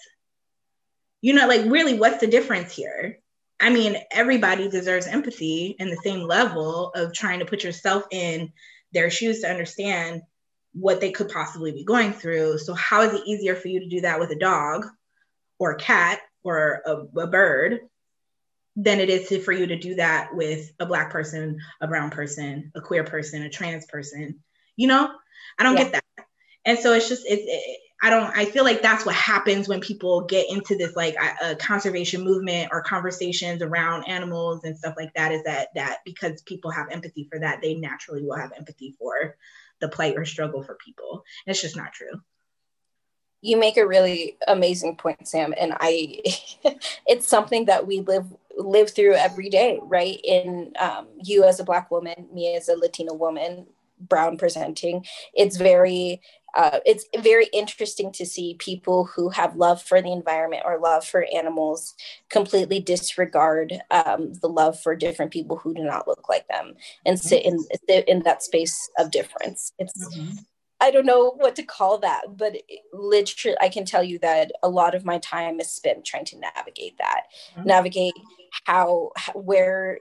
You 1.21 1.33
know, 1.35 1.47
like, 1.47 1.65
really, 1.65 1.99
what's 1.99 2.19
the 2.19 2.27
difference 2.27 2.75
here? 2.75 3.19
I 3.61 3.71
mean, 3.71 3.97
everybody 4.11 4.69
deserves 4.69 5.07
empathy 5.07 5.77
and 5.79 5.91
the 5.91 6.01
same 6.05 6.21
level 6.21 6.91
of 6.95 7.15
trying 7.15 7.39
to 7.39 7.47
put 7.47 7.65
yourself 7.65 8.05
in 8.11 8.53
their 8.93 9.11
shoes 9.11 9.41
to 9.41 9.51
understand 9.51 10.23
what 10.73 11.01
they 11.01 11.13
could 11.13 11.29
possibly 11.29 11.73
be 11.73 11.85
going 11.85 12.13
through. 12.13 12.59
So, 12.59 12.75
how 12.75 13.03
is 13.03 13.15
it 13.15 13.27
easier 13.27 13.55
for 13.55 13.69
you 13.69 13.81
to 13.81 13.89
do 13.89 14.03
that 14.03 14.21
with 14.21 14.31
a 14.31 14.39
dog 14.39 14.87
or 15.59 15.73
a 15.73 15.79
cat 15.79 16.21
or 16.43 16.83
a, 16.85 17.21
a 17.21 17.27
bird 17.27 17.81
than 18.77 18.99
it 18.99 19.09
is 19.09 19.29
to, 19.29 19.41
for 19.41 19.53
you 19.53 19.69
to 19.69 19.79
do 19.79 19.95
that 19.95 20.35
with 20.35 20.73
a 20.81 20.87
Black 20.87 21.11
person, 21.11 21.59
a 21.81 21.87
brown 21.87 22.11
person, 22.11 22.73
a 22.75 22.81
queer 22.81 23.05
person, 23.05 23.43
a 23.43 23.49
trans 23.49 23.87
person? 23.87 24.41
You 24.77 24.89
know, 24.89 25.11
I 25.59 25.63
don't 25.63 25.77
yeah. 25.77 25.85
get 25.85 25.93
that. 25.93 26.27
And 26.65 26.79
so 26.79 26.93
it's 26.93 27.09
just, 27.09 27.25
it's, 27.27 27.43
it, 27.47 27.81
I 28.05 28.11
don't, 28.11 28.37
I 28.37 28.45
feel 28.45 28.65
like 28.65 28.83
that's 28.83 29.07
what 29.07 29.15
happens 29.15 29.67
when 29.67 29.81
people 29.81 30.27
get 30.27 30.51
into 30.51 30.77
this 30.77 30.95
like 30.95 31.17
a, 31.43 31.57
conservation 31.57 32.23
movement 32.23 32.69
or 32.71 32.83
conversations 32.83 33.63
around 33.63 34.05
animals 34.05 34.63
and 34.65 34.77
stuff 34.77 34.93
like 34.99 35.15
that 35.15 35.33
is 35.33 35.43
that, 35.45 35.69
that 35.75 36.01
because 36.05 36.43
people 36.43 36.71
have 36.71 36.91
empathy 36.91 37.27
for 37.33 37.39
that, 37.39 37.63
they 37.63 37.77
naturally 37.77 38.23
will 38.23 38.37
have 38.37 38.53
empathy 38.55 38.95
for 38.99 39.37
the 39.81 39.89
plight 39.89 40.19
or 40.19 40.27
struggle 40.27 40.63
for 40.63 40.75
people. 40.75 41.25
And 41.47 41.53
it's 41.53 41.63
just 41.63 41.79
not 41.79 41.95
true 41.95 42.21
you 43.41 43.59
make 43.59 43.77
a 43.77 43.87
really 43.87 44.39
amazing 44.49 44.97
point 44.97 45.29
sam 45.29 45.53
and 45.61 45.75
i 45.79 46.19
it's 47.07 47.29
something 47.29 47.67
that 47.67 47.87
we 47.87 48.01
live 48.01 48.25
live 48.57 48.91
through 48.91 49.13
every 49.13 49.51
day 49.51 49.79
right 49.83 50.19
in 50.25 50.73
um, 50.79 51.07
you 51.23 51.45
as 51.45 51.61
a 51.61 51.65
black 51.65 51.91
woman 51.91 52.27
me 52.33 52.57
as 52.57 52.71
a 52.71 52.77
latina 52.77 53.13
woman 53.13 53.67
brown 54.01 54.37
presenting 54.37 55.05
it's 55.35 55.57
very 55.57 56.21
uh, 56.55 56.79
it's 56.87 57.05
very 57.19 57.47
interesting 57.53 58.13
to 58.13 58.25
see 58.25 58.55
people 58.61 59.05
who 59.07 59.29
have 59.29 59.57
love 59.57 59.83
for 59.83 60.01
the 60.01 60.13
environment 60.13 60.63
or 60.65 60.79
love 60.79 61.05
for 61.05 61.27
animals 61.35 61.95
completely 62.29 62.79
disregard 62.79 63.75
um, 63.91 64.33
the 64.41 64.49
love 64.49 64.79
for 64.81 64.95
different 64.95 65.33
people 65.33 65.57
who 65.57 65.75
do 65.75 65.83
not 65.83 66.07
look 66.07 66.29
like 66.29 66.47
them 66.47 66.75
and 67.05 67.19
sit 67.19 67.45
in 67.45 67.59
in 68.07 68.23
that 68.23 68.43
space 68.43 68.89
of 68.99 69.11
difference. 69.11 69.73
It's 69.79 70.17
mm-hmm. 70.17 70.37
I 70.81 70.91
don't 70.91 71.07
know 71.07 71.31
what 71.37 71.57
to 71.57 71.63
call 71.63 71.99
that, 71.99 72.37
but 72.37 72.57
literally, 72.93 73.57
I 73.61 73.69
can 73.69 73.85
tell 73.85 74.05
you 74.05 74.19
that 74.21 74.53
a 74.63 74.69
lot 74.69 74.95
of 74.95 75.05
my 75.05 75.19
time 75.19 75.59
is 75.59 75.71
spent 75.71 76.05
trying 76.05 76.27
to 76.27 76.39
navigate 76.39 76.99
that, 76.99 77.23
mm-hmm. 77.57 77.67
navigate 77.67 78.15
how, 78.67 79.11
where 79.35 79.99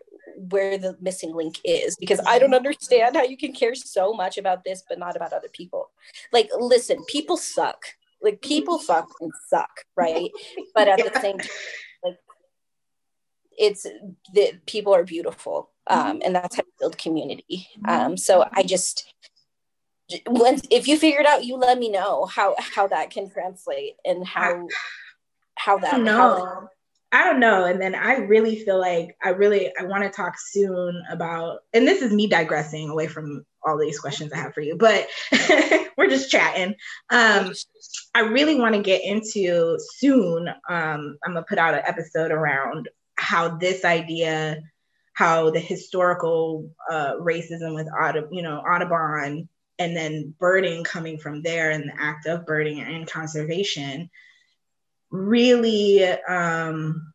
where 0.49 0.77
the 0.77 0.97
missing 1.01 1.33
link 1.33 1.59
is 1.63 1.95
because 1.95 2.19
I 2.25 2.39
don't 2.39 2.53
understand 2.53 3.15
how 3.15 3.23
you 3.23 3.37
can 3.37 3.53
care 3.53 3.75
so 3.75 4.13
much 4.13 4.37
about 4.37 4.63
this 4.63 4.83
but 4.87 4.99
not 4.99 5.15
about 5.15 5.33
other 5.33 5.49
people. 5.49 5.89
Like, 6.31 6.49
listen, 6.57 7.03
people 7.05 7.37
suck. 7.37 7.85
Like, 8.21 8.41
people 8.41 8.79
fucking 8.79 9.31
suck, 9.47 9.85
right? 9.95 10.31
But 10.73 10.87
at 10.87 10.97
the 10.97 11.19
same 11.19 11.37
time, 11.37 11.47
like, 12.03 12.17
it's 13.57 13.85
the 14.33 14.53
people 14.65 14.95
are 14.95 15.03
beautiful, 15.03 15.69
um, 15.87 16.21
and 16.25 16.35
that's 16.35 16.55
how 16.55 16.63
you 16.65 16.73
build 16.79 16.97
community. 16.97 17.67
Um, 17.87 18.17
so 18.17 18.47
I 18.51 18.63
just 18.63 19.13
when 20.27 20.59
if 20.69 20.87
you 20.87 20.97
figure 20.97 21.21
it 21.21 21.27
out, 21.27 21.45
you 21.45 21.55
let 21.55 21.77
me 21.77 21.89
know 21.89 22.25
how 22.25 22.55
how 22.57 22.87
that 22.87 23.09
can 23.09 23.29
translate 23.29 23.95
and 24.05 24.25
how 24.25 24.67
how 25.55 25.77
that 25.77 26.01
no. 26.01 26.17
How 26.17 26.69
I 27.13 27.23
don't 27.25 27.39
know. 27.39 27.65
And 27.65 27.79
then 27.79 27.93
I 27.93 28.15
really 28.15 28.55
feel 28.55 28.79
like 28.79 29.15
I 29.23 29.29
really 29.29 29.71
I 29.79 29.83
want 29.83 30.03
to 30.03 30.09
talk 30.09 30.33
soon 30.39 30.99
about 31.11 31.59
and 31.71 31.87
this 31.87 32.01
is 32.01 32.11
me 32.11 32.27
digressing 32.27 32.89
away 32.89 33.05
from 33.05 33.45
all 33.63 33.77
these 33.77 33.99
questions 33.99 34.33
I 34.33 34.37
have 34.37 34.55
for 34.55 34.61
you, 34.61 34.75
but 34.75 35.07
we're 35.97 36.09
just 36.09 36.31
chatting. 36.31 36.73
Um 37.11 37.53
I 38.15 38.21
really 38.21 38.55
want 38.55 38.73
to 38.73 38.81
get 38.81 39.03
into 39.03 39.77
soon. 39.97 40.47
Um 40.47 41.17
I'm 41.23 41.33
gonna 41.33 41.45
put 41.47 41.59
out 41.59 41.75
an 41.75 41.83
episode 41.85 42.31
around 42.31 42.89
how 43.15 43.57
this 43.57 43.85
idea, 43.85 44.59
how 45.13 45.51
the 45.51 45.59
historical 45.59 46.67
uh 46.89 47.13
racism 47.17 47.75
with 47.75 47.87
you 48.31 48.41
know, 48.41 48.57
Audubon 48.57 49.47
and 49.77 49.95
then 49.95 50.33
birding 50.39 50.83
coming 50.83 51.19
from 51.19 51.43
there 51.43 51.69
and 51.69 51.83
the 51.83 51.93
act 52.01 52.25
of 52.25 52.47
birding 52.47 52.79
and 52.79 53.07
conservation 53.07 54.09
really 55.13 56.03
um, 56.03 57.13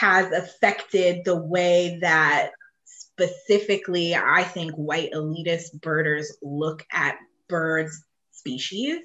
has 0.00 0.32
affected 0.32 1.24
the 1.24 1.36
way 1.36 1.98
that 2.02 2.50
specifically 2.84 4.16
I 4.16 4.42
think 4.42 4.72
white 4.72 5.12
elitist 5.12 5.80
birders 5.80 6.36
look 6.42 6.84
at 6.92 7.16
birds 7.48 8.04
species 8.32 8.98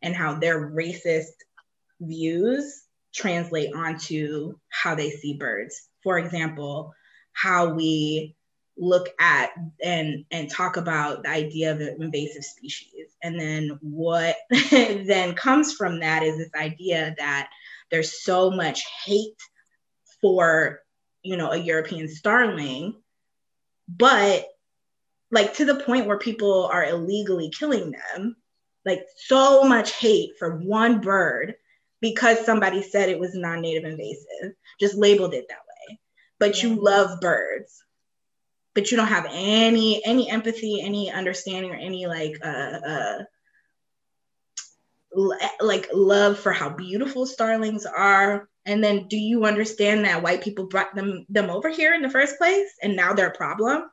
and 0.00 0.14
how 0.14 0.38
their 0.38 0.70
racist 0.70 1.34
views 2.00 2.84
translate 3.12 3.74
onto 3.74 4.54
how 4.68 4.94
they 4.94 5.10
see 5.10 5.34
birds. 5.34 5.88
For 6.04 6.18
example, 6.18 6.94
how 7.32 7.74
we 7.74 8.36
look 8.78 9.08
at 9.18 9.50
and 9.82 10.24
and 10.30 10.48
talk 10.48 10.76
about 10.76 11.24
the 11.24 11.28
idea 11.28 11.72
of 11.72 11.80
invasive 11.80 12.44
species 12.44 12.99
and 13.22 13.38
then 13.38 13.78
what 13.82 14.36
then 14.70 15.34
comes 15.34 15.72
from 15.74 16.00
that 16.00 16.22
is 16.22 16.38
this 16.38 16.54
idea 16.54 17.14
that 17.18 17.48
there's 17.90 18.22
so 18.22 18.50
much 18.50 18.84
hate 19.04 19.40
for 20.20 20.80
you 21.22 21.36
know 21.36 21.50
a 21.50 21.56
european 21.56 22.08
starling 22.08 22.94
but 23.88 24.46
like 25.30 25.54
to 25.54 25.64
the 25.64 25.76
point 25.76 26.06
where 26.06 26.18
people 26.18 26.68
are 26.72 26.84
illegally 26.84 27.50
killing 27.50 27.92
them 27.92 28.36
like 28.86 29.04
so 29.16 29.64
much 29.64 29.92
hate 29.92 30.30
for 30.38 30.56
one 30.58 31.00
bird 31.00 31.54
because 32.00 32.44
somebody 32.44 32.82
said 32.82 33.08
it 33.08 33.18
was 33.18 33.34
non-native 33.34 33.84
invasive 33.84 34.54
just 34.80 34.96
labeled 34.96 35.34
it 35.34 35.46
that 35.48 35.58
way. 35.58 35.98
But 36.38 36.62
you 36.62 36.74
love 36.82 37.20
birds 37.20 37.84
but 38.74 38.90
you 38.90 38.96
don't 38.96 39.06
have 39.06 39.26
any 39.30 40.04
any 40.04 40.30
empathy 40.30 40.80
any 40.80 41.10
understanding 41.10 41.70
or 41.70 41.74
any 41.74 42.06
like 42.06 42.36
uh 42.44 42.78
uh 42.86 43.18
like 45.60 45.88
love 45.92 46.38
for 46.38 46.52
how 46.52 46.68
beautiful 46.68 47.26
starlings 47.26 47.84
are. 47.84 48.48
And 48.66 48.84
then 48.84 49.08
do 49.08 49.16
you 49.16 49.44
understand 49.44 50.04
that 50.04 50.22
white 50.22 50.42
people 50.42 50.66
brought 50.66 50.94
them 50.94 51.26
them 51.28 51.50
over 51.50 51.68
here 51.68 51.94
in 51.94 52.02
the 52.02 52.10
first 52.10 52.38
place 52.38 52.70
and 52.82 52.94
now 52.94 53.12
they're 53.12 53.28
a 53.28 53.36
problem? 53.36 53.90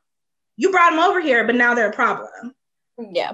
You 0.58 0.72
brought 0.72 0.92
them 0.92 1.00
over 1.00 1.22
here 1.22 1.46
but 1.46 1.56
now 1.56 1.74
they're 1.74 1.90
a 1.90 1.94
problem. 1.94 2.54
Yeah. 3.00 3.34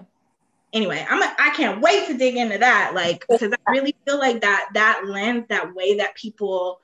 Anyway 0.72 1.06
i'm 1.08 1.22
a, 1.22 1.36
i 1.38 1.52
can't 1.52 1.82
wait 1.82 2.08
to 2.08 2.18
dig 2.18 2.36
into 2.36 2.58
that 2.58 2.94
like 2.96 3.24
because 3.30 3.54
i 3.54 3.58
really 3.72 3.96
feel 4.08 4.18
like 4.18 4.42
that 4.42 4.70
that 4.74 5.04
lens 5.06 5.46
that 5.50 5.76
way 5.76 5.98
that 5.98 6.16
people 6.16 6.80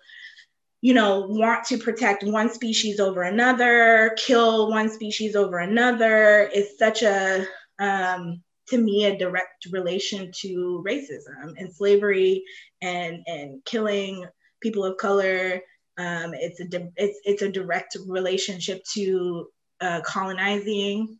you 0.81 0.93
know 0.93 1.25
want 1.27 1.65
to 1.65 1.77
protect 1.77 2.23
one 2.23 2.51
species 2.51 2.99
over 2.99 3.23
another 3.23 4.15
kill 4.17 4.69
one 4.69 4.89
species 4.89 5.35
over 5.35 5.59
another 5.59 6.49
is 6.53 6.77
such 6.77 7.03
a 7.03 7.45
um 7.79 8.41
to 8.69 8.77
me 8.77 9.05
a 9.05 9.17
direct 9.17 9.67
relation 9.71 10.31
to 10.31 10.83
racism 10.87 11.53
and 11.57 11.73
slavery 11.73 12.43
and 12.81 13.23
and 13.27 13.63
killing 13.65 14.25
people 14.61 14.85
of 14.85 14.97
color. 14.97 15.61
Um, 15.97 16.33
it's 16.33 16.59
a 16.59 16.65
di- 16.65 16.91
it's 16.95 17.19
it's 17.25 17.41
a 17.41 17.51
direct 17.51 17.97
relationship 18.07 18.83
to 18.93 19.47
uh, 19.81 20.01
colonizing 20.01 21.19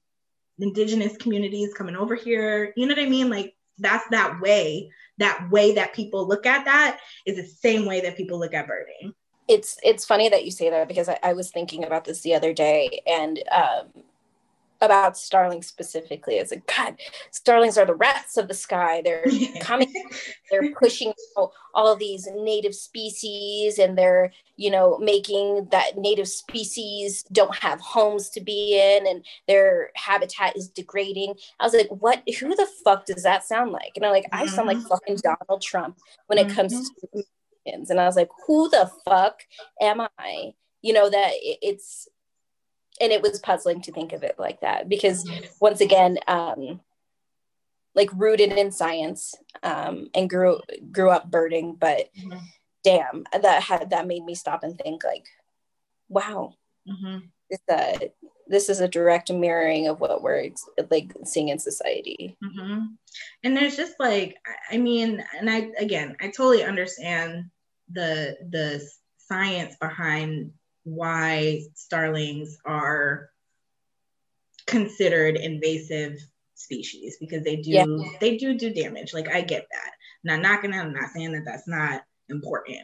indigenous 0.60 1.18
communities 1.18 1.74
coming 1.74 1.96
over 1.96 2.16
here. 2.16 2.74
You 2.76 2.86
know 2.86 2.96
what 2.96 3.04
I 3.04 3.10
mean? 3.10 3.30
Like 3.30 3.56
that's 3.78 4.08
that 4.12 4.40
way. 4.42 4.92
That 5.18 5.50
way 5.52 5.76
that 5.76 5.94
people 5.94 6.28
look 6.28 6.46
at 6.46 6.66
that 6.66 7.00
is 7.26 7.36
the 7.36 7.46
same 7.46 7.86
way 7.86 8.02
that 8.02 8.16
people 8.16 8.40
look 8.40 8.54
at 8.54 8.68
birding. 8.68 9.14
It's 9.50 9.78
it's 9.84 10.06
funny 10.06 10.30
that 10.30 10.46
you 10.46 10.52
say 10.52 10.70
that 10.70 10.88
because 10.88 11.10
I, 11.10 11.20
I 11.24 11.34
was 11.34 11.52
thinking 11.52 11.84
about 11.84 12.06
this 12.06 12.22
the 12.22 12.36
other 12.36 12.54
day, 12.54 13.02
and 13.08 13.44
um, 13.52 14.04
about 14.82 15.18
starlings 15.18 15.68
specifically. 15.68 16.36
Is 16.36 16.52
like 16.52 16.66
god 16.68 17.00
starlings 17.32 17.78
are 17.78 17.86
the 17.86 17.96
rats 17.96 18.38
of 18.38 18.48
the 18.48 18.54
sky. 18.54 19.02
They're 19.04 19.26
coming 19.62 19.92
they're 20.50 20.74
pushing 20.74 21.14
all 21.36 21.54
of 21.76 22.00
these 22.00 22.28
native 22.34 22.76
species 22.76 23.80
and 23.80 23.98
they're 23.98 24.32
you 24.56 24.72
know 24.72 24.98
making 25.00 25.68
that 25.72 25.98
native 25.98 26.28
species 26.28 27.24
don't 27.32 27.56
have 27.56 27.80
homes 27.80 28.30
to 28.32 28.42
be 28.42 28.80
in 28.80 29.08
and 29.08 29.26
their 29.48 29.92
habitat 29.96 30.56
is 30.56 30.70
degrading. 30.70 31.36
I 31.60 31.66
was 31.66 31.74
like 31.74 31.90
what? 31.90 32.24
Who 32.40 32.56
the 32.56 32.68
fuck 32.84 33.06
does 33.06 33.24
that 33.24 33.44
sound 33.44 33.72
like? 33.72 33.92
And 33.96 34.06
i'm 34.06 34.12
like 34.12 34.26
i 34.32 34.46
sound 34.46 34.68
like 34.68 34.78
mm-hmm. 34.78 34.88
fucking 34.88 35.18
donald 35.18 35.62
trump 35.62 35.98
when 36.28 36.38
it 36.38 36.50
comes 36.50 36.74
mm-hmm. 36.74 37.20
To 37.72 37.92
and 37.92 38.00
i 38.00 38.06
was 38.06 38.16
like 38.16 38.30
who 38.46 38.70
the 38.70 38.90
fuck 39.06 39.42
am 39.82 40.02
i 40.18 40.54
you 40.82 40.94
know 40.94 41.10
that 41.10 41.32
it's 41.36 42.08
and 43.02 43.12
it 43.12 43.22
was 43.22 43.40
puzzling 43.40 43.82
to 43.82 43.92
think 43.92 44.14
of 44.14 44.24
it 44.24 44.36
like 44.38 44.62
that 44.62 44.90
because 44.90 45.30
once 45.62 45.82
again 45.82 46.18
um, 46.28 46.82
like 47.96 48.10
rooted 48.14 48.52
in 48.52 48.72
science 48.72 49.36
um, 49.64 50.10
and 50.14 50.30
grew 50.30 50.60
grew 50.92 51.10
up 51.10 51.30
birding 51.32 51.76
but 51.80 52.10
mm-hmm. 52.18 52.38
damn 52.84 53.24
that 53.42 53.64
had 53.64 53.90
that 53.90 54.08
made 54.08 54.24
me 54.24 54.36
stop 54.36 54.64
and 54.64 54.78
think 54.78 55.04
like 55.04 55.26
wow 56.08 56.54
mm-hmm. 56.88 57.20
this, 57.50 57.60
uh, 57.70 57.98
this 58.48 58.70
is 58.70 58.80
a 58.80 58.88
direct 58.88 59.32
mirroring 59.32 59.88
of 59.88 60.00
what 60.00 60.22
we're 60.22 60.50
like 60.90 61.12
seeing 61.24 61.50
in 61.50 61.60
society 61.60 62.38
mm-hmm. 62.44 62.86
and 63.44 63.58
there's 63.58 63.78
just 63.78 63.94
like 64.00 64.38
i 64.72 64.78
mean 64.78 65.24
and 65.38 65.50
i 65.50 65.70
again 65.80 66.16
i 66.20 66.28
totally 66.28 66.64
understand 66.64 67.50
the 67.92 68.38
the 68.50 68.88
science 69.18 69.76
behind 69.80 70.52
why 70.84 71.62
starlings 71.76 72.58
are 72.66 73.30
considered 74.66 75.36
invasive 75.36 76.20
species 76.56 77.18
because 77.20 77.44
they 77.44 77.58
do 77.58 77.72
yeah. 77.72 77.86
they 78.20 78.38
do 78.38 78.58
do 78.58 78.74
damage. 78.74 79.14
Like 79.14 79.30
i 79.30 79.42
get 79.42 79.68
that. 79.72 79.92
I'm 80.32 80.42
not 80.42 80.42
knocking 80.42 80.74
out 80.74 80.86
i'm 80.86 80.94
not 80.94 81.10
saying 81.12 81.32
that 81.34 81.46
that's 81.46 81.68
not 81.68 82.04
important. 82.30 82.82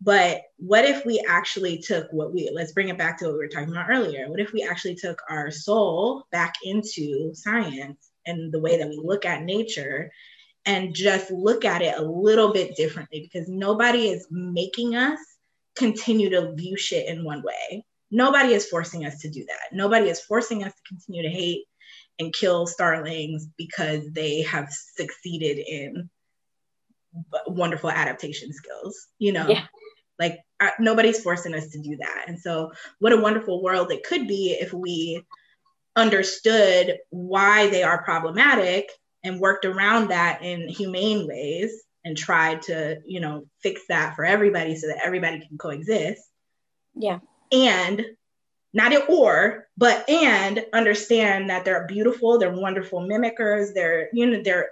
But 0.00 0.42
what 0.58 0.84
if 0.84 1.06
we 1.06 1.24
actually 1.26 1.78
took 1.78 2.12
what 2.12 2.32
we 2.32 2.50
let's 2.52 2.72
bring 2.72 2.88
it 2.88 2.98
back 2.98 3.18
to 3.18 3.26
what 3.26 3.34
we 3.34 3.38
were 3.38 3.48
talking 3.48 3.70
about 3.70 3.90
earlier. 3.90 4.28
What 4.28 4.40
if 4.40 4.52
we 4.52 4.62
actually 4.62 4.94
took 4.94 5.20
our 5.28 5.50
soul 5.50 6.26
back 6.30 6.54
into 6.62 7.34
science 7.34 8.10
and 8.26 8.52
the 8.52 8.60
way 8.60 8.78
that 8.78 8.88
we 8.88 9.00
look 9.02 9.24
at 9.24 9.42
nature 9.42 10.10
and 10.66 10.92
just 10.92 11.30
look 11.30 11.64
at 11.64 11.80
it 11.80 11.96
a 11.96 12.02
little 12.02 12.52
bit 12.52 12.76
differently 12.76 13.20
because 13.20 13.48
nobody 13.48 14.08
is 14.08 14.26
making 14.30 14.96
us 14.96 15.18
continue 15.76 16.28
to 16.30 16.52
view 16.54 16.76
shit 16.76 17.06
in 17.06 17.24
one 17.24 17.42
way. 17.42 17.84
Nobody 18.10 18.52
is 18.52 18.66
forcing 18.66 19.06
us 19.06 19.20
to 19.20 19.30
do 19.30 19.44
that. 19.46 19.72
Nobody 19.72 20.08
is 20.08 20.20
forcing 20.20 20.64
us 20.64 20.72
to 20.72 20.82
continue 20.88 21.22
to 21.22 21.28
hate 21.28 21.64
and 22.18 22.34
kill 22.34 22.66
starlings 22.66 23.46
because 23.56 24.10
they 24.12 24.42
have 24.42 24.68
succeeded 24.70 25.58
in 25.58 26.10
wonderful 27.46 27.90
adaptation 27.90 28.52
skills, 28.52 29.06
you 29.18 29.32
know? 29.32 29.48
Yeah. 29.48 29.64
Like 30.18 30.38
uh, 30.60 30.70
nobody's 30.80 31.22
forcing 31.22 31.54
us 31.54 31.68
to 31.68 31.78
do 31.80 31.96
that. 32.00 32.24
And 32.26 32.40
so 32.40 32.72
what 32.98 33.12
a 33.12 33.20
wonderful 33.20 33.62
world 33.62 33.92
it 33.92 34.02
could 34.02 34.26
be 34.26 34.56
if 34.58 34.72
we 34.72 35.22
understood 35.94 36.98
why 37.10 37.68
they 37.68 37.82
are 37.82 38.02
problematic 38.02 38.90
and 39.26 39.40
worked 39.40 39.64
around 39.64 40.08
that 40.08 40.42
in 40.42 40.68
humane 40.68 41.26
ways 41.26 41.82
and 42.04 42.16
tried 42.16 42.62
to, 42.62 42.98
you 43.04 43.20
know, 43.20 43.46
fix 43.62 43.82
that 43.88 44.14
for 44.14 44.24
everybody 44.24 44.76
so 44.76 44.86
that 44.86 45.04
everybody 45.04 45.40
can 45.46 45.58
coexist. 45.58 46.22
Yeah. 46.94 47.18
And 47.52 48.04
not 48.72 48.92
it 48.92 49.08
or, 49.08 49.66
but 49.76 50.08
and 50.08 50.64
understand 50.72 51.50
that 51.50 51.64
they're 51.64 51.86
beautiful, 51.86 52.38
they're 52.38 52.52
wonderful 52.52 53.00
mimickers, 53.00 53.74
they're, 53.74 54.08
you 54.12 54.26
know, 54.26 54.42
they're 54.42 54.70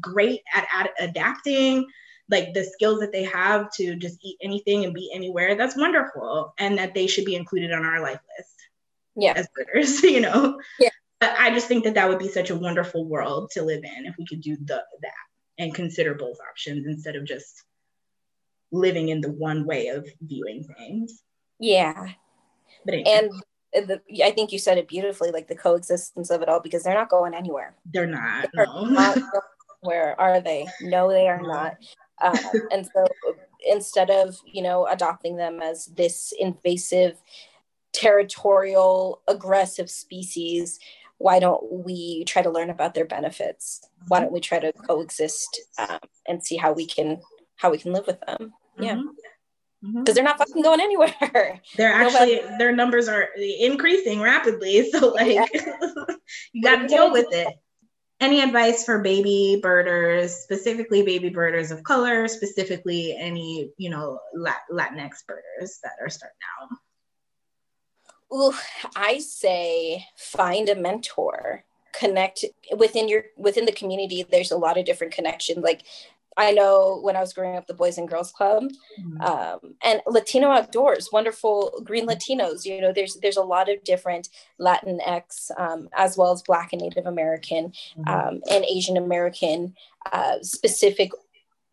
great 0.00 0.42
at, 0.54 0.66
at 0.74 0.90
adapting, 1.00 1.86
like 2.30 2.52
the 2.52 2.64
skills 2.64 3.00
that 3.00 3.12
they 3.12 3.24
have 3.24 3.72
to 3.72 3.96
just 3.96 4.18
eat 4.22 4.36
anything 4.42 4.84
and 4.84 4.92
be 4.92 5.10
anywhere. 5.14 5.54
That's 5.54 5.76
wonderful. 5.76 6.52
And 6.58 6.76
that 6.78 6.94
they 6.94 7.06
should 7.06 7.24
be 7.24 7.36
included 7.36 7.72
on 7.72 7.84
our 7.84 8.02
life 8.02 8.20
list. 8.36 8.54
Yeah. 9.16 9.32
As 9.36 9.48
birders, 9.54 10.02
you 10.02 10.20
know? 10.20 10.60
Yeah. 10.78 10.90
But 11.20 11.34
I 11.38 11.50
just 11.52 11.66
think 11.66 11.84
that 11.84 11.94
that 11.94 12.08
would 12.08 12.18
be 12.18 12.28
such 12.28 12.50
a 12.50 12.56
wonderful 12.56 13.04
world 13.04 13.50
to 13.52 13.62
live 13.62 13.82
in 13.82 14.06
if 14.06 14.14
we 14.18 14.26
could 14.26 14.40
do 14.40 14.56
the 14.56 14.82
that 15.02 15.12
and 15.58 15.74
consider 15.74 16.14
both 16.14 16.36
options 16.48 16.86
instead 16.86 17.16
of 17.16 17.24
just 17.24 17.64
living 18.70 19.08
in 19.08 19.20
the 19.20 19.32
one 19.32 19.64
way 19.64 19.88
of 19.88 20.06
viewing 20.22 20.64
things. 20.76 21.22
Yeah. 21.58 22.08
But 22.84 22.94
anyway. 22.94 23.30
and 23.74 23.88
the, 23.88 24.00
I 24.24 24.30
think 24.30 24.52
you 24.52 24.58
said 24.58 24.78
it 24.78 24.88
beautifully, 24.88 25.30
like 25.30 25.48
the 25.48 25.56
coexistence 25.56 26.30
of 26.30 26.42
it 26.42 26.48
all, 26.48 26.60
because 26.60 26.84
they're 26.84 26.94
not 26.94 27.10
going 27.10 27.34
anywhere. 27.34 27.74
They're 27.92 28.06
not. 28.06 28.48
They're 28.54 28.66
no. 28.66 28.84
not 28.84 29.18
where 29.80 30.18
are 30.20 30.40
they? 30.40 30.66
No, 30.80 31.08
they 31.08 31.28
are 31.28 31.40
not. 31.40 31.76
Um, 32.20 32.36
and 32.72 32.86
so 32.86 33.06
instead 33.66 34.10
of 34.10 34.36
you 34.44 34.62
know 34.62 34.86
adopting 34.86 35.36
them 35.36 35.60
as 35.60 35.86
this 35.86 36.32
invasive, 36.38 37.20
territorial, 37.92 39.22
aggressive 39.28 39.90
species, 39.90 40.80
why 41.18 41.40
don't 41.40 41.84
we 41.84 42.24
try 42.24 42.42
to 42.42 42.50
learn 42.50 42.70
about 42.70 42.94
their 42.94 43.04
benefits 43.04 43.80
why 44.06 44.20
don't 44.20 44.32
we 44.32 44.40
try 44.40 44.58
to 44.58 44.72
coexist 44.72 45.60
um, 45.78 45.98
and 46.26 46.44
see 46.44 46.56
how 46.56 46.72
we 46.72 46.86
can 46.86 47.20
how 47.56 47.70
we 47.70 47.78
can 47.78 47.92
live 47.92 48.06
with 48.06 48.20
them 48.20 48.52
yeah 48.78 48.94
because 48.94 49.04
mm-hmm. 49.84 49.98
mm-hmm. 49.98 50.14
they're 50.14 50.24
not 50.24 50.38
fucking 50.38 50.62
going 50.62 50.80
anywhere 50.80 51.12
they're 51.76 51.92
actually 51.92 52.36
Nobody. 52.36 52.58
their 52.58 52.72
numbers 52.74 53.08
are 53.08 53.28
increasing 53.36 54.20
rapidly 54.20 54.90
so 54.92 55.08
like 55.08 55.34
yeah. 55.34 55.46
you 56.52 56.62
got 56.62 56.82
to 56.82 56.88
deal 56.88 57.12
with 57.12 57.26
it 57.32 57.48
any 58.20 58.40
advice 58.40 58.84
for 58.84 59.00
baby 59.00 59.60
birders 59.62 60.34
specifically 60.34 61.02
baby 61.02 61.28
birders 61.28 61.70
of 61.70 61.82
color 61.82 62.28
specifically 62.28 63.16
any 63.16 63.72
you 63.76 63.90
know 63.90 64.20
latinx 64.36 65.26
birders 65.26 65.78
that 65.82 65.92
are 66.00 66.08
starting 66.08 66.36
out 66.60 66.78
Ooh, 68.32 68.52
I 68.94 69.18
say 69.18 70.06
find 70.16 70.68
a 70.68 70.74
mentor 70.74 71.64
connect 71.98 72.44
within 72.76 73.08
your 73.08 73.24
within 73.36 73.64
the 73.64 73.72
community 73.72 74.24
there's 74.30 74.50
a 74.50 74.56
lot 74.56 74.78
of 74.78 74.84
different 74.84 75.12
connections 75.12 75.64
like 75.64 75.82
i 76.36 76.52
know 76.52 77.00
when 77.02 77.16
i 77.16 77.20
was 77.20 77.32
growing 77.32 77.56
up 77.56 77.66
the 77.66 77.74
boys 77.74 77.98
and 77.98 78.08
girls 78.08 78.30
club 78.30 78.64
mm-hmm. 79.00 79.20
um, 79.22 79.74
and 79.84 80.00
latino 80.06 80.48
outdoors 80.48 81.08
wonderful 81.12 81.82
green 81.84 82.06
latinos 82.06 82.64
you 82.64 82.80
know 82.80 82.92
there's 82.92 83.14
there's 83.16 83.36
a 83.36 83.42
lot 83.42 83.68
of 83.70 83.82
different 83.84 84.28
latinx 84.60 85.50
um, 85.58 85.88
as 85.96 86.16
well 86.16 86.32
as 86.32 86.42
black 86.42 86.72
and 86.72 86.82
native 86.82 87.06
american 87.06 87.72
mm-hmm. 87.98 88.08
um, 88.08 88.40
and 88.50 88.64
asian 88.66 88.96
american 88.96 89.74
uh, 90.12 90.36
specific 90.42 91.10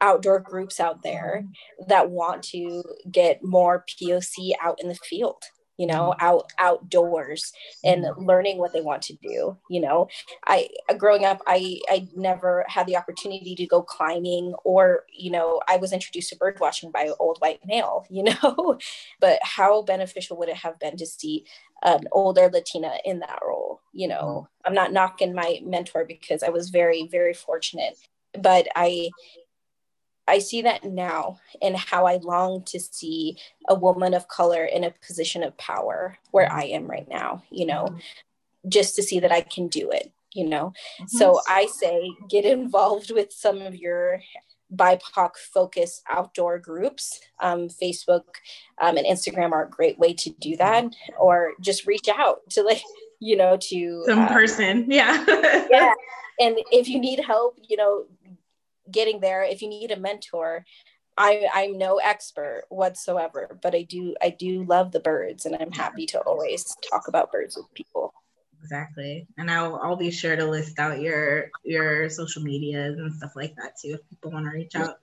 outdoor 0.01 0.39
groups 0.39 0.79
out 0.79 1.03
there 1.03 1.43
mm-hmm. 1.43 1.89
that 1.89 2.09
want 2.09 2.41
to 2.41 2.83
get 3.11 3.43
more 3.43 3.85
poc 3.87 4.51
out 4.61 4.79
in 4.81 4.87
the 4.87 4.95
field 4.95 5.43
you 5.77 5.87
know 5.87 6.11
mm-hmm. 6.11 6.25
out 6.25 6.51
outdoors 6.59 7.51
and 7.83 8.03
mm-hmm. 8.03 8.25
learning 8.25 8.57
what 8.57 8.73
they 8.73 8.81
want 8.81 9.01
to 9.01 9.13
do 9.21 9.57
you 9.69 9.81
know. 9.81 10.07
I 10.45 10.69
uh, 10.89 10.93
growing 10.93 11.25
up 11.25 11.41
i 11.47 11.79
i 11.89 12.07
never 12.15 12.65
had 12.67 12.87
the 12.87 12.97
opportunity 12.97 13.55
to 13.55 13.65
go 13.65 13.81
climbing 13.81 14.53
or 14.63 15.03
you 15.11 15.31
know 15.31 15.61
i 15.67 15.77
was 15.77 15.93
introduced 15.93 16.29
to 16.29 16.35
bird 16.37 16.59
watching 16.59 16.91
by 16.91 17.03
an 17.03 17.13
old 17.19 17.37
white 17.39 17.61
male 17.65 18.05
you 18.09 18.23
know. 18.23 18.79
But 19.19 19.39
how 19.43 19.81
beneficial 19.81 20.37
would 20.37 20.49
it 20.49 20.57
have 20.57 20.79
been 20.79 20.97
to 20.97 21.05
see 21.05 21.45
an 21.83 22.07
older 22.11 22.49
latina 22.51 22.93
in 23.03 23.19
that 23.19 23.39
role 23.45 23.81
you 23.93 24.07
mm-hmm. 24.07 24.17
know? 24.17 24.47
I'm 24.63 24.73
not 24.73 24.93
knocking 24.93 25.33
my 25.33 25.59
mentor 25.63 26.05
because 26.05 26.43
i 26.43 26.49
was 26.49 26.69
very 26.69 27.07
very 27.11 27.33
fortunate 27.33 27.97
but 28.41 28.67
i 28.75 29.09
I 30.27 30.39
see 30.39 30.61
that 30.63 30.83
now 30.83 31.39
and 31.61 31.75
how 31.75 32.05
I 32.05 32.17
long 32.17 32.63
to 32.63 32.79
see 32.79 33.37
a 33.67 33.75
woman 33.75 34.13
of 34.13 34.27
color 34.27 34.65
in 34.65 34.83
a 34.83 34.93
position 35.05 35.43
of 35.43 35.57
power 35.57 36.17
where 36.31 36.51
I 36.51 36.63
am 36.63 36.87
right 36.87 37.07
now, 37.07 37.43
you 37.51 37.65
know, 37.65 37.85
mm-hmm. 37.85 38.69
just 38.69 38.95
to 38.95 39.03
see 39.03 39.19
that 39.19 39.31
I 39.31 39.41
can 39.41 39.67
do 39.67 39.91
it, 39.91 40.11
you 40.33 40.47
know. 40.47 40.73
Mm-hmm. 40.99 41.17
So 41.17 41.41
I 41.47 41.67
say 41.67 42.09
get 42.29 42.45
involved 42.45 43.11
with 43.11 43.31
some 43.31 43.61
of 43.61 43.75
your 43.75 44.21
BIPOC 44.73 45.37
focused 45.37 46.01
outdoor 46.09 46.59
groups. 46.59 47.19
Um, 47.39 47.67
Facebook 47.69 48.23
um, 48.81 48.97
and 48.97 49.05
Instagram 49.05 49.51
are 49.51 49.65
a 49.65 49.69
great 49.69 49.99
way 49.99 50.13
to 50.13 50.29
do 50.31 50.57
that, 50.57 50.85
or 51.19 51.53
just 51.61 51.85
reach 51.85 52.09
out 52.09 52.41
to 52.51 52.63
like, 52.63 52.81
you 53.19 53.37
know, 53.37 53.57
to 53.57 54.03
some 54.07 54.19
um, 54.19 54.27
person. 54.27 54.89
Yeah. 54.89 55.23
yeah. 55.71 55.93
And 56.39 56.57
if 56.71 56.89
you 56.89 56.99
need 56.99 57.23
help, 57.23 57.57
you 57.67 57.77
know, 57.77 58.05
getting 58.91 59.19
there 59.19 59.43
if 59.43 59.61
you 59.61 59.67
need 59.67 59.91
a 59.91 59.99
mentor 59.99 60.65
I, 61.17 61.47
I'm 61.53 61.77
no 61.77 61.97
expert 61.97 62.63
whatsoever, 62.69 63.57
but 63.61 63.73
I 63.73 63.83
do 63.83 64.15
I 64.21 64.29
do 64.29 64.63
love 64.65 64.91
the 64.91 64.99
birds, 64.99 65.45
and 65.45 65.55
I'm 65.55 65.71
happy 65.71 66.05
to 66.07 66.19
always 66.19 66.75
talk 66.89 67.07
about 67.07 67.31
birds 67.31 67.55
with 67.55 67.73
people. 67.73 68.13
Exactly, 68.61 69.25
and 69.37 69.49
I'll 69.49 69.79
I'll 69.81 69.95
be 69.95 70.11
sure 70.11 70.35
to 70.35 70.45
list 70.45 70.77
out 70.77 70.99
your 70.99 71.51
your 71.63 72.09
social 72.09 72.41
medias 72.41 72.99
and 72.99 73.13
stuff 73.13 73.31
like 73.35 73.55
that 73.55 73.75
too 73.81 73.93
if 73.93 74.09
people 74.09 74.31
want 74.31 74.45
to 74.45 74.51
reach 74.51 74.75
out. 74.75 74.97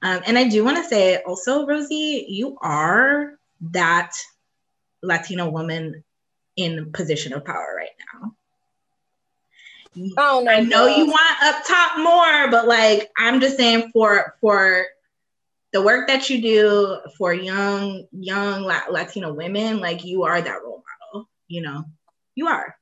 Um, 0.00 0.22
and 0.26 0.38
I 0.38 0.48
do 0.48 0.64
want 0.64 0.78
to 0.78 0.88
say 0.88 1.18
also, 1.18 1.66
Rosie, 1.66 2.26
you 2.28 2.56
are 2.62 3.34
that 3.72 4.12
Latino 5.02 5.50
woman 5.50 6.02
in 6.56 6.92
position 6.92 7.32
of 7.34 7.44
power 7.44 7.74
right 7.76 7.90
now. 8.14 8.34
Oh 10.16 10.42
no! 10.44 10.50
I 10.50 10.60
know 10.60 10.86
you 10.86 11.06
want 11.06 11.42
up 11.42 11.66
top 11.66 11.98
more, 11.98 12.50
but 12.50 12.66
like 12.66 13.10
I'm 13.18 13.40
just 13.40 13.56
saying 13.56 13.90
for 13.92 14.36
for 14.40 14.86
the 15.72 15.82
work 15.82 16.08
that 16.08 16.30
you 16.30 16.40
do 16.40 16.98
for 17.18 17.32
young 17.32 18.06
young 18.12 18.62
Latino 18.62 19.32
women, 19.32 19.80
like 19.80 20.04
you 20.04 20.24
are 20.24 20.40
that 20.40 20.62
role 20.62 20.82
model. 21.12 21.28
You 21.48 21.62
know, 21.62 21.84
you 22.34 22.48
are. 22.48 22.76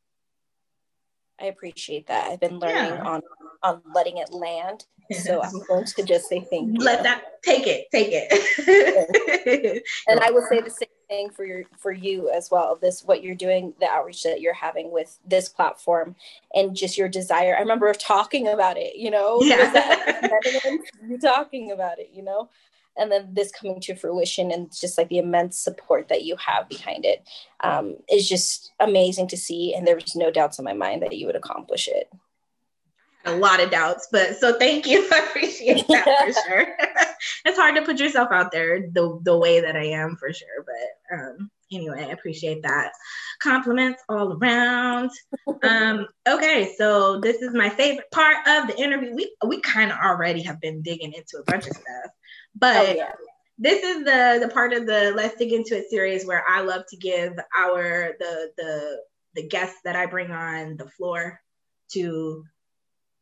I 1.41 1.47
appreciate 1.47 2.09
that. 2.09 2.31
I've 2.31 2.41
been 2.41 2.59
learning 2.59 2.95
yeah. 2.95 3.03
on 3.03 3.23
on 3.63 3.83
letting 3.95 4.19
it 4.19 4.33
land. 4.33 4.85
So 5.13 5.43
I'm 5.45 5.63
going 5.67 5.87
to 5.87 6.03
just 6.05 6.29
say 6.29 6.47
thank 6.51 6.73
you. 6.73 6.79
Let 6.79 7.03
that 7.03 7.43
take 7.43 7.67
it, 7.67 7.87
take 7.91 8.11
it. 8.13 9.83
and 10.07 10.21
I 10.21 10.31
will 10.31 10.47
say 10.49 10.61
the 10.61 10.71
same 10.71 10.89
thing 11.11 11.29
for 11.29 11.45
your 11.45 11.65
for 11.77 11.93
you 11.93 12.31
as 12.31 12.51
well. 12.51 12.79
This 12.81 13.05
what 13.05 13.23
you're 13.23 13.35
doing, 13.35 13.75
the 13.81 13.89
outreach 13.91 14.23
that 14.23 14.41
you're 14.41 14.55
having 14.55 14.91
with 14.91 15.19
this 15.27 15.51
platform, 15.51 16.17
and 16.55 16.75
just 16.75 16.97
your 16.97 17.09
desire. 17.09 17.55
I 17.57 17.61
remember 17.61 17.93
talking 17.93 18.49
about 18.49 18.79
it. 18.79 18.97
You 18.97 19.11
know, 19.11 19.43
yeah. 19.43 20.21
you 21.07 21.19
talking 21.19 21.73
about 21.73 21.99
it. 21.99 22.11
You 22.15 22.23
know, 22.23 22.49
and 22.97 23.13
then 23.13 23.29
this 23.33 23.51
coming 23.51 23.81
to 23.81 23.95
fruition 23.95 24.51
and 24.51 24.73
just 24.75 24.97
like 24.97 25.09
the 25.09 25.19
immense 25.19 25.59
support 25.59 26.09
that 26.09 26.25
you 26.25 26.37
have 26.37 26.69
behind 26.69 27.05
it 27.05 27.29
um, 27.61 27.97
is 28.11 28.29
just 28.29 28.73
amazing 28.81 29.29
to 29.29 29.37
see. 29.37 29.75
And 29.75 29.87
there's 29.87 30.17
no 30.17 30.31
doubts 30.31 30.59
in 30.59 30.65
my 30.65 30.75
mind 30.75 31.03
that 31.03 31.17
you 31.17 31.27
would 31.27 31.37
accomplish 31.37 31.89
it 31.89 32.11
a 33.25 33.37
lot 33.37 33.61
of 33.61 33.71
doubts, 33.71 34.09
but 34.11 34.37
so 34.37 34.59
thank 34.59 34.87
you. 34.87 35.09
I 35.13 35.27
appreciate 35.29 35.87
that 35.89 36.05
for 36.05 36.33
sure. 36.49 36.77
it's 37.45 37.59
hard 37.59 37.77
to 37.77 37.83
put 37.83 38.01
yourself 38.01 38.29
out 38.33 38.53
there 38.53 38.81
the, 38.81 39.21
the 39.23 39.37
way 39.37 39.61
that 39.61 39.77
I 39.77 39.87
am 39.87 40.17
for 40.17 40.33
sure. 40.33 40.65
But 40.65 41.17
um, 41.17 41.51
anyway, 41.73 42.05
I 42.05 42.13
appreciate 42.13 42.63
that. 42.63 42.93
Compliments 43.43 44.03
all 44.09 44.33
around. 44.35 45.11
um, 45.63 46.07
okay, 46.29 46.75
so 46.77 47.21
this 47.21 47.43
is 47.43 47.55
my 47.55 47.69
favorite 47.69 48.11
part 48.11 48.37
of 48.47 48.69
the 48.69 48.79
interview. 48.79 49.15
We 49.15 49.35
we 49.47 49.61
kind 49.61 49.91
of 49.91 49.99
already 49.99 50.43
have 50.43 50.61
been 50.61 50.83
digging 50.83 51.13
into 51.13 51.39
a 51.39 51.45
bunch 51.45 51.67
of 51.67 51.75
stuff, 51.75 52.13
but 52.55 52.89
oh, 52.89 52.93
yeah. 52.93 53.13
this 53.59 53.83
is 53.83 54.05
the 54.05 54.39
the 54.47 54.53
part 54.53 54.73
of 54.73 54.87
the 54.87 55.13
let's 55.17 55.37
dig 55.37 55.53
into 55.53 55.77
it 55.79 55.89
series 55.89 56.27
where 56.27 56.45
I 56.49 56.61
love 56.61 56.83
to 56.91 56.97
give 56.97 57.39
our 57.59 58.13
the 58.19 58.51
the 58.59 58.99
the 59.35 59.49
guests 59.49 59.79
that 59.85 59.97
I 59.97 60.07
bring 60.07 60.31
on 60.31 60.77
the 60.77 60.89
floor 60.89 61.41
to 61.93 62.45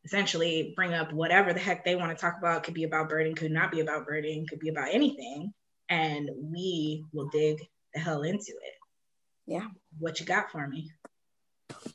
essentially 0.09 0.73
bring 0.75 0.95
up 0.95 1.13
whatever 1.13 1.53
the 1.53 1.61
heck 1.61 1.85
they 1.85 1.95
want 1.95 2.17
to 2.17 2.21
talk 2.21 2.37
about. 2.39 2.63
Could 2.65 2.73
be 2.73 2.85
about 2.85 3.11
birding, 3.11 3.35
could 3.35 3.53
not 3.53 3.71
be 3.71 3.81
about 3.81 4.07
birding, 4.07 4.47
could 4.47 4.59
be 4.59 4.71
about 4.71 4.89
anything. 4.91 5.53
And 5.91 6.31
we 6.35 7.05
will 7.13 7.29
dig 7.29 7.59
the 7.93 8.01
hell 8.01 8.23
into 8.23 8.53
it. 8.53 8.75
Yeah. 9.47 9.67
What 9.99 10.19
you 10.19 10.27
got 10.27 10.51
for 10.51 10.67
me? 10.67 10.91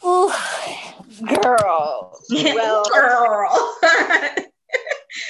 Oh, 0.04 1.06
girl. 1.42 2.20
Well, 2.32 2.84
girl. 2.86 3.78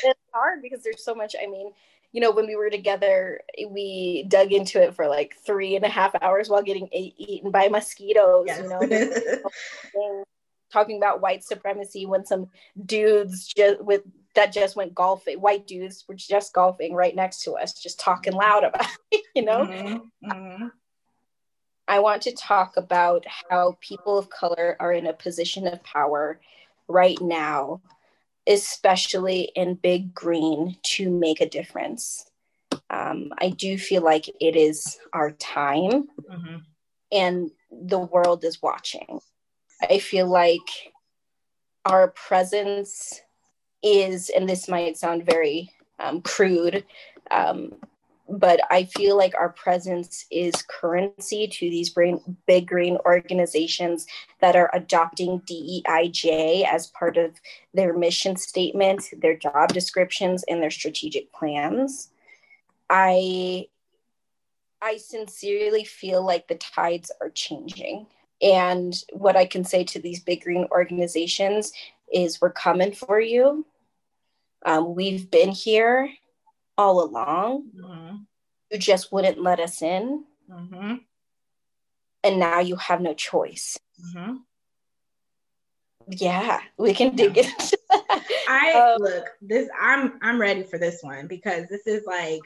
it's 0.04 0.20
hard 0.34 0.62
because 0.62 0.84
there's 0.84 1.04
so 1.04 1.16
much. 1.16 1.36
I 1.42 1.48
mean, 1.48 1.72
you 2.12 2.20
know, 2.20 2.32
when 2.32 2.48
we 2.48 2.56
were 2.58 2.70
together, 2.70 3.40
we 3.70 4.26
dug 4.28 4.52
into 4.52 4.82
it 4.82 4.94
for 4.94 5.08
like 5.08 5.36
three 5.46 5.76
and 5.76 5.86
a 5.86 5.90
half 5.90 6.16
hours 6.22 6.50
while 6.50 6.62
getting 6.62 6.90
eaten 6.92 7.50
by 7.50 7.70
mosquitoes. 7.70 8.46
Yes. 8.48 8.62
You 8.62 8.70
know, 8.70 10.24
talking 10.74 10.98
about 10.98 11.22
white 11.22 11.44
supremacy 11.44 12.06
when 12.06 12.26
some 12.26 12.50
dudes 12.86 13.48
just 13.48 13.82
with 13.82 14.02
that 14.36 14.52
just 14.52 14.76
went 14.76 14.96
golfing, 14.96 15.40
white 15.40 15.68
dudes 15.68 16.06
were 16.08 16.16
just 16.16 16.54
golfing 16.54 16.94
right 16.94 17.16
next 17.16 17.44
to 17.44 17.54
us, 17.54 17.74
just 17.74 18.00
talking 18.00 18.34
loud 18.34 18.64
about 18.64 18.88
it, 19.12 19.24
you 19.36 19.46
know? 19.46 19.66
Mm-hmm. 19.66 20.32
Mm-hmm. 20.32 20.68
I 21.88 22.00
want 22.00 22.24
to 22.24 22.32
talk 22.32 22.78
about 22.78 23.26
how 23.50 23.78
people 23.82 24.18
of 24.18 24.30
color 24.30 24.76
are 24.80 24.94
in 24.94 25.06
a 25.06 25.14
position 25.14 25.68
of 25.68 25.84
power 25.84 26.40
right 26.88 27.20
now, 27.22 27.82
especially 28.48 29.52
in 29.56 29.76
Big 29.76 30.14
Green, 30.14 30.78
to 30.84 31.12
make 31.12 31.42
a 31.42 31.50
difference. 31.50 32.26
Um, 32.90 33.34
I 33.38 33.50
do 33.50 33.78
feel 33.78 34.02
like 34.02 34.30
it 34.40 34.56
is 34.56 34.98
our 35.12 35.32
time 35.32 36.08
mm-hmm. 36.30 36.58
and 37.12 37.52
the 37.72 38.00
world 38.00 38.44
is 38.44 38.62
watching. 38.62 39.20
I 39.90 40.00
feel 40.00 40.28
like 40.28 40.94
our 41.86 42.10
presence 42.10 43.22
is, 43.82 44.30
and 44.30 44.48
this 44.48 44.68
might 44.68 44.98
sound 44.98 45.26
very 45.26 45.72
um, 46.00 46.22
crude, 46.22 46.86
um, 47.32 47.74
but 48.30 48.62
I 48.72 48.86
feel 48.86 49.18
like 49.18 49.36
our 49.36 49.50
presence 49.50 50.26
is 50.32 50.54
currency 50.70 51.48
to 51.48 51.70
these 51.70 51.90
brain, 51.90 52.38
big 52.48 52.68
green 52.68 52.98
organizations 53.06 54.08
that 54.40 54.56
are 54.56 54.72
adopting 54.74 55.42
DEIJ 55.42 56.66
as 56.66 56.88
part 56.88 57.18
of 57.18 57.32
their 57.74 57.94
mission 57.94 58.38
statement, 58.38 59.10
their 59.22 59.38
job 59.38 59.74
descriptions, 59.74 60.44
and 60.48 60.62
their 60.62 60.72
strategic 60.72 61.32
plans. 61.34 62.10
I 62.90 63.68
I 64.82 64.98
sincerely 64.98 65.86
feel 65.86 66.26
like 66.26 66.48
the 66.48 66.56
tides 66.56 67.10
are 67.22 67.30
changing. 67.30 68.08
And 68.44 68.94
what 69.14 69.38
I 69.38 69.46
can 69.46 69.64
say 69.64 69.86
to 69.86 70.00
these 70.00 70.20
big 70.20 70.44
green 70.44 70.68
organizations 70.70 71.72
is 72.14 72.42
we're 72.42 72.52
coming 72.52 72.92
for 72.92 73.20
you. 73.20 73.66
Um, 74.66 74.96
we've 74.96 75.32
been 75.32 75.52
here 75.52 76.10
all 76.78 77.02
along. 77.02 77.70
Mm-hmm. 77.76 78.16
You 78.72 78.80
just 78.80 79.14
wouldn't 79.14 79.42
let 79.42 79.62
us 79.62 79.82
in. 79.82 80.26
Mm-hmm. 80.52 80.96
And 82.26 82.40
now 82.40 82.60
you 82.60 82.76
have 82.76 83.00
no 83.00 83.14
choice. 83.14 83.80
Mm-hmm. 84.06 84.36
Yeah, 86.10 86.60
we 86.78 86.94
can 86.94 87.16
dig 87.16 87.38
it. 87.38 87.74
I 88.50 88.74
um, 88.74 89.02
look 89.02 89.26
this. 89.42 89.70
I'm 89.80 90.20
I'm 90.22 90.40
ready 90.40 90.64
for 90.64 90.78
this 90.78 91.02
one 91.02 91.28
because 91.28 91.68
this 91.70 91.88
is 91.88 92.06
like 92.06 92.42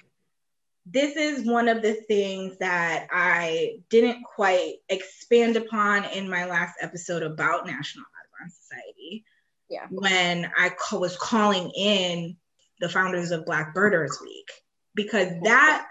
this 0.89 1.15
is 1.15 1.45
one 1.45 1.67
of 1.67 1.81
the 1.81 1.93
things 1.93 2.57
that 2.59 3.07
I 3.11 3.79
didn't 3.89 4.23
quite 4.23 4.75
expand 4.89 5.57
upon 5.57 6.05
in 6.05 6.29
my 6.29 6.45
last 6.45 6.75
episode 6.81 7.23
about 7.23 7.65
National 7.65 8.05
Audubon 8.05 8.51
Society. 8.51 9.25
Yeah. 9.69 9.87
When 9.89 10.49
I 10.57 10.71
was 10.93 11.17
calling 11.17 11.71
in 11.71 12.37
the 12.79 12.87
founders 12.87 13.31
of 13.31 13.45
Black 13.45 13.73
Birders 13.73 14.17
Week, 14.21 14.49
because 14.95 15.27
that 15.43 15.85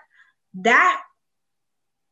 that 0.54 1.02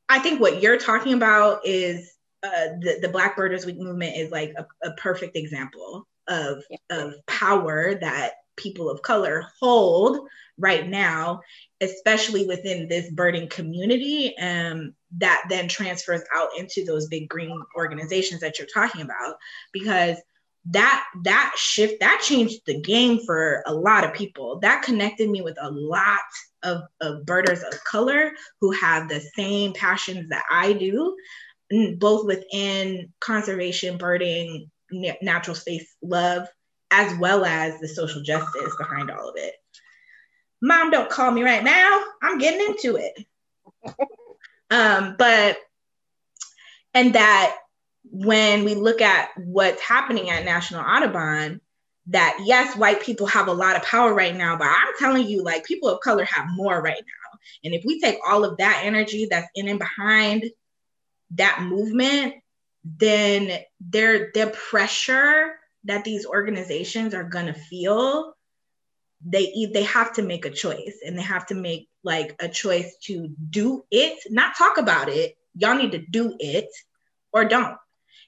I 0.08 0.18
think 0.18 0.40
what 0.40 0.62
you're 0.62 0.76
talking 0.76 1.14
about 1.14 1.60
is 1.64 2.12
uh, 2.42 2.76
the 2.80 2.98
the 3.00 3.08
Black 3.08 3.36
Birders 3.36 3.64
Week 3.64 3.78
movement 3.78 4.16
is 4.16 4.30
like 4.30 4.54
a, 4.58 4.66
a 4.86 4.92
perfect 4.92 5.36
example 5.36 6.06
of 6.28 6.62
yeah. 6.68 6.76
of 6.90 7.14
power 7.26 7.94
that 7.94 8.34
people 8.56 8.90
of 8.90 9.02
color 9.02 9.46
hold 9.60 10.28
right 10.58 10.88
now, 10.88 11.40
especially 11.80 12.46
within 12.46 12.88
this 12.88 13.10
birding 13.10 13.48
community, 13.48 14.36
um, 14.38 14.94
that 15.18 15.44
then 15.48 15.68
transfers 15.68 16.22
out 16.34 16.48
into 16.56 16.84
those 16.84 17.08
big 17.08 17.28
green 17.28 17.60
organizations 17.76 18.40
that 18.40 18.58
you're 18.58 18.68
talking 18.72 19.02
about. 19.02 19.36
Because 19.72 20.16
that 20.70 21.04
that 21.24 21.54
shift 21.56 22.00
that 22.00 22.22
changed 22.22 22.60
the 22.64 22.80
game 22.80 23.20
for 23.26 23.62
a 23.66 23.74
lot 23.74 24.04
of 24.04 24.14
people. 24.14 24.58
That 24.60 24.82
connected 24.82 25.28
me 25.28 25.42
with 25.42 25.58
a 25.60 25.70
lot 25.70 26.20
of, 26.64 26.82
of 27.00 27.24
birders 27.26 27.62
of 27.62 27.84
color 27.84 28.32
who 28.60 28.72
have 28.72 29.08
the 29.08 29.20
same 29.20 29.72
passions 29.74 30.28
that 30.30 30.44
i 30.50 30.72
do 30.72 31.14
both 31.98 32.26
within 32.26 33.12
conservation 33.20 33.96
birding 33.96 34.70
natural 35.22 35.54
space 35.54 35.94
love 36.02 36.46
as 36.94 37.18
well 37.18 37.44
as 37.44 37.80
the 37.80 37.88
social 37.88 38.22
justice 38.22 38.74
behind 38.78 39.10
all 39.10 39.28
of 39.28 39.36
it. 39.36 39.54
Mom 40.62 40.90
don't 40.90 41.10
call 41.10 41.30
me 41.30 41.42
right 41.42 41.64
now. 41.64 42.02
I'm 42.22 42.38
getting 42.38 42.66
into 42.66 42.96
it. 42.96 43.14
Um 44.70 45.16
but 45.18 45.58
and 46.94 47.14
that 47.14 47.54
when 48.04 48.64
we 48.64 48.74
look 48.74 49.02
at 49.02 49.28
what's 49.36 49.82
happening 49.82 50.30
at 50.30 50.46
National 50.46 50.80
Audubon, 50.80 51.60
that 52.06 52.40
yes, 52.44 52.74
white 52.74 53.02
people 53.02 53.26
have 53.26 53.48
a 53.48 53.52
lot 53.52 53.76
of 53.76 53.82
power 53.82 54.14
right 54.14 54.34
now, 54.34 54.56
but 54.56 54.66
I'm 54.66 54.94
telling 54.98 55.26
you, 55.26 55.44
like 55.44 55.66
people 55.66 55.90
of 55.90 56.00
color 56.00 56.24
have 56.24 56.46
more 56.54 56.80
right 56.80 56.96
now. 56.96 57.38
And 57.62 57.74
if 57.74 57.84
we 57.84 58.00
take 58.00 58.18
all 58.26 58.44
of 58.44 58.56
that 58.56 58.82
energy 58.84 59.28
that's 59.30 59.48
in 59.54 59.68
and 59.68 59.78
behind 59.78 60.44
that 61.32 61.62
movement, 61.62 62.34
then 62.84 63.60
their 63.80 64.30
the 64.32 64.46
pressure 64.70 65.54
that 65.84 66.04
these 66.04 66.26
organizations 66.26 67.14
are 67.14 67.24
gonna 67.24 67.54
feel, 67.54 68.34
they 69.24 69.68
they 69.72 69.84
have 69.84 70.12
to 70.14 70.22
make 70.22 70.44
a 70.44 70.50
choice 70.50 71.00
and 71.04 71.18
they 71.18 71.22
have 71.22 71.46
to 71.46 71.54
make 71.54 71.88
like 72.02 72.36
a 72.40 72.48
choice 72.48 72.96
to 73.04 73.28
do 73.50 73.84
it, 73.90 74.18
not 74.30 74.56
talk 74.56 74.78
about 74.78 75.08
it. 75.08 75.36
Y'all 75.54 75.76
need 75.76 75.92
to 75.92 75.98
do 75.98 76.36
it 76.38 76.68
or 77.32 77.44
don't 77.44 77.76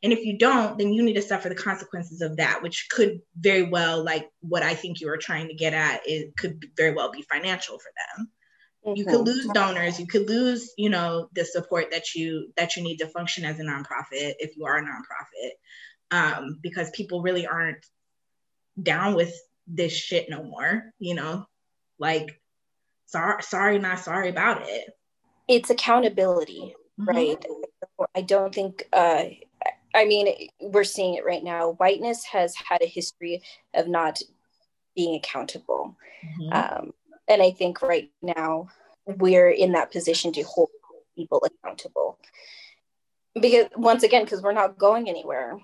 and 0.03 0.13
if 0.13 0.25
you 0.25 0.39
don't, 0.39 0.79
then 0.79 0.93
you 0.93 1.03
need 1.03 1.15
to 1.15 1.23
suffer 1.23 1.49
the 1.49 1.55
consequences 1.55 2.21
of 2.21 2.37
that, 2.37 2.63
which 2.63 2.89
could 2.91 3.21
very 3.37 3.65
well, 3.65 4.05
like 4.05 4.29
what 4.41 4.63
I 4.63 4.75
think 4.75 5.01
you 5.01 5.09
were 5.09 5.17
trying 5.17 5.49
to 5.49 5.55
get 5.55 5.73
at, 5.73 6.03
it 6.05 6.37
could 6.37 6.65
very 6.77 6.95
well 6.95 7.11
be 7.11 7.23
financial 7.23 7.79
for 7.79 7.91
them. 8.17 8.29
Mm-hmm. 8.87 8.97
You 8.97 9.05
could 9.05 9.15
mm-hmm. 9.15 9.25
lose 9.25 9.47
donors, 9.49 9.99
you 9.99 10.07
could 10.07 10.29
lose, 10.29 10.73
you 10.77 10.91
know, 10.91 11.29
the 11.35 11.45
support 11.45 11.91
that 11.91 12.15
you 12.15 12.53
that 12.57 12.77
you 12.77 12.83
need 12.83 12.99
to 12.99 13.09
function 13.09 13.45
as 13.45 13.59
a 13.59 13.63
nonprofit 13.63 14.35
if 14.39 14.57
you 14.57 14.67
are 14.67 14.77
a 14.79 14.83
nonprofit. 14.83 15.53
Um, 16.11 16.59
because 16.63 16.91
people 16.91 17.23
really 17.23 17.47
aren't 17.47 17.85
down 18.81 19.15
with 19.15 19.35
this 19.67 19.93
shit 19.93 20.31
no 20.31 20.43
more, 20.43 20.93
you 20.99 21.15
know, 21.15 21.47
like 21.99 22.41
sorry, 23.07 23.43
sorry, 23.43 23.79
not 23.79 23.99
sorry 23.99 24.29
about 24.29 24.63
it. 24.69 24.91
It's 25.49 25.71
accountability, 25.71 26.75
mm-hmm. 27.01 27.17
right? 27.17 27.45
I 28.15 28.21
don't 28.21 28.55
think 28.55 28.89
uh, 28.93 29.25
I 29.97 30.05
mean, 30.05 30.49
we're 30.61 30.85
seeing 30.85 31.15
it 31.15 31.25
right 31.25 31.43
now. 31.43 31.73
Whiteness 31.73 32.25
has 32.27 32.55
had 32.55 32.83
a 32.83 32.87
history 32.87 33.43
of 33.75 33.89
not 33.89 34.21
being 34.95 35.17
accountable. 35.17 35.97
Mm-hmm. 36.25 36.53
Um, 36.53 36.93
and 37.29 37.43
I 37.43 37.51
think 37.51 37.81
right 37.81 38.11
now 38.23 38.69
we're 39.07 39.49
in 39.49 39.73
that 39.73 39.91
position 39.91 40.33
to 40.35 40.43
hold 40.43 40.69
people 41.17 41.43
accountable. 41.45 42.19
Because 43.41 43.69
once 43.75 44.03
again, 44.03 44.25
because 44.25 44.43
we're 44.43 44.53
not 44.53 44.77
going 44.77 45.09
anywhere. 45.09 45.59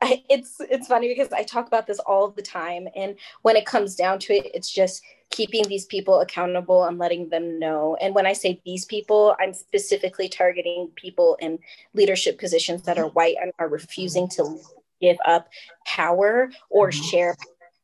I, 0.00 0.22
it's 0.30 0.60
it's 0.60 0.86
funny 0.86 1.08
because 1.08 1.32
I 1.32 1.42
talk 1.42 1.66
about 1.66 1.86
this 1.86 1.98
all 1.98 2.28
the 2.30 2.42
time, 2.42 2.88
and 2.94 3.16
when 3.42 3.56
it 3.56 3.66
comes 3.66 3.96
down 3.96 4.18
to 4.20 4.34
it, 4.34 4.50
it's 4.54 4.70
just 4.70 5.02
keeping 5.30 5.66
these 5.68 5.84
people 5.84 6.20
accountable 6.20 6.84
and 6.84 6.98
letting 6.98 7.28
them 7.28 7.58
know. 7.58 7.96
And 8.00 8.14
when 8.14 8.26
I 8.26 8.32
say 8.32 8.60
these 8.64 8.84
people, 8.84 9.36
I'm 9.38 9.52
specifically 9.52 10.28
targeting 10.28 10.88
people 10.94 11.36
in 11.40 11.58
leadership 11.94 12.38
positions 12.38 12.82
that 12.82 12.98
are 12.98 13.08
white 13.08 13.36
and 13.40 13.52
are 13.58 13.68
refusing 13.68 14.28
to 14.30 14.58
give 15.00 15.18
up 15.26 15.48
power 15.86 16.50
or 16.70 16.90
mm-hmm. 16.90 17.02
share 17.02 17.36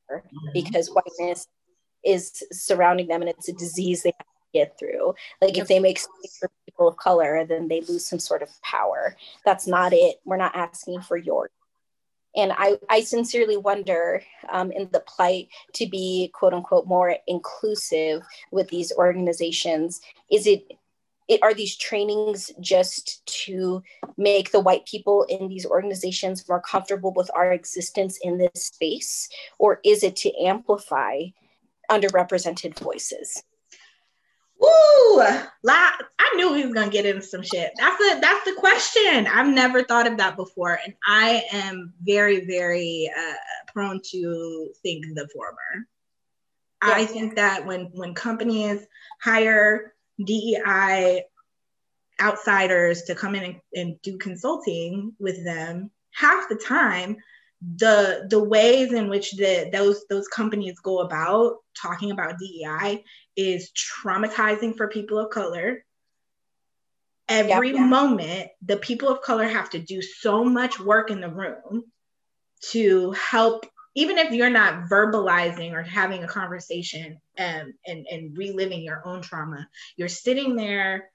power 0.09 0.25
because 0.53 0.89
whiteness 0.89 1.47
is 2.05 2.43
surrounding 2.53 3.09
them 3.09 3.21
and 3.23 3.31
it's 3.31 3.49
a 3.49 3.53
disease 3.53 4.03
they 4.03 4.13
have 4.17 4.27
to 4.27 4.53
get 4.53 4.79
through. 4.79 5.15
Like 5.43 5.59
if 5.59 5.69
they 5.69 5.81
make 5.81 5.99
space 5.99 6.39
for 6.39 6.51
people 6.65 6.89
of 6.89 6.97
color, 6.97 7.45
then 7.45 7.69
they 7.69 7.81
lose 7.83 8.07
some 8.07 8.19
sort 8.19 8.43
of 8.43 8.49
power. 8.63 9.17
That's 9.45 9.67
not 9.67 9.93
it. 9.93 10.21
We're 10.25 10.37
not 10.37 10.57
asking 10.57 11.03
for 11.03 11.17
your 11.17 11.51
and 12.37 12.53
I, 12.57 12.79
I 12.89 13.03
sincerely 13.03 13.57
wonder 13.57 14.23
um, 14.53 14.73
in 14.73 14.89
the 14.93 15.01
plight 15.01 15.49
to 15.75 15.87
be 15.87 16.31
quote 16.35 16.53
unquote 16.53 16.87
more 16.87 17.17
inclusive 17.27 18.23
with 18.51 18.69
these 18.69 18.93
organizations. 18.93 20.01
Is 20.31 20.47
it, 20.47 20.65
it 21.29 21.43
are 21.43 21.55
these 21.55 21.77
trainings 21.77 22.51
just 22.61 23.25
to 23.45 23.83
make 24.17 24.51
the 24.51 24.61
white 24.61 24.85
people 24.87 25.25
in 25.29 25.49
these 25.49 25.65
organizations 25.65 26.49
more 26.49 26.61
comfortable 26.61 27.13
with 27.15 27.31
our 27.35 27.53
existence 27.53 28.19
in 28.23 28.39
this 28.39 28.67
space? 28.67 29.29
Or 29.59 29.81
is 29.85 30.03
it 30.03 30.17
to 30.17 30.33
amplify 30.45 31.27
underrepresented 31.91 32.79
voices? 32.79 33.43
Woo! 34.61 35.21
I 36.19 36.37
knew 36.37 36.55
he 36.55 36.65
was 36.65 36.75
gonna 36.75 36.91
get 36.91 37.07
into 37.07 37.23
some 37.23 37.43
shit. 37.43 37.73
That's 37.77 37.97
the 37.99 38.19
that's 38.21 38.45
the 38.45 38.55
question. 38.55 39.27
I've 39.27 39.53
never 39.53 39.83
thought 39.83 40.07
of 40.07 40.17
that 40.19 40.37
before, 40.37 40.79
and 40.85 40.95
I 41.07 41.45
am 41.53 41.93
very 42.03 42.45
very 42.45 43.11
uh, 43.17 43.73
prone 43.73 44.01
to 44.11 44.69
think 44.83 45.07
the 45.15 45.29
former. 45.33 45.87
Yeah. 46.83 46.95
I 46.95 47.07
think 47.07 47.37
that 47.37 47.65
when 47.65 47.91
when 47.93 48.15
companies 48.15 48.87
hire 49.21 49.95
DEI 50.25 51.25
outsiders 52.21 53.03
to 53.03 53.15
come 53.15 53.35
in 53.35 53.45
and, 53.45 53.61
and 53.75 54.03
do 54.03 54.19
consulting 54.19 55.13
with 55.19 55.45
them, 55.45 55.91
half 56.13 56.49
the 56.49 56.57
time 56.57 57.17
the 57.77 58.27
the 58.29 58.43
ways 58.43 58.93
in 58.93 59.09
which 59.09 59.33
the 59.33 59.69
those 59.73 60.05
those 60.09 60.29
companies 60.29 60.79
go 60.81 61.01
about 61.01 61.57
talking 61.81 62.11
about 62.11 62.39
DEI 62.39 63.05
is 63.37 63.71
traumatizing 63.73 64.77
for 64.77 64.89
people 64.89 65.19
of 65.19 65.31
color. 65.31 65.85
Every 67.29 67.73
yep, 67.73 67.89
moment, 67.89 68.51
the 68.63 68.77
people 68.77 69.09
of 69.09 69.23
color 69.23 69.49
have 69.49 69.71
to 69.71 69.79
do 69.79 70.03
so 70.03 70.45
much 70.45 70.79
work 70.79 71.11
in 71.11 71.23
the 71.23 71.31
room 71.31 71.85
to 72.71 73.13
help, 73.13 73.67
even 73.95 74.19
if 74.19 74.31
you're 74.31 74.51
not 74.51 74.91
verbalizing 74.91 75.73
or 75.73 75.83
having 75.83 76.23
a 76.23 76.29
conversation 76.29 77.19
and, 77.39 77.73
and, 77.87 78.07
and 78.11 78.37
reliving 78.37 78.83
your 78.83 79.07
own 79.07 79.23
trauma, 79.23 79.67
you're 79.97 80.09
sitting 80.09 80.55
there 80.55 81.11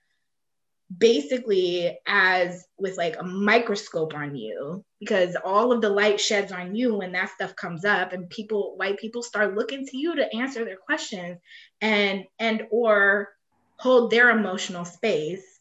basically 0.98 2.00
as 2.08 2.66
with 2.78 2.98
like 2.98 3.16
a 3.20 3.24
microscope 3.24 4.16
on 4.16 4.36
you 4.36 4.84
because 5.00 5.36
all 5.46 5.72
of 5.72 5.82
the 5.82 5.90
light 5.90 6.20
sheds 6.20 6.52
on 6.52 6.76
you 6.76 6.96
when 6.96 7.12
that 7.12 7.30
stuff 7.30 7.56
comes 7.56 7.86
up 7.86 8.12
and 8.12 8.30
people 8.30 8.74
white 8.76 8.98
people 8.98 9.22
start 9.22 9.56
looking 9.56 9.86
to 9.86 9.98
you 9.98 10.16
to 10.16 10.36
answer 10.36 10.66
their 10.66 10.78
questions 10.78 11.38
and 11.80 12.24
and 12.40 12.66
or 12.72 13.30
hold 13.78 14.10
their 14.10 14.32
emotional 14.32 14.84
space 14.84 15.60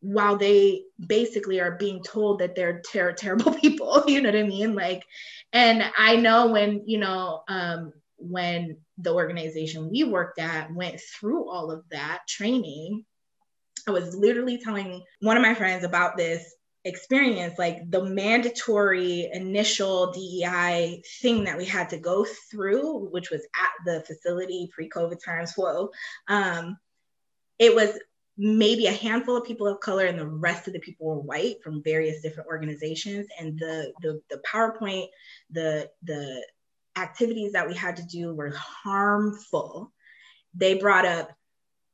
while 0.00 0.36
they 0.36 0.82
basically 1.06 1.60
are 1.60 1.76
being 1.76 2.02
told 2.02 2.38
that 2.38 2.54
they're 2.54 2.80
ter- 2.80 3.12
terrible 3.12 3.52
people 3.60 4.02
you 4.06 4.22
know 4.22 4.30
what 4.30 4.38
i 4.38 4.42
mean? 4.42 4.74
Like 4.74 5.04
and 5.52 5.84
i 5.98 6.16
know 6.16 6.46
when 6.48 6.84
you 6.86 6.98
know 6.98 7.42
um 7.48 7.92
when 8.16 8.78
the 8.96 9.12
organization 9.12 9.90
we 9.90 10.04
worked 10.04 10.38
at 10.38 10.72
went 10.72 11.00
through 11.00 11.50
all 11.50 11.70
of 11.70 11.84
that 11.90 12.20
training 12.26 13.04
I 13.86 13.92
was 13.92 14.14
literally 14.16 14.58
telling 14.58 15.02
one 15.20 15.36
of 15.36 15.42
my 15.42 15.54
friends 15.54 15.84
about 15.84 16.16
this 16.16 16.54
experience, 16.84 17.58
like 17.58 17.90
the 17.90 18.04
mandatory 18.04 19.28
initial 19.32 20.12
DEI 20.12 21.02
thing 21.20 21.44
that 21.44 21.58
we 21.58 21.64
had 21.64 21.88
to 21.90 21.98
go 21.98 22.26
through, 22.50 23.08
which 23.10 23.30
was 23.30 23.42
at 23.42 23.70
the 23.84 24.02
facility 24.06 24.68
pre 24.72 24.88
COVID 24.88 25.22
times 25.24 25.52
flow. 25.52 25.90
Um, 26.28 26.76
it 27.58 27.74
was 27.74 27.98
maybe 28.38 28.86
a 28.86 28.92
handful 28.92 29.36
of 29.36 29.44
people 29.44 29.66
of 29.66 29.80
color 29.80 30.06
and 30.06 30.18
the 30.18 30.26
rest 30.26 30.66
of 30.66 30.74
the 30.74 30.80
people 30.80 31.06
were 31.06 31.20
white 31.20 31.56
from 31.62 31.82
various 31.82 32.20
different 32.22 32.48
organizations 32.48 33.26
and 33.40 33.58
the 33.58 33.92
the, 34.02 34.20
the 34.28 34.42
powerpoint 34.46 35.06
the 35.50 35.88
the 36.02 36.44
activities 36.98 37.52
that 37.52 37.66
we 37.66 37.74
had 37.74 37.96
to 37.96 38.02
do 38.04 38.34
were 38.34 38.52
harmful 38.54 39.90
they 40.54 40.74
brought 40.74 41.06
up 41.06 41.30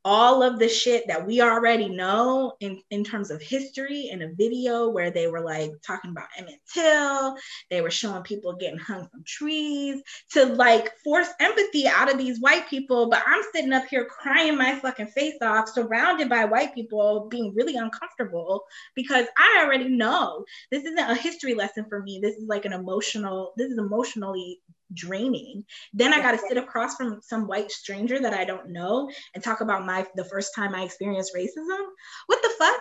all 0.04 0.42
of 0.42 0.58
the 0.58 0.68
shit 0.68 1.06
that 1.06 1.26
we 1.26 1.40
already 1.40 1.88
know 1.88 2.54
in, 2.60 2.80
in 2.90 3.04
terms 3.04 3.30
of 3.30 3.40
history 3.40 4.08
in 4.10 4.22
a 4.22 4.32
video 4.34 4.88
where 4.88 5.10
they 5.10 5.28
were 5.28 5.40
like 5.40 5.70
talking 5.86 6.10
about 6.10 6.28
Emmett 6.36 6.60
Till, 6.72 7.36
they 7.70 7.80
were 7.80 7.90
showing 7.90 8.22
people 8.22 8.54
getting 8.54 8.78
hung 8.78 9.08
from 9.08 9.22
trees 9.24 10.02
to 10.30 10.44
like 10.46 10.90
force 11.04 11.28
empathy 11.40 11.86
out 11.86 12.10
of 12.10 12.18
these 12.18 12.40
white 12.40 12.68
people. 12.68 13.08
But 13.08 13.22
I'm 13.26 13.42
sitting 13.54 13.72
up 13.72 13.86
here 13.86 14.04
crying 14.04 14.56
my 14.56 14.74
fucking 14.76 15.08
face 15.08 15.40
off, 15.40 15.68
surrounded 15.68 16.28
by 16.28 16.44
white 16.44 16.74
people 16.74 17.28
being 17.28 17.54
really 17.54 17.76
uncomfortable 17.76 18.64
because 18.94 19.26
I 19.38 19.62
already 19.64 19.88
know 19.88 20.44
this 20.70 20.84
isn't 20.84 20.98
a 20.98 21.14
history 21.14 21.54
lesson 21.54 21.86
for 21.88 22.02
me. 22.02 22.18
This 22.20 22.36
is 22.36 22.48
like 22.48 22.64
an 22.64 22.72
emotional, 22.72 23.52
this 23.56 23.70
is 23.70 23.78
emotionally 23.78 24.60
draining. 24.94 25.64
Then 25.92 26.12
I 26.12 26.20
got 26.20 26.32
to 26.32 26.38
sit 26.38 26.56
across 26.56 26.96
from 26.96 27.20
some 27.22 27.46
white 27.46 27.70
stranger 27.70 28.18
that 28.20 28.34
I 28.34 28.44
don't 28.44 28.70
know 28.70 29.10
and 29.34 29.42
talk 29.42 29.60
about 29.60 29.86
my 29.86 30.06
the 30.14 30.24
first 30.24 30.54
time 30.54 30.74
I 30.74 30.82
experienced 30.82 31.34
racism. 31.34 31.86
What 32.26 32.42
the 32.42 32.50
fuck? 32.58 32.80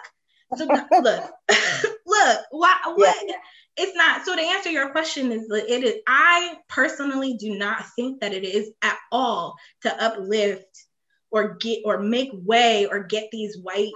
So 0.57 0.66
look, 1.01 1.32
look, 2.05 2.39
why, 2.51 2.78
what? 2.95 3.18
Yeah. 3.28 3.36
It's 3.78 3.95
not. 3.95 4.26
So 4.26 4.36
to 4.36 4.41
answer 4.41 4.70
your 4.70 4.91
question 4.91 5.32
is, 5.32 5.47
that 5.47 5.66
it 5.72 5.84
is. 5.84 5.95
I 6.05 6.57
personally 6.68 7.36
do 7.36 7.57
not 7.57 7.86
think 7.95 8.20
that 8.20 8.34
it 8.34 8.43
is 8.43 8.72
at 8.82 8.97
all 9.12 9.55
to 9.84 10.03
uplift 10.03 10.86
or 11.32 11.55
get 11.55 11.84
or 11.86 11.99
make 11.99 12.30
way 12.34 12.86
or 12.86 13.03
get 13.03 13.30
these 13.32 13.57
white 13.57 13.91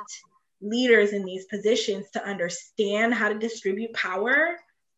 leaders 0.61 1.11
in 1.11 1.25
these 1.25 1.45
positions 1.45 2.09
to 2.11 2.25
understand 2.25 3.13
how 3.13 3.29
to 3.29 3.37
distribute 3.37 3.93
power 3.93 4.55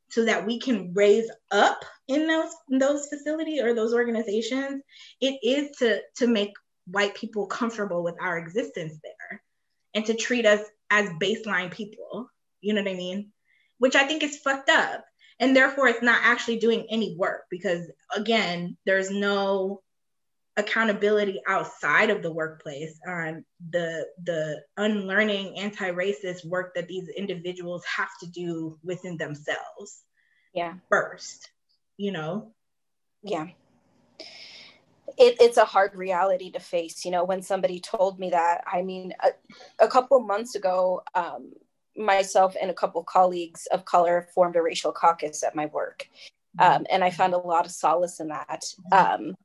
so 0.10 0.26
that 0.26 0.46
we 0.46 0.60
can 0.60 0.94
raise 0.94 1.30
up 1.52 1.84
in 2.08 2.28
those 2.28 2.52
in 2.70 2.78
those 2.78 3.08
facilities 3.08 3.62
or 3.62 3.74
those 3.74 3.94
organizations 3.94 4.82
it 5.22 5.40
is 5.44 5.76
to 5.78 6.02
to 6.16 6.28
make 6.28 6.54
white 6.86 7.16
people 7.16 7.46
comfortable 7.48 8.04
with 8.04 8.16
our 8.22 8.38
existence 8.38 8.98
there 9.04 9.44
and 9.94 10.06
to 10.06 10.14
treat 10.14 10.46
us 10.46 10.62
as 10.90 11.10
baseline 11.22 11.72
people. 11.72 12.30
You 12.62 12.74
know 12.74 12.82
what 12.82 12.92
i 12.92 12.96
mean? 12.96 13.32
Which 13.80 13.96
i 13.96 14.06
think 14.06 14.24
is 14.24 14.38
fucked 14.38 14.70
up. 14.70 15.04
And 15.40 15.56
therefore 15.56 15.88
it's 15.88 16.02
not 16.02 16.22
actually 16.24 16.58
doing 16.58 16.88
any 16.90 17.16
work 17.18 17.44
because 17.50 17.86
again 18.16 18.78
there's 18.86 19.12
no 19.12 19.82
accountability 20.58 21.40
outside 21.48 22.10
of 22.10 22.24
the 22.24 22.32
workplace 22.32 23.00
on 23.08 23.46
the 23.70 24.06
the 24.24 24.60
unlearning 24.78 25.58
anti-racist 25.58 26.46
work 26.46 26.74
that 26.74 26.88
these 26.88 27.08
individuals 27.10 27.84
have 27.86 28.10
to 28.20 28.28
do 28.28 28.78
within 28.84 29.18
themselves 29.18 30.04
yeah. 30.54 30.74
first 30.90 31.52
you 31.98 32.12
know? 32.12 32.52
Yeah. 33.24 33.48
It, 35.18 35.38
it's 35.40 35.58
a 35.58 35.66
hard 35.66 35.96
reality 35.96 36.52
to 36.52 36.60
face 36.60 37.04
you 37.04 37.12
know 37.12 37.24
when 37.24 37.42
somebody 37.42 37.80
told 37.80 38.20
me 38.20 38.30
that. 38.32 38.64
I 38.72 38.82
mean 38.82 39.14
a, 39.22 39.30
a 39.84 39.88
couple 39.88 40.20
months 40.20 40.56
ago 40.56 41.02
um, 41.16 41.54
myself 41.96 42.56
and 42.62 42.70
a 42.70 42.76
couple 42.76 43.04
colleagues 43.04 43.68
of 43.68 43.86
color 43.86 44.28
formed 44.36 44.56
a 44.56 44.62
racial 44.62 44.92
caucus 44.92 45.44
at 45.44 45.56
my 45.56 45.66
work 45.68 46.08
um, 46.60 46.86
and 46.92 47.04
i 47.04 47.10
found 47.10 47.34
a 47.34 47.38
lot 47.38 47.66
of 47.66 47.72
solace 47.72 48.20
in 48.20 48.28
that. 48.28 48.64
Um, 48.92 49.36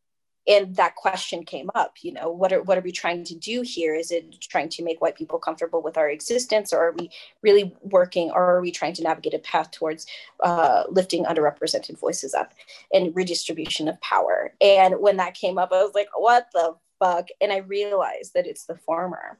and 0.47 0.75
that 0.77 0.97
question 0.97 1.45
came 1.45 1.71
up 1.75 1.97
you 2.03 2.13
know 2.13 2.31
what 2.31 2.53
are 2.53 2.63
what 2.63 2.79
are 2.79 2.83
we 2.83 2.93
trying 2.93 3.25
to 3.25 3.35
do 3.35 3.63
here? 3.63 3.95
Is 3.95 4.11
it 4.11 4.41
trying 4.41 4.69
to 4.71 4.83
make 4.83 5.01
white 5.01 5.17
people 5.17 5.39
comfortable 5.39 5.83
with 5.83 5.97
our 5.97 6.09
existence 6.09 6.73
or 6.73 6.79
are 6.79 6.93
we 6.93 7.11
really 7.43 7.75
working 7.83 8.31
or 8.31 8.43
are 8.43 8.61
we 8.61 8.71
trying 8.71 8.95
to 8.95 9.03
navigate 9.03 9.35
a 9.35 9.39
path 9.39 9.71
towards 9.71 10.07
uh, 10.43 10.85
lifting 10.89 11.25
underrepresented 11.25 11.99
voices 11.99 12.35
up 12.35 12.55
and 12.93 13.15
redistribution 13.15 13.89
of 13.89 14.01
power? 14.01 14.55
And 14.61 15.01
when 15.01 15.17
that 15.19 15.35
came 15.35 15.59
up 15.59 15.73
i 15.73 15.83
was 15.83 15.95
like 15.95 16.09
what 16.17 16.49
the 16.53 16.75
fuck 17.03 17.29
and 17.41 17.53
i 17.53 17.59
realized 17.59 18.33
that 18.35 18.47
it's 18.47 18.67
the 18.67 18.77
former. 18.77 19.39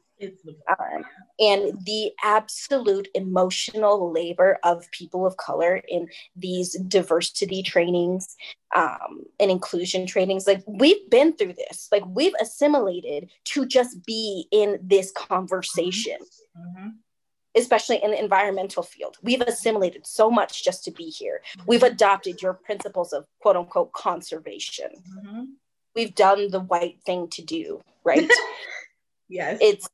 Um, 0.69 1.05
and 1.41 1.85
the 1.85 2.13
absolute 2.23 3.09
emotional 3.15 4.13
labor 4.13 4.59
of 4.63 4.89
people 4.93 5.27
of 5.27 5.37
color 5.37 5.83
in 5.89 6.09
these 6.37 6.79
diversity 6.87 7.63
trainings 7.63 8.37
um, 8.75 9.25
and 9.41 9.51
inclusion 9.51 10.07
trainings. 10.07 10.47
Like 10.47 10.63
we've 10.67 11.11
been 11.11 11.37
through 11.37 11.55
this. 11.55 11.89
Like 11.91 12.05
we've 12.07 12.35
assimilated 12.41 13.31
to 13.47 13.67
just 13.67 14.05
be 14.07 14.47
in 14.53 14.79
this 14.83 15.11
conversation. 15.11 16.19
Mm-hmm. 16.57 16.89
especially 17.57 18.03
in 18.03 18.11
the 18.11 18.19
environmental 18.19 18.83
field. 18.83 19.17
We've 19.23 19.41
assimilated 19.41 20.07
so 20.07 20.31
much 20.31 20.65
just 20.65 20.85
to 20.85 20.91
be 20.91 21.05
here. 21.05 21.41
Mm-hmm. 21.43 21.65
we've 21.67 21.83
adopted 21.83 22.43
your 22.43 22.55
principles 22.55 23.13
of 23.13 23.25
quote 23.41 23.57
unquote 23.57 23.93
conservation. 23.93 24.91
Mm-hmm. 25.27 25.45
We've 25.95 26.15
done 26.15 26.51
the 26.51 26.61
white 26.61 26.99
thing 27.05 27.29
to 27.29 27.43
do 27.43 27.83
right? 28.05 28.31
Yes. 29.29 29.59
It's 29.63 29.89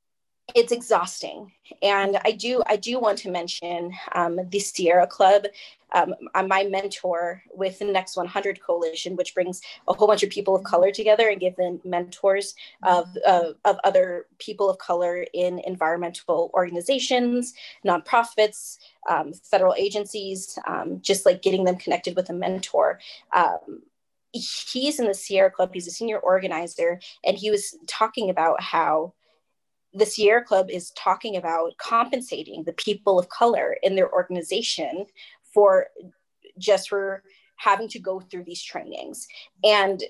it's 0.54 0.72
exhausting. 0.72 1.52
And 1.80 2.18
i 2.24 2.32
do 2.32 2.62
i 2.66 2.74
do 2.74 2.98
want 2.98 3.18
to 3.18 3.30
mention 3.30 3.92
um, 4.12 4.40
the 4.48 4.58
sierra 4.58 5.06
club. 5.06 5.44
Um, 5.92 6.14
I'm 6.34 6.48
my 6.48 6.64
mentor 6.64 7.42
with 7.54 7.78
the 7.78 7.84
next 7.84 8.16
100 8.16 8.60
coalition 8.60 9.14
which 9.14 9.32
brings 9.32 9.60
a 9.86 9.94
whole 9.94 10.08
bunch 10.08 10.22
of 10.22 10.30
people 10.30 10.56
of 10.56 10.64
color 10.64 10.90
together 10.90 11.28
and 11.28 11.40
give 11.40 11.56
them 11.56 11.80
mentors 11.84 12.54
of, 12.82 13.06
of, 13.26 13.54
of 13.64 13.78
other 13.84 14.26
people 14.38 14.68
of 14.68 14.78
color 14.78 15.24
in 15.32 15.60
environmental 15.60 16.50
organizations 16.52 17.54
nonprofits 17.86 18.78
um, 19.08 19.32
federal 19.32 19.74
agencies 19.78 20.58
um, 20.66 21.00
just 21.00 21.24
like 21.24 21.42
getting 21.42 21.64
them 21.64 21.76
connected 21.76 22.16
with 22.16 22.28
a 22.28 22.34
mentor. 22.34 22.98
Um, 23.32 23.82
he's 24.32 25.00
in 25.00 25.06
the 25.06 25.14
sierra 25.14 25.50
club 25.50 25.70
he's 25.72 25.86
a 25.86 25.90
senior 25.90 26.18
organizer 26.18 27.00
and 27.24 27.36
he 27.36 27.50
was 27.50 27.76
talking 27.86 28.30
about 28.30 28.62
how 28.62 29.12
the 29.94 30.06
Sierra 30.06 30.44
Club 30.44 30.70
is 30.70 30.90
talking 30.90 31.36
about 31.36 31.76
compensating 31.78 32.64
the 32.64 32.72
people 32.74 33.18
of 33.18 33.28
color 33.28 33.76
in 33.82 33.96
their 33.96 34.12
organization 34.12 35.06
for 35.52 35.86
just 36.58 36.88
for 36.88 37.22
having 37.56 37.88
to 37.88 37.98
go 37.98 38.20
through 38.20 38.44
these 38.44 38.62
trainings. 38.62 39.26
And 39.64 40.02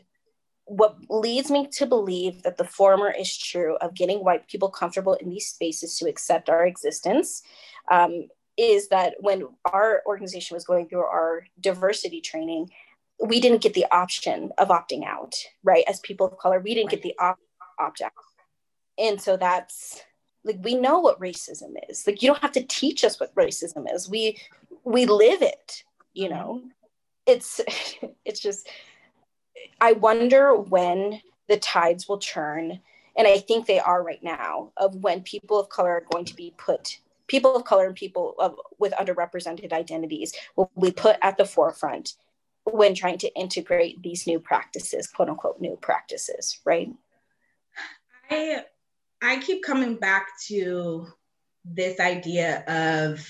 what 0.65 0.97
leads 1.09 1.51
me 1.51 1.67
to 1.73 1.87
believe 1.87 2.43
that 2.43 2.59
the 2.59 2.65
former 2.65 3.11
is 3.11 3.39
true 3.39 3.77
of 3.77 3.95
getting 3.95 4.23
white 4.23 4.49
people 4.49 4.69
comfortable 4.69 5.15
in 5.15 5.31
these 5.31 5.47
spaces 5.47 5.97
to 5.99 6.09
accept 6.09 6.51
our 6.51 6.67
existence 6.67 7.43
um, 7.91 8.29
is 8.59 8.89
that 8.89 9.15
when 9.21 9.45
our 9.73 10.03
organization 10.07 10.55
was 10.55 10.65
going 10.65 10.89
through 10.89 11.05
our 11.05 11.47
diversity 11.61 12.21
training, 12.21 12.69
we 13.21 13.41
didn't 13.41 13.63
get 13.63 13.75
the 13.75 13.87
option 13.91 14.53
of 14.59 14.69
opting 14.69 15.05
out, 15.05 15.35
right? 15.65 15.85
As 15.89 16.01
people 16.01 16.27
of 16.27 16.39
color, 16.39 16.61
we 16.61 16.75
didn't 16.75 16.91
get 16.91 17.03
the 17.03 17.15
op- 17.19 17.39
opt 17.79 18.01
out. 18.01 18.13
And 18.99 19.21
so 19.21 19.37
that's 19.37 20.03
like 20.45 20.59
we 20.63 20.75
know 20.75 21.01
what 21.01 21.21
racism 21.21 21.75
is. 21.89 22.07
Like 22.07 22.23
you 22.23 22.29
don't 22.29 22.43
have 22.43 22.53
to 22.53 22.65
teach 22.65 23.05
us 23.05 23.19
what 23.19 23.35
racism 23.35 23.93
is. 23.93 24.09
We 24.09 24.39
we 24.85 25.07
live 25.07 25.43
it 25.43 25.83
you 26.19 26.29
know? 26.29 26.63
It's 27.27 27.61
it's 28.25 28.41
just 28.41 28.69
i 29.81 29.93
wonder 29.93 30.55
when 30.55 31.21
the 31.49 31.57
tides 31.57 32.09
will 32.09 32.19
turn 32.19 32.81
and 33.17 33.27
i 33.27 33.39
think 33.39 33.67
they 33.67 33.79
are 33.79 34.03
right 34.03 34.23
now 34.23 34.73
of 34.77 34.95
when 34.97 35.23
people 35.23 35.59
of 35.59 35.69
color 35.69 35.93
are 35.93 36.05
going 36.13 36.25
to 36.25 36.35
be 36.35 36.53
put 36.59 36.99
people 37.27 37.55
of 37.57 37.65
color 37.65 37.87
and 37.87 37.95
people 37.95 38.35
of, 38.39 38.57
with 38.79 38.93
underrepresented 38.93 39.73
identities 39.73 40.33
will 40.57 40.71
be 40.81 40.91
put 40.91 41.17
at 41.23 41.37
the 41.37 41.45
forefront 41.45 42.15
when 42.73 42.95
trying 42.95 43.19
to 43.19 43.35
integrate 43.35 44.03
these 44.03 44.27
new 44.27 44.41
practices 44.41 45.07
quote 45.07 45.29
unquote 45.29 45.61
new 45.61 45.77
practices 45.81 46.59
right? 46.65 46.91
I 48.31 48.65
I 49.23 49.41
keep 49.41 49.65
coming 49.65 49.97
back 49.97 50.29
to 50.49 51.07
this 51.65 52.01
idea 52.01 52.65
of 52.67 53.27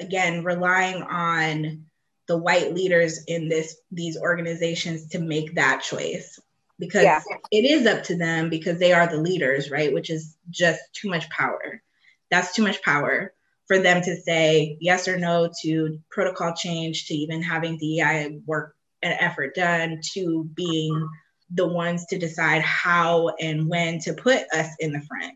again 0.00 0.44
relying 0.44 1.02
on 1.02 1.86
the 2.26 2.36
white 2.36 2.74
leaders 2.74 3.24
in 3.24 3.48
this 3.48 3.76
these 3.90 4.18
organizations 4.18 5.08
to 5.10 5.18
make 5.18 5.54
that 5.54 5.82
choice. 5.82 6.38
Because 6.78 7.04
yeah. 7.04 7.22
it 7.50 7.64
is 7.64 7.86
up 7.86 8.02
to 8.04 8.18
them 8.18 8.50
because 8.50 8.78
they 8.78 8.92
are 8.92 9.06
the 9.06 9.16
leaders 9.16 9.70
right? 9.70 9.92
Which 9.92 10.10
is 10.10 10.36
just 10.50 10.80
too 10.92 11.08
much 11.08 11.28
power. 11.30 11.82
That's 12.30 12.54
too 12.54 12.62
much 12.62 12.82
power 12.82 13.32
for 13.66 13.78
them 13.78 14.02
to 14.02 14.16
say 14.16 14.76
yes 14.80 15.08
or 15.08 15.18
no 15.18 15.50
to 15.62 15.98
protocol 16.10 16.54
change 16.54 17.06
to 17.06 17.14
even 17.14 17.42
having 17.42 17.78
DEI 17.78 18.38
work 18.46 18.76
and 19.02 19.16
effort 19.18 19.54
done 19.54 20.00
to 20.14 20.48
being 20.54 21.08
the 21.50 21.66
ones 21.66 22.06
to 22.06 22.18
decide 22.18 22.62
how 22.62 23.28
and 23.40 23.68
when 23.68 23.98
to 24.00 24.14
put 24.14 24.42
us 24.52 24.68
in 24.80 24.92
the 24.92 25.00
front. 25.00 25.34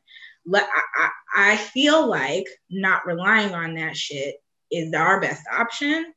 I, 1.34 1.56
feel 1.56 2.08
like 2.08 2.46
not 2.70 3.06
relying 3.06 3.54
on 3.54 3.74
that 3.74 3.96
shit 3.96 4.36
is 4.70 4.92
our 4.94 5.20
best 5.20 5.42
option. 5.52 6.12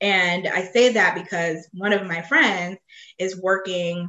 And 0.00 0.48
I 0.48 0.62
say 0.62 0.94
that 0.94 1.14
because 1.14 1.68
one 1.72 1.92
of 1.92 2.06
my 2.06 2.22
friends 2.22 2.78
is 3.18 3.40
working, 3.40 4.08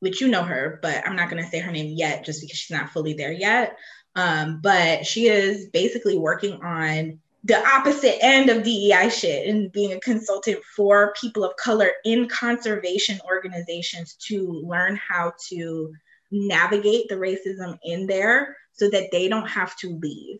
which 0.00 0.20
you 0.20 0.28
know 0.28 0.42
her, 0.42 0.78
but 0.80 1.06
I'm 1.06 1.16
not 1.16 1.28
going 1.28 1.42
to 1.42 1.48
say 1.48 1.58
her 1.58 1.72
name 1.72 1.94
yet 1.96 2.24
just 2.24 2.40
because 2.40 2.58
she's 2.58 2.76
not 2.76 2.90
fully 2.90 3.14
there 3.14 3.32
yet. 3.32 3.76
Um, 4.16 4.60
but 4.62 5.06
she 5.06 5.28
is 5.28 5.68
basically 5.68 6.18
working 6.18 6.60
on 6.62 7.20
the 7.44 7.66
opposite 7.66 8.22
end 8.22 8.50
of 8.50 8.62
DEI 8.62 9.08
shit 9.08 9.48
and 9.48 9.72
being 9.72 9.92
a 9.92 10.00
consultant 10.00 10.62
for 10.76 11.14
people 11.18 11.42
of 11.42 11.56
color 11.56 11.92
in 12.04 12.28
conservation 12.28 13.18
organizations 13.26 14.14
to 14.26 14.62
learn 14.64 14.96
how 14.96 15.32
to 15.48 15.92
navigate 16.30 17.08
the 17.08 17.14
racism 17.14 17.78
in 17.82 18.06
there 18.06 18.56
so 18.72 18.90
that 18.90 19.10
they 19.10 19.28
don't 19.28 19.48
have 19.48 19.74
to 19.76 19.98
leave. 20.02 20.38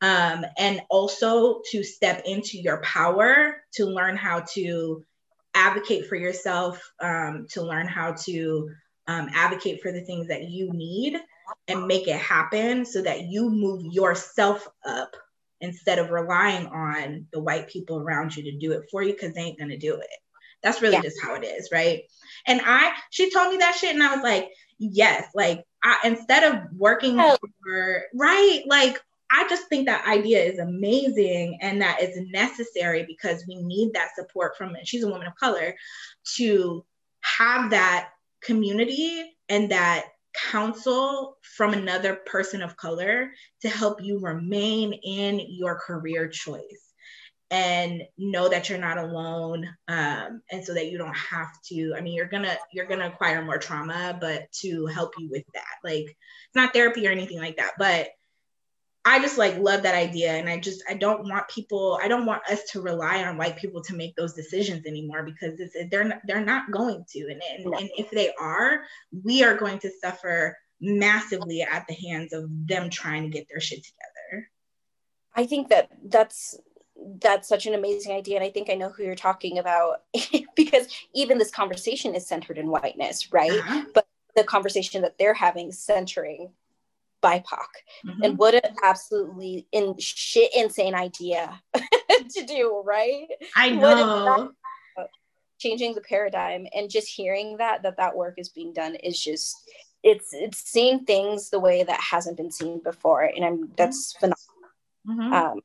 Um, 0.00 0.44
and 0.58 0.82
also 0.90 1.60
to 1.70 1.84
step 1.84 2.22
into 2.26 2.58
your 2.58 2.78
power 2.78 3.62
to 3.74 3.86
learn 3.86 4.16
how 4.16 4.40
to 4.54 5.04
advocate 5.54 6.06
for 6.06 6.16
yourself, 6.16 6.82
um, 7.00 7.46
to 7.50 7.62
learn 7.62 7.86
how 7.86 8.12
to 8.24 8.68
um, 9.06 9.28
advocate 9.32 9.80
for 9.80 9.92
the 9.92 10.00
things 10.00 10.26
that 10.26 10.48
you 10.48 10.72
need 10.72 11.20
and 11.68 11.86
make 11.86 12.08
it 12.08 12.18
happen 12.18 12.84
so 12.84 13.02
that 13.02 13.22
you 13.22 13.50
move 13.50 13.84
yourself 13.92 14.68
up 14.86 15.14
instead 15.60 15.98
of 15.98 16.10
relying 16.10 16.66
on 16.66 17.26
the 17.32 17.40
white 17.40 17.68
people 17.68 17.98
around 17.98 18.36
you 18.36 18.42
to 18.42 18.58
do 18.58 18.72
it 18.72 18.82
for 18.90 19.02
you 19.02 19.12
because 19.12 19.34
they 19.34 19.42
ain't 19.42 19.58
gonna 19.58 19.78
do 19.78 19.94
it. 19.94 20.08
That's 20.62 20.82
really 20.82 20.94
yeah. 20.94 21.02
just 21.02 21.22
how 21.22 21.34
it 21.34 21.44
is, 21.44 21.70
right? 21.72 22.02
And 22.46 22.60
I, 22.64 22.92
she 23.10 23.30
told 23.30 23.50
me 23.50 23.58
that 23.58 23.74
shit, 23.74 23.94
and 23.94 24.02
I 24.02 24.14
was 24.14 24.22
like, 24.22 24.50
yes, 24.78 25.26
like 25.34 25.64
I, 25.82 25.98
instead 26.04 26.52
of 26.52 26.60
working 26.76 27.18
oh. 27.18 27.36
for, 27.62 28.02
right, 28.14 28.62
like 28.66 29.00
I 29.30 29.48
just 29.48 29.68
think 29.68 29.86
that 29.86 30.06
idea 30.06 30.40
is 30.40 30.58
amazing 30.58 31.58
and 31.62 31.80
that 31.80 31.98
it's 32.00 32.18
necessary 32.30 33.04
because 33.06 33.44
we 33.48 33.56
need 33.56 33.92
that 33.94 34.14
support 34.14 34.56
from. 34.56 34.76
She's 34.84 35.04
a 35.04 35.08
woman 35.08 35.26
of 35.26 35.34
color 35.36 35.74
to 36.36 36.84
have 37.22 37.70
that 37.70 38.10
community 38.42 39.34
and 39.48 39.70
that 39.70 40.06
counsel 40.34 41.36
from 41.42 41.72
another 41.72 42.16
person 42.26 42.62
of 42.62 42.76
color 42.76 43.30
to 43.60 43.68
help 43.68 44.02
you 44.02 44.18
remain 44.18 44.92
in 44.92 45.40
your 45.48 45.78
career 45.78 46.28
choice 46.28 46.92
and 47.50 48.02
know 48.16 48.48
that 48.48 48.70
you're 48.70 48.78
not 48.78 48.96
alone 48.96 49.68
um, 49.88 50.40
and 50.50 50.64
so 50.64 50.72
that 50.72 50.90
you 50.90 50.96
don't 50.96 51.16
have 51.16 51.50
to 51.62 51.94
i 51.96 52.00
mean 52.00 52.14
you're 52.14 52.26
gonna 52.26 52.56
you're 52.72 52.86
gonna 52.86 53.06
acquire 53.06 53.44
more 53.44 53.58
trauma 53.58 54.16
but 54.18 54.50
to 54.52 54.86
help 54.86 55.12
you 55.18 55.28
with 55.30 55.44
that 55.52 55.74
like 55.84 56.04
it's 56.04 56.56
not 56.56 56.72
therapy 56.72 57.06
or 57.06 57.10
anything 57.10 57.38
like 57.38 57.58
that 57.58 57.72
but 57.78 58.08
I 59.04 59.18
just 59.20 59.36
like 59.36 59.58
love 59.58 59.82
that 59.82 59.96
idea. 59.96 60.32
And 60.32 60.48
I 60.48 60.58
just, 60.58 60.82
I 60.88 60.94
don't 60.94 61.28
want 61.28 61.48
people, 61.48 61.98
I 62.02 62.08
don't 62.08 62.26
want 62.26 62.42
us 62.48 62.62
to 62.70 62.80
rely 62.80 63.24
on 63.24 63.36
white 63.36 63.56
people 63.56 63.82
to 63.82 63.96
make 63.96 64.14
those 64.14 64.34
decisions 64.34 64.86
anymore 64.86 65.24
because 65.24 65.58
it's, 65.58 65.74
they're, 65.90 66.04
not, 66.04 66.20
they're 66.24 66.44
not 66.44 66.70
going 66.70 67.04
to. 67.10 67.20
And, 67.20 67.42
and, 67.58 67.74
and 67.74 67.90
if 67.98 68.10
they 68.12 68.32
are, 68.40 68.82
we 69.24 69.42
are 69.42 69.56
going 69.56 69.80
to 69.80 69.90
suffer 70.00 70.56
massively 70.80 71.62
at 71.62 71.86
the 71.88 71.94
hands 71.94 72.32
of 72.32 72.44
them 72.48 72.90
trying 72.90 73.24
to 73.24 73.28
get 73.28 73.46
their 73.48 73.60
shit 73.60 73.84
together. 73.84 74.48
I 75.34 75.46
think 75.46 75.68
that 75.70 75.88
that's 76.04 76.56
that's 77.20 77.48
such 77.48 77.66
an 77.66 77.74
amazing 77.74 78.12
idea 78.12 78.36
and 78.36 78.44
i 78.44 78.50
think 78.50 78.70
i 78.70 78.74
know 78.74 78.90
who 78.90 79.02
you're 79.02 79.14
talking 79.14 79.58
about 79.58 80.02
because 80.54 80.86
even 81.14 81.38
this 81.38 81.50
conversation 81.50 82.14
is 82.14 82.26
centered 82.26 82.58
in 82.58 82.68
whiteness 82.68 83.32
right 83.32 83.50
uh-huh. 83.50 83.82
but 83.94 84.06
the 84.36 84.44
conversation 84.44 85.02
that 85.02 85.18
they're 85.18 85.34
having 85.34 85.72
centering 85.72 86.50
BIPOC. 87.22 87.44
Mm-hmm. 88.06 88.22
And 88.22 88.38
what 88.38 88.54
an 88.54 88.76
absolutely 88.82 89.66
in 89.72 89.94
shit 89.98 90.50
insane 90.54 90.94
idea 90.94 91.60
to 91.74 92.44
do, 92.46 92.82
right? 92.84 93.26
I 93.56 93.70
know. 93.70 94.52
Changing 95.58 95.94
the 95.94 96.00
paradigm 96.00 96.66
and 96.74 96.90
just 96.90 97.06
hearing 97.06 97.58
that 97.58 97.84
that 97.84 97.96
that 97.98 98.16
work 98.16 98.34
is 98.36 98.48
being 98.48 98.72
done 98.72 98.96
is 98.96 99.22
just 99.22 99.56
it's 100.02 100.32
it's 100.32 100.58
seeing 100.58 101.04
things 101.04 101.50
the 101.50 101.60
way 101.60 101.84
that 101.84 102.00
hasn't 102.00 102.36
been 102.36 102.50
seen 102.50 102.80
before, 102.82 103.22
and 103.22 103.44
I'm 103.44 103.72
that's 103.76 104.14
mm-hmm. 104.14 104.32
phenomenal. 105.06 105.32
Mm-hmm. 105.32 105.32
Um, 105.32 105.60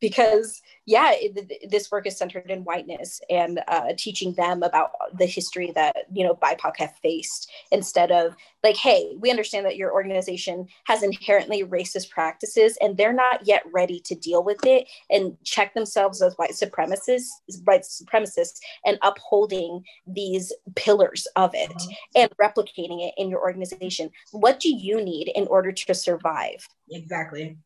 because 0.00 0.60
yeah 0.86 1.12
it, 1.12 1.70
this 1.70 1.90
work 1.90 2.06
is 2.06 2.16
centered 2.16 2.50
in 2.50 2.64
whiteness 2.64 3.20
and 3.30 3.60
uh, 3.68 3.92
teaching 3.96 4.34
them 4.34 4.62
about 4.62 4.90
the 5.18 5.26
history 5.26 5.72
that 5.74 5.96
you 6.12 6.24
know 6.24 6.34
bipoc 6.34 6.76
have 6.76 6.94
faced 7.02 7.50
instead 7.70 8.10
of 8.10 8.34
like 8.62 8.76
hey 8.76 9.16
we 9.20 9.30
understand 9.30 9.64
that 9.64 9.76
your 9.76 9.92
organization 9.92 10.66
has 10.84 11.02
inherently 11.02 11.64
racist 11.64 12.10
practices 12.10 12.76
and 12.80 12.96
they're 12.96 13.12
not 13.12 13.46
yet 13.46 13.62
ready 13.72 14.00
to 14.00 14.14
deal 14.14 14.42
with 14.42 14.64
it 14.64 14.88
and 15.10 15.36
check 15.44 15.74
themselves 15.74 16.22
as 16.22 16.34
white 16.34 16.52
supremacists 16.52 17.28
white 17.64 17.82
supremacists 17.82 18.58
and 18.84 18.98
upholding 19.02 19.82
these 20.06 20.52
pillars 20.76 21.26
of 21.36 21.54
it 21.54 21.70
mm-hmm. 21.70 21.90
and 22.16 22.30
replicating 22.40 23.06
it 23.06 23.14
in 23.16 23.28
your 23.28 23.40
organization 23.40 24.10
what 24.32 24.60
do 24.60 24.68
you 24.68 25.02
need 25.02 25.30
in 25.34 25.46
order 25.46 25.72
to 25.72 25.94
survive 25.94 26.66
exactly 26.90 27.56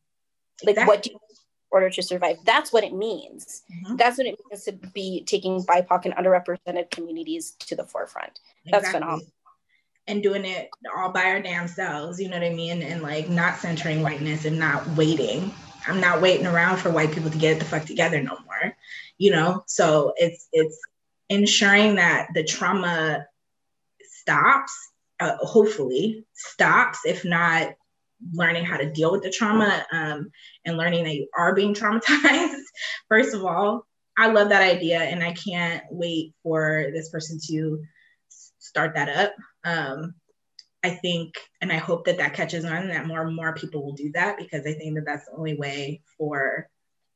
like 0.62 0.72
exactly. 0.72 0.92
what 0.92 1.02
do 1.02 1.10
you 1.10 1.18
order 1.74 1.90
to 1.90 2.02
survive. 2.02 2.36
That's 2.44 2.72
what 2.72 2.84
it 2.84 2.94
means. 2.94 3.62
Mm-hmm. 3.70 3.96
That's 3.96 4.16
what 4.16 4.28
it 4.28 4.38
means 4.48 4.64
to 4.64 4.72
be 4.72 5.24
taking 5.24 5.60
BIPOC 5.64 6.04
and 6.04 6.14
underrepresented 6.14 6.90
communities 6.90 7.56
to 7.66 7.74
the 7.74 7.84
forefront. 7.84 8.38
That's 8.64 8.86
exactly. 8.86 9.00
phenomenal. 9.00 9.32
And 10.06 10.22
doing 10.22 10.44
it 10.44 10.70
all 10.96 11.10
by 11.10 11.24
our 11.24 11.42
damn 11.42 11.66
selves, 11.66 12.20
you 12.20 12.28
know 12.28 12.38
what 12.38 12.46
I 12.46 12.54
mean? 12.54 12.82
And 12.82 13.02
like 13.02 13.28
not 13.28 13.58
centering 13.58 14.02
whiteness 14.02 14.44
and 14.44 14.58
not 14.58 14.86
waiting. 14.96 15.52
I'm 15.88 16.00
not 16.00 16.20
waiting 16.20 16.46
around 16.46 16.76
for 16.78 16.90
white 16.90 17.12
people 17.12 17.30
to 17.30 17.38
get 17.38 17.58
the 17.58 17.64
fuck 17.64 17.84
together 17.84 18.22
no 18.22 18.38
more. 18.46 18.76
You 19.18 19.32
know, 19.32 19.64
so 19.66 20.12
it's 20.16 20.48
it's 20.52 20.78
ensuring 21.28 21.96
that 21.96 22.28
the 22.34 22.44
trauma 22.44 23.26
stops, 24.02 24.72
uh, 25.20 25.36
hopefully 25.38 26.24
stops, 26.34 27.00
if 27.04 27.24
not 27.24 27.74
learning 28.32 28.64
how 28.64 28.76
to 28.76 28.90
deal 28.90 29.12
with 29.12 29.22
the 29.22 29.30
trauma 29.30 29.84
um, 29.92 30.30
and 30.64 30.76
learning 30.76 31.04
that 31.04 31.14
you 31.14 31.28
are 31.36 31.54
being 31.54 31.74
traumatized. 31.74 32.54
First 33.08 33.34
of 33.34 33.44
all, 33.44 33.86
I 34.16 34.28
love 34.28 34.50
that 34.50 34.62
idea 34.62 35.00
and 35.00 35.22
I 35.22 35.32
can't 35.32 35.82
wait 35.90 36.34
for 36.42 36.86
this 36.92 37.10
person 37.10 37.38
to 37.48 37.82
start 38.58 38.94
that 38.94 39.08
up. 39.08 39.34
Um, 39.64 40.14
I 40.84 40.90
think, 40.90 41.34
and 41.60 41.72
I 41.72 41.78
hope 41.78 42.04
that 42.04 42.18
that 42.18 42.34
catches 42.34 42.64
on 42.64 42.76
and 42.76 42.90
that 42.90 43.06
more 43.06 43.22
and 43.22 43.34
more 43.34 43.54
people 43.54 43.84
will 43.84 43.94
do 43.94 44.12
that 44.12 44.36
because 44.36 44.66
I 44.66 44.74
think 44.74 44.94
that 44.94 45.06
that's 45.06 45.24
the 45.26 45.36
only 45.36 45.54
way 45.54 46.02
for 46.18 46.68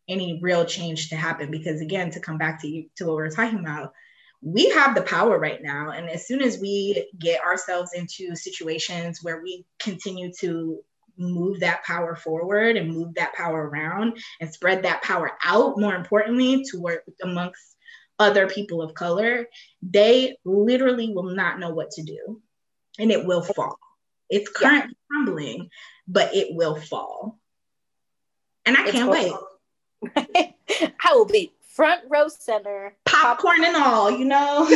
any 0.09 0.41
real 0.43 0.65
change 0.65 1.11
to 1.11 1.17
happen. 1.17 1.51
Because 1.51 1.81
again, 1.81 2.11
to 2.13 2.21
come 2.21 2.39
back 2.39 2.63
to 2.63 2.69
you, 2.69 2.89
to 2.97 3.07
what 3.07 3.17
we 3.17 3.23
are 3.23 3.31
talking 3.31 3.59
about, 3.59 3.93
we 4.41 4.71
have 4.71 4.95
the 4.95 5.03
power 5.03 5.39
right 5.39 5.63
now. 5.63 5.91
And 5.91 6.09
as 6.09 6.27
soon 6.27 6.41
as 6.41 6.59
we 6.59 7.11
get 7.19 7.43
ourselves 7.43 7.93
into 7.93 8.35
situations 8.37 9.21
where 9.23 9.43
we 9.43 9.67
continue 9.79 10.33
to 10.41 10.81
move 11.19 11.61
that 11.61 11.85
power 11.85 12.17
forward 12.17 12.77
and 12.77 12.93
move 12.93 13.15
that 13.15 13.35
power 13.35 13.69
around 13.69 14.19
and 14.41 14.53
spread 14.53 14.83
that 14.85 15.03
power 15.03 15.33
out 15.45 15.79
more 15.79 15.95
importantly 15.95 16.65
to 16.65 16.81
work 16.81 17.05
amongst 17.23 17.77
other 18.19 18.49
people 18.49 18.83
of 18.83 18.95
color 18.95 19.47
they 19.83 20.37
literally 20.45 21.13
will 21.13 21.35
not 21.35 21.59
know 21.59 21.71
what 21.71 21.91
to 21.93 22.03
do. 22.03 22.43
And 22.99 23.13
it 23.13 23.25
will 23.25 23.43
fall. 23.43 23.79
It's 24.29 24.51
currently 24.51 24.91
yeah. 24.91 25.07
crumbling 25.11 25.71
but 26.07 26.35
it 26.35 26.55
will 26.55 26.77
fall. 26.77 27.39
And 28.65 28.77
i 28.77 28.85
it's 28.85 28.93
can't 28.93 29.11
wait. 29.11 29.33
i 30.17 31.13
will 31.13 31.27
be 31.27 31.53
front 31.69 32.03
row 32.09 32.29
center. 32.29 32.95
Popcorn, 33.05 33.63
popcorn 33.63 33.65
and 33.65 33.77
all 33.77 34.11
you 34.11 34.25
know? 34.25 34.69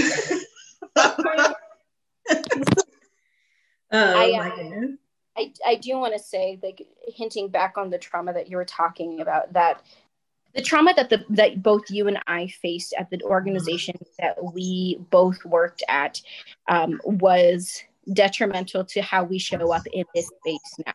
Oh 3.95 4.15
I, 4.19 4.33
my 4.33 4.49
uh, 4.49 4.57
goodness 4.57 4.99
I, 5.37 5.53
I 5.67 5.75
do 5.77 5.97
want 5.99 6.13
to 6.15 6.19
say, 6.19 6.59
like 6.63 6.87
hinting 7.07 7.49
back 7.49 7.77
on 7.77 7.91
the 7.91 7.99
trauma 7.99 8.33
that 8.35 8.51
you 8.51 8.57
were 8.57 8.65
talking 8.65 9.21
about, 9.21 9.53
that 9.55 9.83
the 10.55 10.63
trauma 10.63 10.93
that 10.97 11.09
the 11.09 11.25
that 11.31 11.63
both 11.63 11.91
you 11.91 12.09
and 12.09 12.19
I 12.27 12.49
faced 12.49 12.93
at 12.99 13.09
the 13.11 13.23
organization 13.23 13.97
that 14.19 14.37
we 14.53 14.99
both 15.11 15.43
worked 15.45 15.83
at 15.89 16.21
um, 16.69 17.01
was 17.05 17.83
detrimental 18.13 18.85
to 18.85 19.01
how 19.01 19.25
we 19.25 19.39
show 19.39 19.73
up 19.73 19.87
in 19.93 20.05
this 20.15 20.27
space 20.41 20.85
now. 20.87 20.93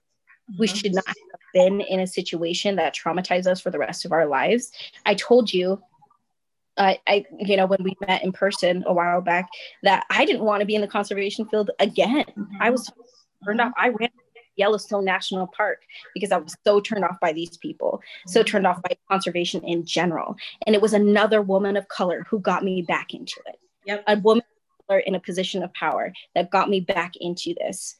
We 0.59 0.67
mm-hmm. 0.67 0.75
should 0.75 0.93
not 0.93 1.07
have 1.07 1.15
been 1.53 1.81
in 1.81 2.01
a 2.01 2.07
situation 2.07 2.75
that 2.75 2.95
traumatized 2.95 3.47
us 3.47 3.59
for 3.59 3.71
the 3.71 3.79
rest 3.79 4.05
of 4.05 4.11
our 4.11 4.27
lives. 4.27 4.71
I 5.05 5.15
told 5.15 5.51
you 5.51 5.81
uh, 6.77 6.93
I, 7.07 7.25
you 7.39 7.57
know, 7.57 7.65
when 7.65 7.83
we 7.83 7.95
met 8.07 8.23
in 8.23 8.31
person 8.31 8.83
a 8.85 8.93
while 8.93 9.21
back, 9.21 9.49
that 9.83 10.05
I 10.09 10.25
didn't 10.25 10.43
want 10.43 10.61
to 10.61 10.65
be 10.65 10.75
in 10.75 10.81
the 10.81 10.87
conservation 10.87 11.47
field 11.47 11.71
again. 11.79 12.25
Mm-hmm. 12.37 12.61
I 12.61 12.69
was 12.69 12.91
turned 13.43 13.61
off. 13.61 13.73
I 13.77 13.89
ran 13.89 14.09
Yellowstone 14.57 15.05
National 15.05 15.47
Park 15.47 15.83
because 16.13 16.31
I 16.31 16.37
was 16.37 16.55
so 16.65 16.79
turned 16.79 17.05
off 17.05 17.19
by 17.21 17.31
these 17.31 17.57
people, 17.57 18.01
so 18.25 18.43
turned 18.43 18.67
off 18.67 18.81
by 18.81 18.95
conservation 19.09 19.63
in 19.63 19.85
general. 19.85 20.35
And 20.65 20.75
it 20.75 20.81
was 20.81 20.93
another 20.93 21.41
woman 21.41 21.77
of 21.77 21.87
color 21.87 22.25
who 22.29 22.39
got 22.39 22.63
me 22.63 22.81
back 22.81 23.13
into 23.13 23.39
it. 23.45 23.59
Yep. 23.85 24.03
A 24.07 24.17
woman 24.17 24.43
in 25.05 25.15
a 25.15 25.19
position 25.19 25.63
of 25.63 25.73
power 25.73 26.13
that 26.33 26.49
got 26.49 26.69
me 26.69 26.79
back 26.79 27.13
into 27.19 27.53
this, 27.53 27.97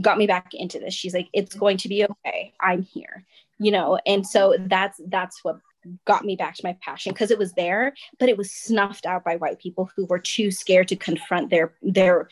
got 0.00 0.18
me 0.18 0.26
back 0.26 0.52
into 0.52 0.78
this. 0.78 0.94
She's 0.94 1.14
like, 1.14 1.28
it's 1.32 1.54
going 1.54 1.76
to 1.78 1.88
be 1.88 2.04
okay. 2.04 2.52
I'm 2.60 2.82
here, 2.82 3.24
you 3.58 3.70
know? 3.70 3.98
And 4.06 4.26
so 4.26 4.56
that's, 4.58 5.00
that's 5.06 5.44
what 5.44 5.60
got 6.04 6.24
me 6.24 6.34
back 6.34 6.56
to 6.56 6.64
my 6.64 6.76
passion 6.82 7.12
because 7.12 7.30
it 7.30 7.38
was 7.38 7.52
there, 7.52 7.94
but 8.18 8.28
it 8.28 8.36
was 8.36 8.50
snuffed 8.50 9.06
out 9.06 9.24
by 9.24 9.36
white 9.36 9.60
people 9.60 9.88
who 9.94 10.04
were 10.06 10.18
too 10.18 10.50
scared 10.50 10.88
to 10.88 10.96
confront 10.96 11.50
their, 11.50 11.74
their, 11.82 12.28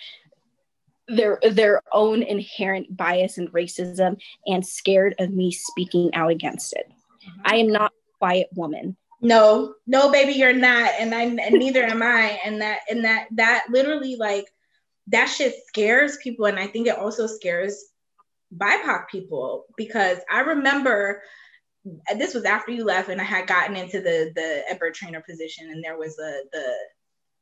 their 1.09 1.39
their 1.51 1.83
own 1.93 2.23
inherent 2.23 2.97
bias 2.97 3.39
and 3.39 3.53
racism 3.53 4.17
and 4.47 4.67
scared 4.67 5.15
of 5.19 5.31
me 5.31 5.51
speaking 5.51 6.15
out 6.15 6.31
against 6.31 6.73
it. 6.73 6.87
Mm-hmm. 6.89 7.41
I 7.45 7.57
am 7.57 7.69
not 7.69 7.93
a 7.93 8.19
quiet 8.19 8.49
woman. 8.55 8.97
No, 9.21 9.75
no, 9.87 10.13
baby, 10.13 10.33
you're 10.33 10.53
not, 10.53 10.91
and 10.99 11.15
I 11.15 11.23
and 11.23 11.59
neither 11.59 11.83
am 11.83 12.03
I. 12.03 12.39
And 12.45 12.61
that 12.61 12.81
and 12.89 13.05
that 13.05 13.29
that 13.33 13.67
literally 13.71 14.17
like 14.17 14.47
that 15.09 15.27
shit 15.27 15.55
scares 15.67 16.17
people, 16.19 16.47
and 16.47 16.59
I 16.59 16.67
think 16.67 16.87
it 16.87 16.99
also 16.99 17.27
scares 17.27 17.85
BIPOC 18.57 19.09
people 19.09 19.65
because 19.77 20.19
I 20.31 20.41
remember 20.41 21.23
this 22.17 22.35
was 22.35 22.45
after 22.45 22.73
you 22.73 22.85
left, 22.85 23.09
and 23.09 23.21
I 23.21 23.25
had 23.25 23.47
gotten 23.47 23.77
into 23.77 24.01
the 24.01 24.33
the 24.35 24.63
Edbird 24.71 24.95
trainer 24.95 25.21
position, 25.21 25.71
and 25.71 25.83
there 25.83 25.99
was 25.99 26.19
a 26.19 26.41
the 26.53 26.75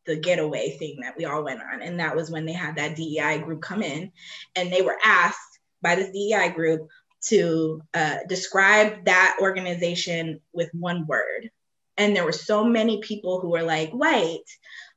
the 0.07 0.17
getaway 0.17 0.77
thing 0.79 1.01
that 1.03 1.17
we 1.17 1.25
all 1.25 1.45
went 1.45 1.61
on. 1.63 1.83
And 1.83 2.01
that 2.01 2.17
was 2.17 2.31
when 2.31 2.45
they 2.45 2.53
had 2.53 2.77
that 2.77 2.97
DEI 2.97 3.39
group 3.39 3.63
come 3.63 3.83
in 3.83 4.13
and 4.57 4.73
they 4.73 4.83
were 4.83 4.99
asked 5.05 5.59
by 5.83 5.95
this 5.95 6.11
DEI 6.11 6.51
group, 6.51 6.89
to 7.23 7.81
uh, 7.95 8.19
describe 8.29 9.05
that 9.05 9.37
organization 9.41 10.41
with 10.53 10.71
one 10.73 11.07
word. 11.07 11.51
And 11.97 12.17
there 12.17 12.25
were 12.25 12.33
so 12.33 12.65
many 12.65 13.01
people 13.01 13.41
who 13.41 13.51
were 13.51 13.63
like, 13.63 13.91
white, 13.91 14.41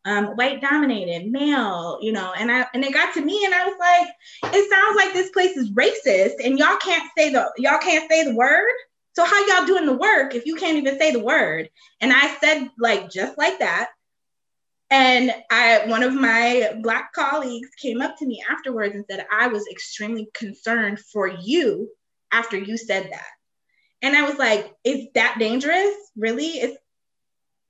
um, 0.06 0.28
white 0.36 0.62
dominated, 0.62 1.32
male, 1.32 2.00
you 2.02 2.12
know, 2.12 2.32
and 2.38 2.52
I 2.52 2.66
and 2.74 2.84
it 2.84 2.94
got 2.94 3.14
to 3.16 3.22
me 3.22 3.44
and 3.46 3.54
I 3.54 3.66
was 3.66 3.76
like, 3.80 4.54
it 4.54 4.70
sounds 4.70 4.96
like 4.96 5.14
this 5.14 5.32
place 5.32 5.58
is 5.58 5.72
racist 5.72 6.44
and 6.44 6.58
y'all 6.58 6.78
can't 6.78 7.10
say 7.18 7.32
the 7.32 7.52
y'all 7.58 7.80
can't 7.80 8.10
say 8.10 8.24
the 8.24 8.36
word. 8.36 8.72
So 9.14 9.26
how 9.26 9.48
y'all 9.48 9.66
doing 9.66 9.86
the 9.86 9.94
work 9.94 10.36
if 10.36 10.46
you 10.46 10.56
can't 10.56 10.78
even 10.78 10.98
say 11.00 11.12
the 11.12 11.20
word? 11.20 11.70
And 12.02 12.14
I 12.14 12.36
said 12.36 12.70
like 12.80 13.10
just 13.10 13.38
like 13.38 13.60
that. 13.60 13.90
And 14.96 15.34
I 15.52 15.88
one 15.88 16.04
of 16.04 16.14
my 16.14 16.80
black 16.82 17.12
colleagues 17.12 17.68
came 17.82 18.02
up 18.02 18.16
to 18.18 18.26
me 18.26 18.42
afterwards 18.50 18.96
and 18.96 19.04
said, 19.10 19.26
I 19.30 19.50
was 19.50 19.68
extremely 19.70 20.30
concerned 20.34 21.00
for 21.12 21.28
you 21.28 21.90
after 22.32 22.58
you 22.58 22.78
said 22.78 23.10
that. 23.12 23.28
And 24.02 24.16
I 24.16 24.22
was 24.22 24.38
like, 24.38 24.72
is 24.86 25.08
that 25.16 25.36
dangerous? 25.38 25.94
Really? 26.16 26.48
It's 26.48 26.78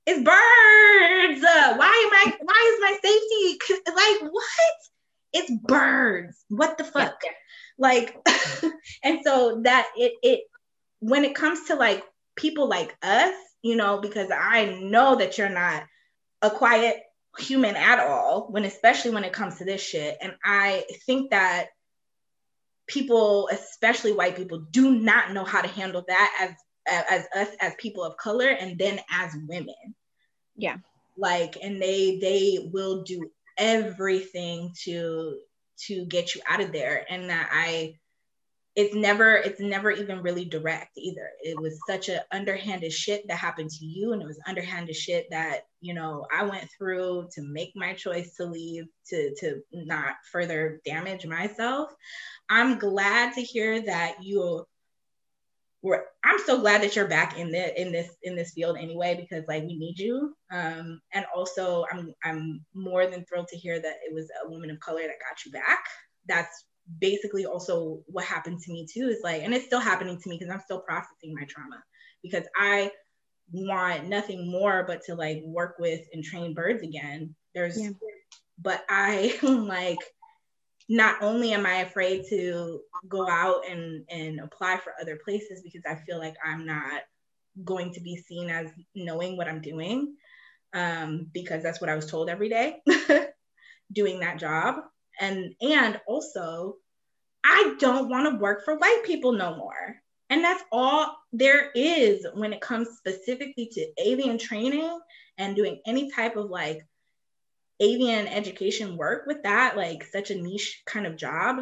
it's 0.06 0.18
birds. 0.20 1.44
Uh, 1.44 1.74
why 1.76 2.04
am 2.06 2.30
I 2.30 2.36
why 2.40 2.72
is 2.72 2.80
my 2.80 2.96
safety 3.02 3.58
like 3.88 4.32
what? 4.32 4.76
It's 5.32 5.50
birds. 5.64 6.44
What 6.48 6.78
the 6.78 6.84
fuck? 6.84 7.20
Yeah. 7.24 7.30
Like 7.76 8.16
and 9.02 9.18
so 9.24 9.62
that 9.64 9.88
it 9.96 10.12
it 10.22 10.40
when 11.00 11.24
it 11.24 11.34
comes 11.34 11.64
to 11.66 11.74
like 11.74 12.04
people 12.36 12.68
like 12.68 12.96
us, 13.02 13.34
you 13.62 13.74
know, 13.74 13.98
because 13.98 14.30
I 14.30 14.78
know 14.80 15.16
that 15.16 15.38
you're 15.38 15.48
not 15.48 15.82
a 16.42 16.50
quiet 16.50 17.02
human 17.38 17.76
at 17.76 17.98
all 17.98 18.46
when 18.50 18.64
especially 18.64 19.10
when 19.10 19.24
it 19.24 19.32
comes 19.32 19.58
to 19.58 19.64
this 19.64 19.82
shit 19.82 20.16
and 20.20 20.34
I 20.44 20.84
think 21.06 21.30
that 21.30 21.66
people, 22.86 23.48
especially 23.52 24.12
white 24.12 24.36
people, 24.36 24.60
do 24.70 24.94
not 24.94 25.32
know 25.32 25.44
how 25.44 25.60
to 25.60 25.68
handle 25.68 26.04
that 26.06 26.36
as 26.40 26.50
as 26.88 27.26
us 27.34 27.48
as 27.60 27.74
people 27.78 28.04
of 28.04 28.16
color 28.16 28.48
and 28.48 28.78
then 28.78 29.00
as 29.10 29.34
women. 29.48 29.94
Yeah. 30.56 30.76
Like 31.18 31.56
and 31.62 31.80
they 31.80 32.18
they 32.20 32.70
will 32.72 33.02
do 33.02 33.30
everything 33.58 34.72
to 34.84 35.38
to 35.86 36.06
get 36.06 36.34
you 36.34 36.40
out 36.48 36.60
of 36.60 36.72
there 36.72 37.04
and 37.10 37.28
that 37.30 37.48
I 37.52 37.98
it's 38.76 38.94
never 38.94 39.36
it's 39.36 39.58
never 39.58 39.90
even 39.90 40.20
really 40.20 40.44
direct 40.44 40.98
either. 40.98 41.30
It 41.42 41.58
was 41.58 41.80
such 41.88 42.10
a 42.10 42.22
underhanded 42.30 42.92
shit 42.92 43.26
that 43.26 43.38
happened 43.38 43.70
to 43.70 43.86
you 43.86 44.12
and 44.12 44.20
it 44.20 44.26
was 44.26 44.38
underhanded 44.46 44.94
shit 44.94 45.26
that 45.30 45.62
you 45.80 45.94
know 45.94 46.26
i 46.32 46.44
went 46.44 46.68
through 46.76 47.28
to 47.32 47.42
make 47.42 47.72
my 47.74 47.94
choice 47.94 48.36
to 48.36 48.44
leave 48.44 48.84
to 49.08 49.34
to 49.36 49.62
not 49.72 50.14
further 50.30 50.80
damage 50.84 51.26
myself. 51.26 51.90
I'm 52.50 52.78
glad 52.78 53.34
to 53.34 53.42
hear 53.42 53.80
that 53.80 54.22
you 54.22 54.66
were 55.80 56.04
i'm 56.22 56.38
so 56.44 56.60
glad 56.60 56.82
that 56.82 56.94
you're 56.96 57.08
back 57.08 57.38
in 57.38 57.50
the 57.50 57.80
in 57.80 57.92
this 57.92 58.10
in 58.24 58.36
this 58.36 58.52
field 58.52 58.76
anyway 58.76 59.16
because 59.18 59.48
like 59.48 59.62
we 59.62 59.78
need 59.78 59.98
you. 59.98 60.36
Um 60.52 61.00
and 61.14 61.24
also 61.34 61.86
i'm 61.90 62.14
i'm 62.24 62.62
more 62.74 63.06
than 63.06 63.24
thrilled 63.24 63.48
to 63.48 63.56
hear 63.56 63.80
that 63.80 63.96
it 64.06 64.12
was 64.12 64.28
a 64.44 64.50
woman 64.50 64.70
of 64.70 64.80
color 64.80 65.00
that 65.00 65.26
got 65.26 65.46
you 65.46 65.52
back. 65.52 65.86
That's 66.28 66.66
basically 67.00 67.46
also 67.46 68.00
what 68.06 68.24
happened 68.24 68.60
to 68.60 68.72
me 68.72 68.86
too 68.90 69.08
is 69.08 69.20
like, 69.22 69.42
and 69.42 69.54
it's 69.54 69.66
still 69.66 69.80
happening 69.80 70.20
to 70.20 70.28
me 70.28 70.38
because 70.38 70.52
I'm 70.52 70.60
still 70.60 70.80
processing 70.80 71.34
my 71.34 71.44
trauma 71.48 71.82
because 72.22 72.46
I 72.56 72.90
want 73.52 74.06
nothing 74.06 74.50
more 74.50 74.84
but 74.86 75.02
to 75.04 75.14
like 75.14 75.42
work 75.44 75.76
with 75.78 76.02
and 76.12 76.22
train 76.22 76.54
birds 76.54 76.82
again. 76.82 77.34
There's, 77.54 77.80
yeah. 77.80 77.90
but 78.58 78.84
I 78.88 79.38
like, 79.42 79.98
not 80.88 81.20
only 81.20 81.52
am 81.52 81.66
I 81.66 81.78
afraid 81.78 82.24
to 82.30 82.80
go 83.08 83.28
out 83.28 83.68
and, 83.68 84.04
and 84.08 84.40
apply 84.40 84.78
for 84.78 84.92
other 85.00 85.18
places 85.24 85.62
because 85.62 85.82
I 85.88 85.96
feel 86.06 86.18
like 86.18 86.36
I'm 86.44 86.64
not 86.64 87.02
going 87.64 87.92
to 87.94 88.00
be 88.00 88.16
seen 88.16 88.50
as 88.50 88.70
knowing 88.94 89.36
what 89.36 89.48
I'm 89.48 89.60
doing 89.60 90.14
um, 90.74 91.28
because 91.32 91.62
that's 91.62 91.80
what 91.80 91.90
I 91.90 91.96
was 91.96 92.06
told 92.06 92.28
every 92.28 92.48
day 92.48 92.82
doing 93.92 94.20
that 94.20 94.38
job 94.38 94.76
and 95.20 95.54
and 95.60 96.00
also 96.06 96.76
I 97.44 97.76
don't 97.78 98.08
want 98.08 98.32
to 98.32 98.40
work 98.40 98.64
for 98.64 98.76
white 98.76 99.02
people 99.04 99.32
no 99.32 99.56
more. 99.56 99.96
And 100.28 100.42
that's 100.42 100.64
all 100.72 101.16
there 101.32 101.70
is 101.74 102.26
when 102.34 102.52
it 102.52 102.60
comes 102.60 102.88
specifically 102.96 103.70
to 103.72 103.86
avian 103.98 104.38
training 104.38 104.98
and 105.38 105.54
doing 105.54 105.80
any 105.86 106.10
type 106.10 106.36
of 106.36 106.50
like 106.50 106.84
avian 107.78 108.26
education 108.26 108.96
work 108.96 109.26
with 109.26 109.42
that, 109.44 109.76
like 109.76 110.04
such 110.04 110.30
a 110.30 110.34
niche 110.34 110.82
kind 110.86 111.06
of 111.06 111.16
job. 111.16 111.58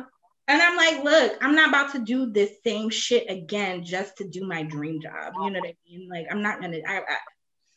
And 0.46 0.61
I'm 0.61 0.76
like, 0.76 1.05
look, 1.05 1.38
I'm 1.42 1.55
not 1.55 1.68
about 1.70 1.92
to 1.92 1.98
do 1.98 2.30
this 2.30 2.52
same 2.64 2.90
shit 2.90 3.30
again 3.30 3.84
just 3.84 4.18
to 4.18 4.28
do 4.28 4.46
my 4.46 4.62
dream 4.62 5.00
job. 5.00 5.34
You 5.42 5.50
know 5.50 5.61
what 5.61 5.68
I 5.68 5.76
mean? 5.88 6.09
Like, 6.09 6.26
I'm 6.30 6.42
not 6.42 6.61
gonna. 6.61 6.80
I, 6.86 6.98
I 6.98 7.16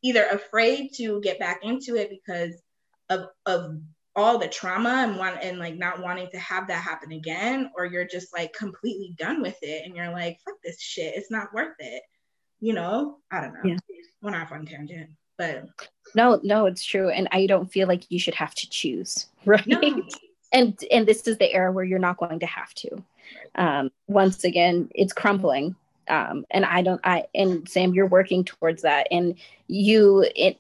either 0.04 0.26
afraid 0.26 0.92
to 0.96 1.22
get 1.22 1.40
back 1.40 1.62
into 1.64 1.96
it 1.96 2.10
because 2.10 2.62
of 3.10 3.28
of 3.46 3.80
all 4.18 4.40
the 4.40 4.48
trauma 4.48 5.06
and 5.08 5.16
want 5.16 5.38
and 5.44 5.60
like 5.60 5.78
not 5.78 6.02
wanting 6.02 6.28
to 6.32 6.40
have 6.40 6.68
that 6.68 6.82
happen 6.82 7.12
again 7.12 7.72
or 7.78 7.86
you're 7.86 8.08
just 8.08 8.34
like 8.34 8.52
completely 8.54 9.14
done 9.18 9.42
with 9.42 9.58
it 9.62 9.86
and 9.86 9.96
you're 9.96 10.12
like 10.12 10.40
fuck 10.44 10.56
this 10.64 10.82
shit. 10.82 11.16
It's 11.16 11.32
not 11.32 11.54
worth 11.54 11.76
it. 11.80 12.02
You 12.60 12.74
know? 12.74 13.20
I 13.32 13.42
don't 13.42 13.54
know. 13.54 13.60
Yeah. 13.64 13.78
we're 14.22 14.32
not 14.32 14.52
on 14.52 14.66
tangent 14.66 15.12
but 15.38 15.66
no 16.16 16.40
no 16.44 16.66
it's 16.66 16.84
true 16.84 17.10
and 17.10 17.28
i 17.32 17.46
don't 17.46 17.72
feel 17.72 17.88
like 17.88 18.10
you 18.10 18.18
should 18.18 18.34
have 18.34 18.56
to 18.56 18.68
choose 18.70 19.28
right? 19.46 19.66
No. 19.68 20.02
and 20.52 20.78
and 20.92 21.06
this 21.06 21.28
is 21.28 21.38
the 21.38 21.54
era 21.54 21.72
where 21.72 21.86
you're 21.86 22.00
not 22.00 22.18
going 22.18 22.40
to 22.40 22.46
have 22.48 22.74
to. 22.74 23.04
Um 23.56 23.92
once 24.08 24.44
again 24.44 24.90
it's 24.96 25.14
crumbling 25.14 25.76
um 26.10 26.46
and 26.50 26.66
i 26.66 26.82
don't 26.82 27.02
i 27.04 27.26
and 27.36 27.68
sam 27.70 27.94
you're 27.94 28.08
working 28.08 28.44
towards 28.44 28.82
that 28.82 29.08
and 29.12 29.36
you 29.68 30.26
it 30.36 30.58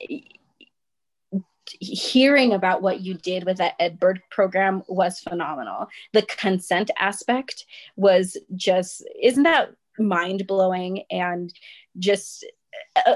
hearing 1.79 2.53
about 2.53 2.81
what 2.81 3.01
you 3.01 3.13
did 3.13 3.45
with 3.45 3.57
that 3.57 3.77
Edbird 3.79 4.19
program 4.29 4.83
was 4.87 5.19
phenomenal. 5.19 5.87
The 6.13 6.23
consent 6.23 6.91
aspect 6.97 7.65
was 7.95 8.37
just, 8.55 9.03
isn't 9.21 9.43
that 9.43 9.73
mind 9.97 10.47
blowing? 10.47 11.03
And 11.09 11.53
just, 11.97 12.45
uh, 12.95 13.15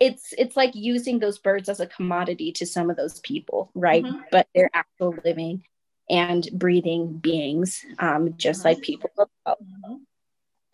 it's 0.00 0.34
it's 0.36 0.56
like 0.56 0.74
using 0.74 1.18
those 1.18 1.38
birds 1.38 1.68
as 1.68 1.80
a 1.80 1.86
commodity 1.86 2.52
to 2.52 2.66
some 2.66 2.90
of 2.90 2.96
those 2.96 3.20
people, 3.20 3.70
right? 3.74 4.04
Mm-hmm. 4.04 4.22
But 4.32 4.48
they're 4.54 4.70
actual 4.74 5.14
living 5.24 5.62
and 6.10 6.46
breathing 6.52 7.18
beings, 7.18 7.84
um, 7.98 8.34
just 8.36 8.60
mm-hmm. 8.60 8.68
like 8.68 8.82
people. 8.82 9.10
Mm-hmm. 9.46 9.94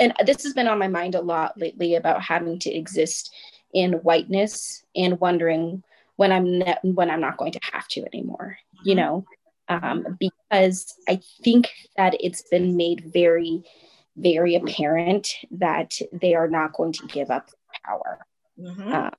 And 0.00 0.14
this 0.24 0.42
has 0.44 0.54
been 0.54 0.66
on 0.66 0.78
my 0.78 0.88
mind 0.88 1.14
a 1.14 1.20
lot 1.20 1.58
lately 1.58 1.94
about 1.94 2.22
having 2.22 2.58
to 2.60 2.74
exist 2.74 3.34
in 3.72 3.92
whiteness 3.94 4.82
and 4.96 5.20
wondering 5.20 5.84
when 6.20 6.32
I'm 6.32 6.58
ne- 6.58 6.76
when 6.82 7.10
I'm 7.10 7.22
not 7.22 7.38
going 7.38 7.52
to 7.52 7.60
have 7.72 7.88
to 7.88 8.04
anymore. 8.12 8.58
You 8.84 8.94
mm-hmm. 8.94 9.00
know, 9.00 9.24
um, 9.68 10.18
because 10.20 10.94
I 11.08 11.20
think 11.42 11.70
that 11.96 12.14
it's 12.20 12.42
been 12.42 12.76
made 12.76 13.10
very, 13.10 13.62
very 14.16 14.54
apparent 14.54 15.32
that 15.52 15.94
they 16.12 16.34
are 16.34 16.46
not 16.46 16.74
going 16.74 16.92
to 16.92 17.06
give 17.06 17.30
up 17.30 17.48
power. 17.86 18.18
Mm-hmm. 18.60 18.92
Uh, 18.92 19.10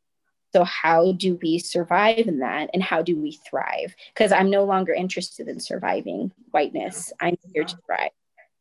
so 0.53 0.63
how 0.63 1.13
do 1.13 1.39
we 1.41 1.57
survive 1.57 2.27
in 2.27 2.37
that, 2.39 2.69
and 2.71 2.83
how 2.83 3.01
do 3.01 3.19
we 3.19 3.39
thrive? 3.49 3.95
Because 4.13 4.31
I'm 4.31 4.51
no 4.51 4.63
longer 4.65 4.93
interested 4.93 5.47
in 5.47 5.59
surviving 5.59 6.31
whiteness. 6.51 7.11
I'm 7.19 7.35
here 7.51 7.63
to 7.63 7.77
thrive. 7.87 8.11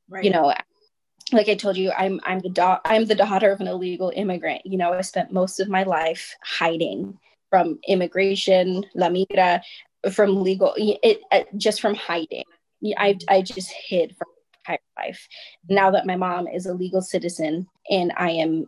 Right. 0.09 0.24
You 0.24 0.30
know, 0.30 0.55
like 1.30 1.51
I 1.51 1.57
told 1.57 1.76
you, 1.76 1.93
I'm 1.93 2.22
I'm 2.24 2.38
the 2.38 2.49
da- 2.49 2.80
I'm 2.86 3.05
the 3.05 3.14
daughter 3.14 3.53
of 3.53 3.61
an 3.61 3.68
illegal 3.68 4.11
immigrant. 4.16 4.62
You 4.64 4.78
know, 4.78 4.95
I 4.95 5.03
spent 5.03 5.30
most 5.30 5.61
of 5.61 5.68
my 5.68 5.82
life 5.82 6.36
hiding 6.43 7.18
from 7.51 7.78
immigration, 7.86 8.86
La 8.94 9.09
Migra, 9.09 9.61
from 10.12 10.42
legal, 10.42 10.72
it, 10.76 11.20
it 11.30 11.48
just 11.57 11.80
from 11.80 11.94
hiding. 11.94 12.44
I, 12.96 13.18
I 13.28 13.42
just 13.42 13.70
hid 13.70 14.16
from 14.16 14.28
my 14.28 14.74
entire 14.74 15.07
life. 15.07 15.28
Now 15.68 15.90
that 15.90 16.07
my 16.07 16.16
mom 16.16 16.48
is 16.48 16.64
a 16.64 16.72
legal 16.72 17.03
citizen 17.03 17.66
and 17.90 18.12
I 18.16 18.30
am 18.30 18.66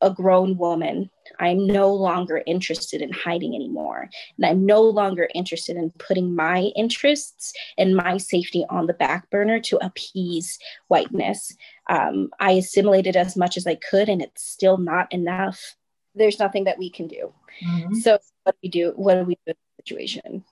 a 0.00 0.10
grown 0.10 0.56
woman, 0.56 1.10
I'm 1.38 1.66
no 1.66 1.92
longer 1.92 2.42
interested 2.46 3.02
in 3.02 3.12
hiding 3.12 3.54
anymore. 3.54 4.08
And 4.38 4.46
I'm 4.46 4.64
no 4.64 4.80
longer 4.80 5.28
interested 5.34 5.76
in 5.76 5.90
putting 5.98 6.34
my 6.34 6.70
interests 6.74 7.52
and 7.76 7.94
my 7.94 8.16
safety 8.16 8.64
on 8.70 8.86
the 8.86 8.94
back 8.94 9.28
burner 9.28 9.60
to 9.60 9.84
appease 9.84 10.58
whiteness. 10.88 11.54
Um, 11.90 12.30
I 12.40 12.52
assimilated 12.52 13.16
as 13.16 13.36
much 13.36 13.58
as 13.58 13.66
I 13.66 13.74
could, 13.74 14.08
and 14.08 14.22
it's 14.22 14.42
still 14.42 14.78
not 14.78 15.12
enough 15.12 15.76
there's 16.20 16.38
nothing 16.38 16.64
that 16.64 16.78
we 16.78 16.90
can 16.90 17.08
do. 17.08 17.32
Mm-hmm. 17.66 17.94
So 17.94 18.18
what 18.44 18.52
do 18.52 18.58
we 18.62 18.68
do? 18.68 18.92
What 18.94 19.14
do 19.14 19.24
we 19.24 19.34
do 19.34 19.40
in 19.48 19.54
the 19.54 19.82
situation? 19.82 20.44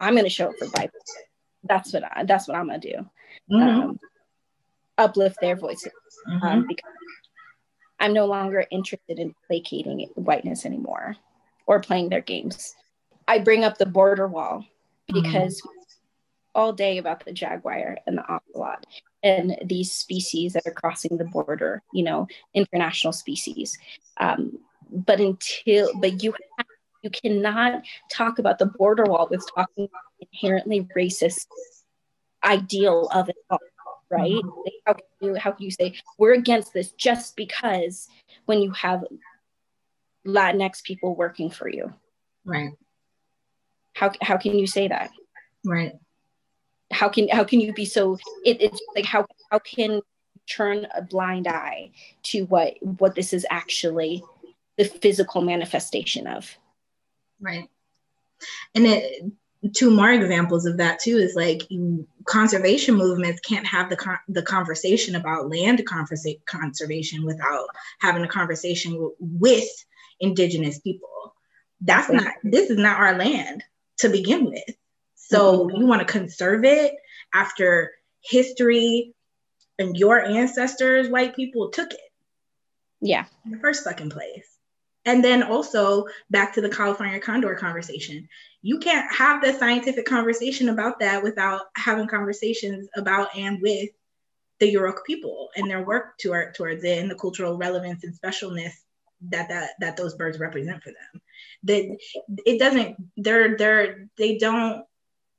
I'm 0.00 0.14
going 0.14 0.24
to 0.24 0.30
show 0.30 0.48
up 0.48 0.56
for 0.58 0.66
BIPOC. 0.66 0.90
That's 1.64 1.92
what 1.92 2.04
I, 2.04 2.24
that's 2.24 2.48
what 2.48 2.56
I'm 2.56 2.68
going 2.68 2.80
to 2.80 2.92
do. 2.92 3.10
Mm-hmm. 3.52 3.80
Um, 3.80 4.00
uplift 4.96 5.38
their 5.40 5.56
voices 5.56 5.92
mm-hmm. 6.28 6.46
um, 6.46 6.66
because 6.66 6.90
I'm 7.98 8.12
no 8.12 8.26
longer 8.26 8.64
interested 8.70 9.18
in 9.18 9.34
placating 9.46 10.08
whiteness 10.14 10.64
anymore 10.64 11.16
or 11.66 11.80
playing 11.80 12.08
their 12.08 12.22
games. 12.22 12.74
I 13.28 13.40
bring 13.40 13.64
up 13.64 13.78
the 13.78 13.86
border 13.86 14.26
wall 14.26 14.64
because 15.12 15.60
all 16.54 16.72
day 16.72 16.98
about 16.98 17.24
the 17.24 17.32
jaguar 17.32 17.98
and 18.06 18.18
the 18.18 18.24
ocelot 18.26 18.86
and 19.22 19.56
these 19.64 19.92
species 19.92 20.54
that 20.54 20.66
are 20.66 20.72
crossing 20.72 21.16
the 21.16 21.24
border, 21.24 21.82
you 21.92 22.02
know, 22.02 22.26
international 22.54 23.12
species. 23.12 23.76
Um, 24.18 24.58
but 24.92 25.20
until, 25.20 25.90
but 26.00 26.22
you 26.22 26.32
have, 26.32 26.66
you 27.02 27.10
cannot 27.10 27.82
talk 28.10 28.38
about 28.38 28.58
the 28.58 28.66
border 28.66 29.04
wall 29.04 29.28
with 29.30 29.44
talking 29.54 29.88
inherently 30.32 30.86
racist 30.96 31.46
ideal 32.44 33.08
of 33.12 33.28
it 33.28 33.36
all, 33.48 33.58
right? 34.10 34.32
Mm-hmm. 34.32 34.68
How 34.86 34.92
can 34.94 35.04
you 35.20 35.34
how 35.36 35.52
can 35.52 35.64
you 35.64 35.70
say 35.70 35.94
we're 36.18 36.34
against 36.34 36.72
this 36.72 36.92
just 36.92 37.36
because 37.36 38.08
when 38.46 38.60
you 38.60 38.70
have 38.72 39.04
Latinx 40.26 40.82
people 40.82 41.14
working 41.14 41.50
for 41.50 41.68
you? 41.68 41.92
Right. 42.44 42.72
How 43.94 44.12
how 44.22 44.36
can 44.36 44.58
you 44.58 44.66
say 44.66 44.88
that? 44.88 45.10
Right. 45.64 45.94
How 46.90 47.08
can 47.08 47.28
how 47.28 47.44
can 47.44 47.60
you 47.60 47.72
be 47.72 47.84
so 47.84 48.18
it, 48.44 48.60
it's 48.60 48.82
like 48.94 49.04
how 49.04 49.26
how 49.50 49.58
can 49.58 50.00
turn 50.50 50.86
a 50.94 51.02
blind 51.02 51.46
eye 51.46 51.90
to 52.24 52.44
what 52.46 52.74
what 52.80 53.14
this 53.14 53.32
is 53.32 53.46
actually 53.50 54.22
the 54.88 54.98
physical 54.98 55.42
manifestation 55.42 56.26
of? 56.26 56.56
Right. 57.40 57.68
And 58.74 58.86
it 58.86 59.32
two 59.74 59.90
more 59.90 60.10
examples 60.10 60.64
of 60.64 60.78
that 60.78 60.98
too 60.98 61.18
is 61.18 61.34
like 61.34 61.62
conservation 62.24 62.94
movements 62.94 63.40
can't 63.40 63.66
have 63.66 63.90
the 63.90 63.96
con- 63.96 64.18
the 64.28 64.42
conversation 64.42 65.16
about 65.16 65.50
land 65.50 65.82
conversa- 65.86 66.44
conservation 66.46 67.24
without 67.24 67.66
having 67.98 68.22
a 68.22 68.28
conversation 68.28 68.92
w- 68.92 69.14
with 69.20 69.68
indigenous 70.18 70.78
people 70.78 71.34
that's 71.82 72.10
not 72.10 72.32
this 72.42 72.70
is 72.70 72.78
not 72.78 72.98
our 72.98 73.16
land 73.18 73.62
to 73.98 74.08
begin 74.08 74.46
with 74.46 74.76
so 75.14 75.66
mm-hmm. 75.66 75.76
you 75.76 75.86
want 75.86 76.00
to 76.00 76.10
conserve 76.10 76.64
it 76.64 76.94
after 77.34 77.92
history 78.22 79.14
and 79.78 79.96
your 79.96 80.24
ancestors 80.24 81.08
white 81.08 81.36
people 81.36 81.68
took 81.68 81.92
it 81.92 82.00
yeah 83.02 83.26
in 83.44 83.50
the 83.50 83.58
first 83.58 83.84
fucking 83.84 84.10
place 84.10 84.49
and 85.04 85.24
then 85.24 85.42
also 85.42 86.04
back 86.30 86.54
to 86.54 86.60
the 86.60 86.68
California 86.68 87.18
condor 87.18 87.54
conversation. 87.54 88.28
You 88.62 88.78
can't 88.78 89.12
have 89.14 89.42
the 89.42 89.52
scientific 89.52 90.04
conversation 90.04 90.68
about 90.68 91.00
that 91.00 91.22
without 91.22 91.62
having 91.76 92.06
conversations 92.06 92.88
about 92.96 93.34
and 93.34 93.60
with 93.62 93.88
the 94.58 94.74
Yurok 94.74 95.04
people 95.06 95.48
and 95.56 95.70
their 95.70 95.84
work 95.84 96.18
toward, 96.18 96.54
towards 96.54 96.84
it 96.84 96.98
and 96.98 97.10
the 97.10 97.14
cultural 97.14 97.56
relevance 97.56 98.04
and 98.04 98.14
specialness 98.14 98.72
that 99.28 99.48
that 99.48 99.70
that 99.80 99.96
those 99.96 100.14
birds 100.14 100.38
represent 100.38 100.82
for 100.82 100.90
them. 100.90 101.22
That 101.64 101.96
it 102.46 102.58
doesn't 102.58 102.96
they're 103.16 103.56
they're 103.56 104.08
they 104.16 104.38
don't 104.38 104.84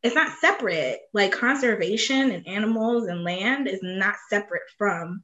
it's 0.04 0.16
not 0.16 0.38
separate. 0.40 1.02
Like 1.14 1.32
conservation 1.32 2.32
and 2.32 2.48
animals 2.48 3.08
and 3.08 3.24
land 3.24 3.68
is 3.68 3.80
not 3.84 4.16
separate 4.30 4.64
from 4.78 5.24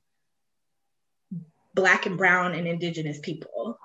black 1.73 2.05
and 2.05 2.17
brown 2.17 2.53
and 2.53 2.67
indigenous 2.67 3.19
people 3.19 3.79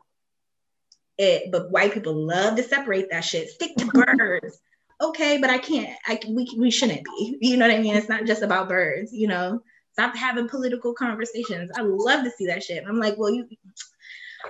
it, 1.23 1.51
but 1.53 1.71
white 1.71 1.95
people 1.95 2.15
love 2.15 2.57
to 2.57 2.63
separate 2.63 3.11
that 3.11 3.21
shit. 3.21 3.49
Stick 3.49 3.77
to 3.77 3.87
birds. 4.17 4.61
Okay, 5.01 5.39
but 5.39 5.51
I 5.51 5.59
can't. 5.59 5.97
I 6.07 6.21
we 6.29 6.53
we 6.59 6.71
shouldn't 6.71 7.05
be. 7.05 7.39
You 7.41 7.57
know 7.57 7.67
what 7.67 7.75
I 7.75 7.81
mean? 7.81 7.97
It's 7.97 8.09
not 8.09 8.25
just 8.25 8.43
about 8.43 8.69
birds. 8.69 9.13
You 9.13 9.29
know, 9.29 9.63
stop 9.93 10.17
having 10.17 10.49
political 10.49 10.95
conversations. 10.95 11.71
I 11.77 11.83
love 11.83 12.25
to 12.25 12.31
see 12.31 12.47
that 12.47 12.63
shit. 12.63 12.85
I'm 12.87 12.99
like, 12.99 13.17
well, 13.17 13.31
you 13.31 13.47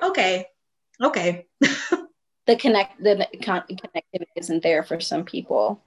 okay, 0.02 0.46
okay. 1.00 1.46
the 1.60 2.56
connect 2.56 3.02
the 3.02 3.26
connectivity 3.34 4.26
isn't 4.36 4.62
there 4.62 4.82
for 4.82 5.00
some 5.00 5.24
people, 5.24 5.82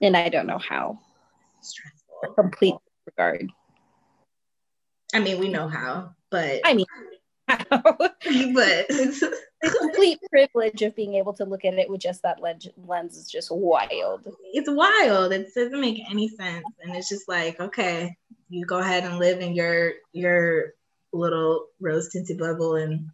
and 0.00 0.16
I 0.16 0.28
don't 0.28 0.46
know 0.46 0.58
how. 0.58 0.98
Stressful. 1.60 2.34
complete 2.36 2.74
regard. 3.06 3.50
I 5.14 5.20
mean, 5.20 5.38
we 5.38 5.48
know 5.48 5.68
how, 5.68 6.14
but 6.30 6.60
I 6.64 6.74
mean, 6.74 6.86
but 7.98 8.18
the 8.20 9.38
complete 9.80 10.18
privilege 10.30 10.82
of 10.82 10.94
being 10.94 11.14
able 11.14 11.32
to 11.32 11.44
look 11.44 11.64
at 11.64 11.74
it 11.74 11.88
with 11.88 12.00
just 12.00 12.22
that 12.22 12.42
lens, 12.42 12.68
lens 12.86 13.16
is 13.16 13.30
just 13.30 13.50
wild. 13.50 14.28
It's 14.52 14.68
wild. 14.68 15.32
It 15.32 15.48
doesn't 15.54 15.80
make 15.80 16.02
any 16.10 16.28
sense, 16.28 16.66
and 16.82 16.94
it's 16.94 17.08
just 17.08 17.26
like, 17.26 17.58
okay, 17.58 18.16
you 18.50 18.66
go 18.66 18.78
ahead 18.78 19.04
and 19.04 19.18
live 19.18 19.40
in 19.40 19.54
your 19.54 19.92
your 20.12 20.74
little 21.12 21.66
rose 21.80 22.10
tinted 22.10 22.38
bubble, 22.38 22.74
and 22.76 23.08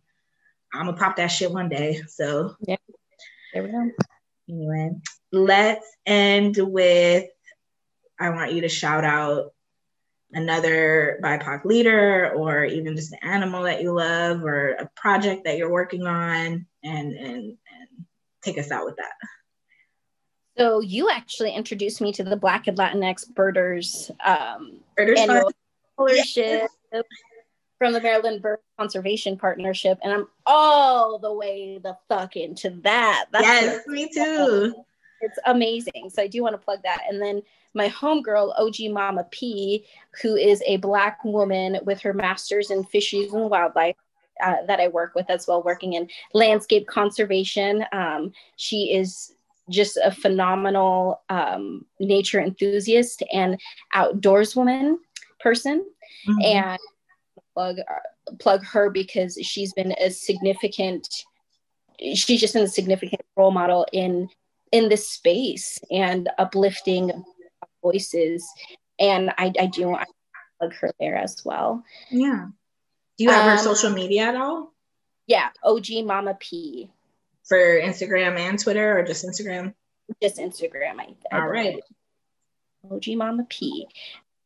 I'm 0.72 0.86
gonna 0.86 0.96
pop 0.96 1.16
that 1.16 1.28
shit 1.28 1.52
one 1.52 1.68
day. 1.68 2.02
So 2.08 2.56
yeah, 2.60 2.76
there 3.52 3.62
we 3.62 3.70
go. 3.70 3.90
Anyway, 4.48 4.90
let's 5.30 5.86
end 6.04 6.56
with. 6.58 7.28
I 8.18 8.30
want 8.30 8.52
you 8.52 8.62
to 8.62 8.68
shout 8.68 9.04
out 9.04 9.52
another 10.34 11.18
BIPOC 11.22 11.64
leader 11.64 12.32
or 12.34 12.64
even 12.64 12.96
just 12.96 13.12
an 13.12 13.18
animal 13.22 13.62
that 13.62 13.82
you 13.82 13.92
love 13.92 14.42
or 14.42 14.70
a 14.72 14.90
project 14.96 15.44
that 15.44 15.56
you're 15.56 15.70
working 15.70 16.06
on 16.06 16.66
and 16.82 17.12
and, 17.12 17.16
and 17.16 17.56
take 18.42 18.58
us 18.58 18.70
out 18.70 18.84
with 18.84 18.96
that. 18.96 19.12
So 20.56 20.80
you 20.80 21.10
actually 21.10 21.52
introduced 21.52 22.00
me 22.00 22.12
to 22.12 22.22
the 22.22 22.36
Black 22.36 22.68
and 22.68 22.78
Latinx 22.78 23.28
Birders, 23.34 24.10
um, 24.24 24.76
Birders 24.96 25.20
annual 25.20 25.50
scholarship 25.94 26.68
yes. 26.92 27.02
from 27.78 27.92
the 27.92 28.00
Maryland 28.00 28.40
Bird 28.40 28.60
Conservation 28.78 29.36
Partnership, 29.36 29.98
and 30.04 30.12
I'm 30.12 30.28
all 30.46 31.18
the 31.18 31.32
way 31.32 31.78
the 31.82 31.96
fuck 32.08 32.36
into 32.36 32.70
that. 32.82 33.26
That's 33.32 33.44
yes, 33.44 33.86
me 33.88 34.08
too. 34.12 34.74
It's 35.20 35.38
amazing. 35.46 36.10
So 36.10 36.22
I 36.22 36.28
do 36.28 36.42
want 36.42 36.54
to 36.54 36.58
plug 36.58 36.82
that. 36.84 37.02
And 37.08 37.20
then 37.20 37.42
my 37.74 37.88
homegirl, 37.88 38.54
OG 38.58 38.92
Mama 38.92 39.26
P, 39.30 39.84
who 40.22 40.36
is 40.36 40.62
a 40.66 40.76
Black 40.78 41.24
woman 41.24 41.78
with 41.84 42.00
her 42.00 42.12
master's 42.12 42.70
in 42.70 42.84
fisheries 42.84 43.32
and 43.32 43.50
wildlife. 43.50 43.96
Uh, 44.42 44.66
that 44.66 44.80
I 44.80 44.88
work 44.88 45.14
with 45.14 45.30
as 45.30 45.46
well, 45.46 45.62
working 45.62 45.92
in 45.92 46.08
landscape 46.32 46.88
conservation. 46.88 47.84
Um, 47.92 48.32
she 48.56 48.92
is 48.92 49.32
just 49.70 49.96
a 49.96 50.10
phenomenal 50.10 51.22
um, 51.28 51.84
nature 52.00 52.40
enthusiast 52.40 53.22
and 53.32 53.60
outdoors 53.94 54.56
woman 54.56 54.98
person. 55.38 55.86
Mm-hmm. 56.28 56.40
And 56.42 56.78
plug 57.54 57.76
plug 58.40 58.64
her 58.64 58.90
because 58.90 59.38
she's 59.42 59.72
been 59.72 59.94
a 60.00 60.10
significant. 60.10 61.24
She's 62.00 62.40
just 62.40 62.54
been 62.54 62.64
a 62.64 62.68
significant 62.68 63.22
role 63.36 63.52
model 63.52 63.86
in 63.92 64.28
in 64.72 64.88
this 64.88 65.08
space 65.08 65.78
and 65.90 66.28
uplifting 66.38 67.24
voices. 67.84 68.48
And 68.98 69.30
I, 69.38 69.52
I 69.60 69.66
do 69.66 69.88
want 69.88 70.08
to 70.08 70.14
plug 70.58 70.74
her 70.80 70.90
there 70.98 71.16
as 71.16 71.36
well. 71.44 71.84
Yeah. 72.10 72.46
Do 73.18 73.24
you 73.24 73.30
have 73.30 73.44
um, 73.44 73.50
her 73.50 73.62
social 73.62 73.90
media 73.90 74.24
at 74.24 74.36
all? 74.36 74.72
Yeah, 75.26 75.50
OG 75.62 76.04
Mama 76.04 76.36
P. 76.38 76.90
For 77.48 77.58
Instagram 77.58 78.38
and 78.38 78.58
Twitter 78.58 78.98
or 78.98 79.04
just 79.04 79.24
Instagram? 79.24 79.74
Just 80.20 80.38
Instagram. 80.38 80.98
I, 80.98 81.14
I 81.30 81.40
all 81.40 81.48
right. 81.48 81.80
OG 82.90 83.04
Mama 83.16 83.46
P. 83.48 83.86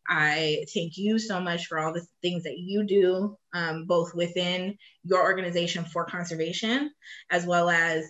I 0.09 0.65
thank 0.75 0.97
you 0.97 1.19
so 1.19 1.41
much 1.41 1.67
for 1.67 1.79
all 1.79 1.93
the 1.93 2.07
things 2.23 2.45
that 2.45 2.59
you 2.59 2.85
do, 2.85 3.37
um, 3.53 3.85
both 3.85 4.15
within 4.15 4.79
your 5.05 5.23
organization 5.23 5.85
for 5.85 6.05
conservation, 6.05 6.91
as 7.31 7.45
well 7.45 7.69
as 7.69 8.05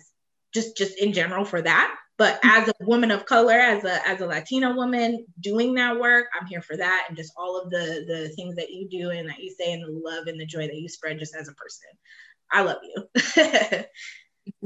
just 0.53 0.77
just 0.77 0.97
in 0.97 1.11
general 1.13 1.43
for 1.43 1.61
that. 1.61 1.93
But 2.19 2.37
as 2.43 2.67
a 2.67 2.73
woman 2.81 3.11
of 3.11 3.25
color, 3.25 3.53
as 3.53 3.85
a 3.85 4.05
as 4.05 4.19
a 4.19 4.25
Latina 4.25 4.75
woman 4.75 5.25
doing 5.39 5.73
that 5.75 5.97
work, 5.97 6.25
I'm 6.37 6.45
here 6.47 6.61
for 6.61 6.75
that 6.75 7.05
and 7.07 7.15
just 7.15 7.31
all 7.37 7.57
of 7.59 7.69
the 7.69 8.03
the 8.05 8.27
things 8.35 8.57
that 8.57 8.71
you 8.71 8.89
do 8.89 9.11
and 9.11 9.29
that 9.29 9.39
you 9.39 9.55
say 9.57 9.71
and 9.71 9.81
the 9.81 9.87
love 9.89 10.27
and 10.27 10.37
the 10.37 10.45
joy 10.45 10.67
that 10.67 10.75
you 10.75 10.89
spread 10.89 11.17
just 11.17 11.33
as 11.33 11.47
a 11.47 11.53
person. 11.53 11.87
I 12.51 12.63
love 12.63 12.79
you. 12.83 13.85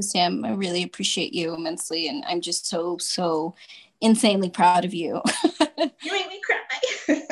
Sam, 0.00 0.44
I 0.44 0.50
really 0.50 0.82
appreciate 0.82 1.32
you 1.32 1.54
immensely, 1.54 2.08
and 2.08 2.24
I'm 2.26 2.40
just 2.40 2.66
so 2.66 2.98
so 2.98 3.54
insanely 4.00 4.50
proud 4.50 4.84
of 4.84 4.92
you. 4.92 5.22
you 5.60 6.12
make 6.12 6.28
me 6.28 6.40
cry. 6.44 7.22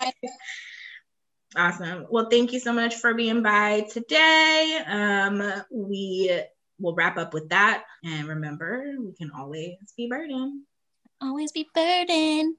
awesome. 1.56 2.06
Well, 2.08 2.28
thank 2.30 2.54
you 2.54 2.60
so 2.60 2.72
much 2.72 2.94
for 2.94 3.12
being 3.12 3.42
by 3.42 3.82
today. 3.92 4.80
Um, 4.86 5.42
we 5.70 6.42
we'll 6.78 6.94
wrap 6.94 7.16
up 7.16 7.34
with 7.34 7.48
that. 7.50 7.84
And 8.04 8.28
remember, 8.28 8.94
we 9.00 9.12
can 9.12 9.30
always 9.36 9.76
be 9.96 10.08
burdened. 10.08 10.62
Always 11.20 11.52
be 11.52 11.66
burdened. 11.74 12.56